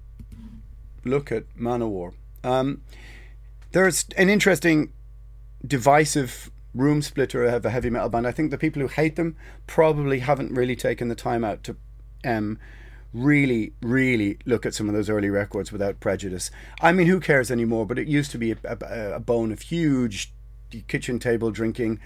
look 1.06 1.32
at 1.32 1.44
Manowar. 1.58 2.14
Um, 2.44 2.82
there's 3.72 4.06
an 4.18 4.30
interesting, 4.30 4.92
divisive 5.66 6.52
room 6.74 7.02
splitter 7.02 7.46
of 7.46 7.66
a 7.66 7.70
heavy 7.70 7.90
metal 7.90 8.10
band. 8.10 8.28
I 8.28 8.32
think 8.32 8.52
the 8.52 8.58
people 8.58 8.82
who 8.82 8.88
hate 8.88 9.16
them 9.16 9.36
probably 9.68 10.20
haven't 10.20 10.54
really 10.54 10.76
taken 10.76 11.08
the 11.08 11.16
time 11.16 11.44
out 11.44 11.64
to 11.66 11.76
um, 12.26 12.60
really, 13.14 13.74
really 13.82 14.38
look 14.46 14.66
at 14.66 14.74
some 14.74 14.88
of 14.88 14.96
those 14.96 15.10
early 15.10 15.30
records 15.30 15.72
without 15.72 16.00
prejudice. 16.00 16.52
I 16.82 16.92
mean, 16.92 17.08
who 17.08 17.20
cares 17.20 17.52
anymore? 17.52 17.86
But 17.86 18.00
it 18.00 18.08
used 18.08 18.32
to 18.32 18.38
be 18.38 18.52
a, 18.52 18.58
a, 18.64 19.16
a 19.16 19.20
bone 19.20 19.52
of 19.52 19.62
huge 19.62 20.32
kitchen 20.88 21.20
table 21.20 21.52
drinking. 21.52 22.00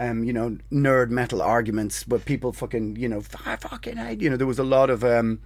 Um, 0.00 0.22
you 0.22 0.32
know, 0.32 0.58
nerd 0.70 1.10
metal 1.10 1.42
arguments, 1.42 2.04
but 2.04 2.24
people 2.24 2.52
fucking, 2.52 2.94
you 2.94 3.08
know, 3.08 3.20
I 3.44 3.56
fucking 3.56 3.96
hate. 3.96 4.20
You 4.20 4.30
know, 4.30 4.36
there 4.36 4.46
was 4.46 4.60
a 4.60 4.64
lot 4.64 4.90
of. 4.90 5.02
Um, 5.02 5.40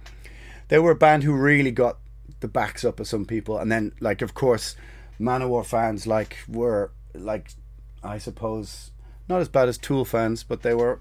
they 0.67 0.79
were 0.79 0.91
a 0.91 0.95
band 0.95 1.23
who 1.23 1.33
really 1.33 1.71
got 1.71 1.97
the 2.39 2.47
backs 2.47 2.83
up 2.83 2.99
of 2.99 3.07
some 3.07 3.25
people, 3.25 3.57
and 3.57 3.71
then, 3.71 3.93
like, 3.99 4.21
of 4.21 4.33
course, 4.33 4.75
Manowar 5.19 5.65
fans 5.65 6.07
like 6.07 6.37
were 6.47 6.91
like, 7.13 7.51
I 8.03 8.17
suppose, 8.17 8.91
not 9.29 9.41
as 9.41 9.49
bad 9.49 9.69
as 9.69 9.77
Tool 9.77 10.05
fans, 10.05 10.43
but 10.43 10.61
they 10.61 10.73
were, 10.73 10.99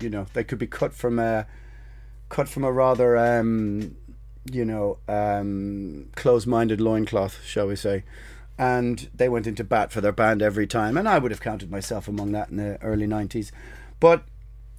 you 0.00 0.08
know, 0.08 0.26
they 0.32 0.44
could 0.44 0.58
be 0.58 0.66
cut 0.66 0.94
from 0.94 1.18
a 1.18 1.46
cut 2.28 2.48
from 2.48 2.64
a 2.64 2.72
rather, 2.72 3.16
um, 3.16 3.96
you 4.50 4.64
know, 4.64 4.98
um, 5.08 6.08
close-minded 6.16 6.80
loincloth, 6.80 7.44
shall 7.44 7.68
we 7.68 7.76
say. 7.76 8.04
And 8.58 9.08
they 9.14 9.28
went 9.28 9.46
into 9.46 9.64
bat 9.64 9.92
for 9.92 10.00
their 10.00 10.12
band 10.12 10.40
every 10.40 10.66
time, 10.66 10.96
and 10.96 11.08
I 11.08 11.18
would 11.18 11.30
have 11.30 11.42
counted 11.42 11.70
myself 11.70 12.08
among 12.08 12.32
that 12.32 12.48
in 12.48 12.56
the 12.56 12.80
early 12.82 13.06
'90s. 13.06 13.50
But 14.00 14.24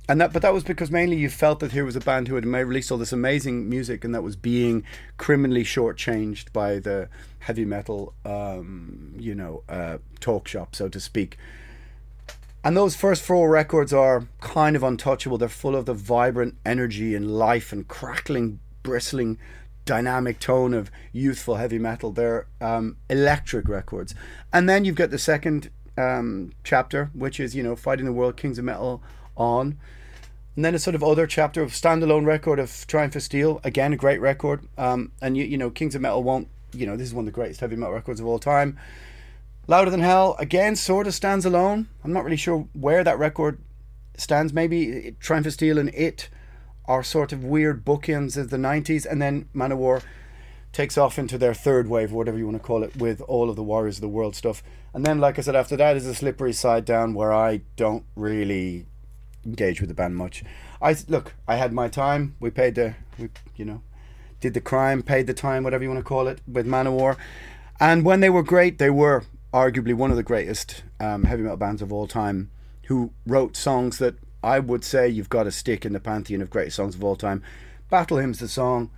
and 0.08 0.22
that, 0.22 0.32
but 0.32 0.42
that 0.42 0.54
was 0.54 0.64
because 0.64 0.90
mainly 0.90 1.18
you 1.18 1.30
felt 1.30 1.60
that 1.60 1.72
here 1.72 1.86
was 1.86 1.96
a 1.96 2.00
band 2.00 2.28
who 2.28 2.36
had 2.36 2.46
released 2.46 2.92
all 2.92 2.98
this 2.98 3.12
amazing 3.12 3.70
music, 3.70 4.06
and 4.06 4.16
that 4.16 4.24
was 4.24 4.36
being 4.36 4.84
criminally 5.18 5.64
shortchanged 5.64 6.54
by 6.54 6.80
the 6.80 7.10
heavy 7.40 7.66
metal, 7.66 8.14
um, 8.26 9.14
you 9.18 9.36
know, 9.36 9.64
uh, 9.68 9.98
talk 10.20 10.48
shop, 10.48 10.76
so 10.76 10.88
to 10.88 11.00
speak. 11.00 11.38
And 12.64 12.76
those 12.76 12.96
first 12.96 13.24
four 13.24 13.50
records 13.50 13.94
are 13.94 14.28
kind 14.42 14.76
of 14.76 14.84
untouchable. 14.84 15.38
They're 15.38 15.48
full 15.48 15.76
of 15.76 15.86
the 15.86 15.94
vibrant 15.94 16.56
energy 16.66 17.16
and 17.16 17.32
life 17.38 17.72
and 17.72 17.88
crackling, 17.88 18.60
bristling, 18.84 19.38
dynamic 19.86 20.40
tone 20.40 20.74
of 20.74 20.92
youthful 21.14 21.56
heavy 21.56 21.80
metal. 21.80 22.12
They're 22.12 22.48
um, 22.60 22.98
electric 23.10 23.70
records. 23.70 24.14
And 24.52 24.68
then 24.68 24.84
you've 24.84 24.96
got 24.96 25.12
the 25.12 25.20
second 25.20 25.70
um, 25.98 26.52
chapter, 26.64 27.10
which 27.14 27.40
is, 27.40 27.56
you 27.56 27.64
know, 27.64 27.76
Fighting 27.76 28.06
the 28.06 28.14
World, 28.14 28.38
Kings 28.38 28.60
of 28.60 28.66
Metal 28.66 29.02
on. 29.38 29.78
And 30.58 30.66
then 30.66 30.74
a 30.74 30.80
sort 30.80 30.96
of 30.96 31.04
other 31.04 31.28
chapter 31.28 31.62
of 31.62 31.70
standalone 31.70 32.26
record 32.26 32.58
of 32.58 32.88
Triumph 32.88 33.16
of 33.16 33.22
Steel. 33.22 33.62
Again, 33.64 33.94
a 33.94 33.96
great 33.96 34.20
record. 34.20 34.68
Um, 34.76 35.12
and, 35.22 35.38
you, 35.38 35.44
you 35.44 35.56
know, 35.56 35.70
Kings 35.70 35.94
of 35.94 36.02
Metal 36.02 36.24
won't, 36.24 36.48
you 36.74 36.88
know, 36.88 36.98
this 36.98 37.08
is 37.08 37.14
one 37.14 37.22
of 37.22 37.26
the 37.28 37.32
greatest 37.32 37.60
heavy 37.60 37.76
metal 37.76 37.94
records 37.94 38.20
of 38.20 38.26
all 38.26 38.40
time. 38.40 38.76
Louder 39.68 39.92
Than 39.92 40.00
Hell, 40.00 40.36
again, 40.40 40.76
sort 40.76 41.06
of 41.06 41.14
stands 41.14 41.46
alone. 41.46 41.90
I'm 42.04 42.12
not 42.12 42.24
really 42.24 42.38
sure 42.38 42.68
where 42.74 43.04
that 43.04 43.20
record 43.20 43.60
stands. 44.18 44.52
Maybe 44.52 45.16
Triumph 45.20 45.46
of 45.46 45.54
Steel 45.54 45.78
and 45.78 45.90
It 45.94 46.28
are 46.86 47.04
sort 47.04 47.32
of 47.32 47.44
weird 47.44 47.86
bookends 47.86 48.36
of 48.36 48.50
the 48.50 48.58
90s. 48.58 49.06
And 49.06 49.22
then 49.22 49.48
Manowar 49.54 50.02
takes 50.74 50.98
off 50.98 51.20
into 51.20 51.38
their 51.38 51.54
third 51.54 51.88
wave, 51.88 52.12
whatever 52.12 52.40
you 52.40 52.48
want 52.48 52.58
to 52.58 52.64
call 52.66 52.82
it, 52.82 52.96
with 52.96 53.22
all 53.22 53.52
of 53.52 53.56
the 53.56 53.64
Warriors 53.64 53.98
of 53.98 54.02
the 54.02 54.10
World 54.10 54.36
stuff. 54.36 54.64
And 54.92 55.06
then, 55.06 55.20
like 55.20 55.38
I 55.38 55.44
said, 55.44 55.56
after 55.56 55.78
that 55.78 55.96
is 55.96 56.08
a 56.08 56.16
slippery 56.16 56.54
side 56.54 56.84
down 56.84 57.14
where 57.14 57.32
I 57.32 57.62
don't 57.76 58.06
really 58.16 58.88
engage 59.48 59.80
with 59.80 59.90
the 59.90 59.96
band 59.96 60.16
much. 60.16 60.44
I 60.82 60.96
look, 61.08 61.34
I 61.48 61.56
had 61.56 61.74
my 61.74 61.88
time. 61.88 62.36
We 62.40 62.52
paid 62.52 62.76
the, 62.76 62.96
we 63.18 63.30
you 63.56 63.66
know, 63.66 63.82
did 64.40 64.54
the 64.54 64.62
crime, 64.62 65.02
paid 65.02 65.26
the 65.26 65.34
time, 65.34 65.64
whatever 65.64 65.84
you 65.84 65.90
want 65.90 66.00
to 66.00 66.08
call 66.08 66.28
it, 66.28 66.42
with 66.48 66.68
Manowar. 66.68 67.18
And 67.80 68.04
when 68.04 68.20
they 68.20 68.30
were 68.30 68.44
great, 68.44 68.78
they 68.78 68.90
were 68.90 69.24
arguably 69.54 69.94
one 69.94 70.12
of 70.12 70.18
the 70.18 70.24
greatest 70.24 70.84
um, 71.00 71.24
heavy 71.24 71.44
metal 71.44 71.58
bands 71.58 71.82
of 71.82 71.94
all 71.94 72.08
time, 72.08 72.52
who 72.88 73.12
wrote 73.26 73.56
songs 73.56 73.98
that 73.98 74.16
I 74.44 74.60
would 74.60 74.84
say 74.84 75.08
you've 75.08 75.30
got 75.30 75.44
to 75.44 75.52
stick 75.52 75.86
in 75.86 75.94
the 75.94 76.00
pantheon 76.00 76.42
of 76.42 76.50
greatest 76.50 76.76
songs 76.76 76.96
of 76.96 77.04
all 77.04 77.16
time. 77.16 77.42
Battle 77.90 78.18
Hymns, 78.18 78.40
the 78.40 78.48
song, 78.48 78.92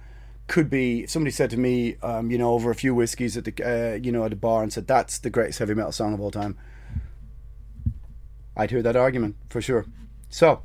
could 0.47 0.69
be. 0.69 1.05
Somebody 1.07 1.31
said 1.31 1.49
to 1.51 1.57
me, 1.57 1.95
um, 2.01 2.31
you 2.31 2.37
know, 2.37 2.53
over 2.53 2.71
a 2.71 2.75
few 2.75 2.95
whiskeys 2.95 3.37
at 3.37 3.45
the, 3.45 3.53
uh, 3.63 3.95
you 3.95 4.11
know, 4.11 4.25
at 4.25 4.33
a 4.33 4.35
bar, 4.35 4.63
and 4.63 4.73
said 4.73 4.87
that's 4.87 5.19
the 5.19 5.29
greatest 5.29 5.59
heavy 5.59 5.75
metal 5.75 5.91
song 5.91 6.13
of 6.13 6.19
all 6.19 6.31
time. 6.31 6.57
I'd 8.57 8.71
hear 8.71 8.81
that 8.81 8.95
argument 8.95 9.35
for 9.49 9.61
sure. 9.61 9.85
So, 10.29 10.61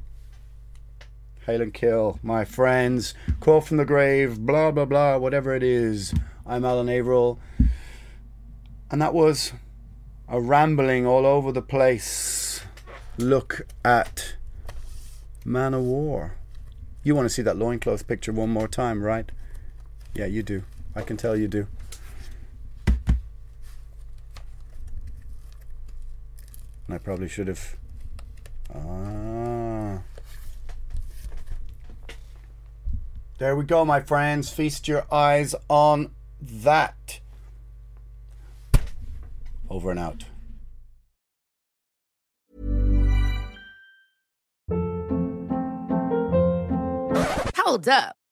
hail 1.47 1.63
and 1.63 1.73
kill, 1.73 2.19
my 2.23 2.45
friends. 2.45 3.15
Call 3.41 3.61
from 3.61 3.79
the 3.79 3.85
grave, 3.85 4.41
blah 4.41 4.71
blah 4.71 4.85
blah, 4.85 5.17
whatever 5.19 5.55
it 5.55 5.63
is. 5.63 6.15
I'm 6.47 6.65
Alan 6.65 6.89
Averill, 6.89 7.39
and 8.91 9.01
that 9.01 9.15
was 9.15 9.53
a 10.29 10.41
rambling 10.41 11.07
all 11.07 11.27
over 11.27 11.53
the 11.53 11.63
place 11.63 12.65
look 13.19 13.67
at 13.85 14.37
Manowar. 15.45 16.33
You 17.03 17.15
want 17.15 17.27
to 17.27 17.35
see 17.35 17.43
that 17.43 17.57
loincloth 17.57 18.07
picture 18.07 18.33
one 18.33 18.51
more 18.51 18.69
time, 18.69 19.03
right? 19.03 19.31
Yeah, 20.15 20.27
you 20.27 20.43
do. 20.43 20.65
I 20.95 21.03
can 21.03 21.17
tell 21.17 21.37
you 21.37 21.49
do. 21.49 21.67
And 26.87 26.95
I 26.95 26.99
probably 26.99 27.29
should 27.29 27.49
have. 27.49 27.77
Ah. 28.75 29.44
There 33.45 33.57
we 33.57 33.65
go, 33.67 33.85
my 33.85 34.01
friends. 34.01 34.49
Feast 34.49 34.89
your 34.89 35.05
eyes 35.13 35.55
on 35.69 36.13
that. 36.41 37.21
Over 39.69 39.91
and 39.91 40.01
out. 40.01 40.25
Hold 47.59 47.87
up. 47.87 48.17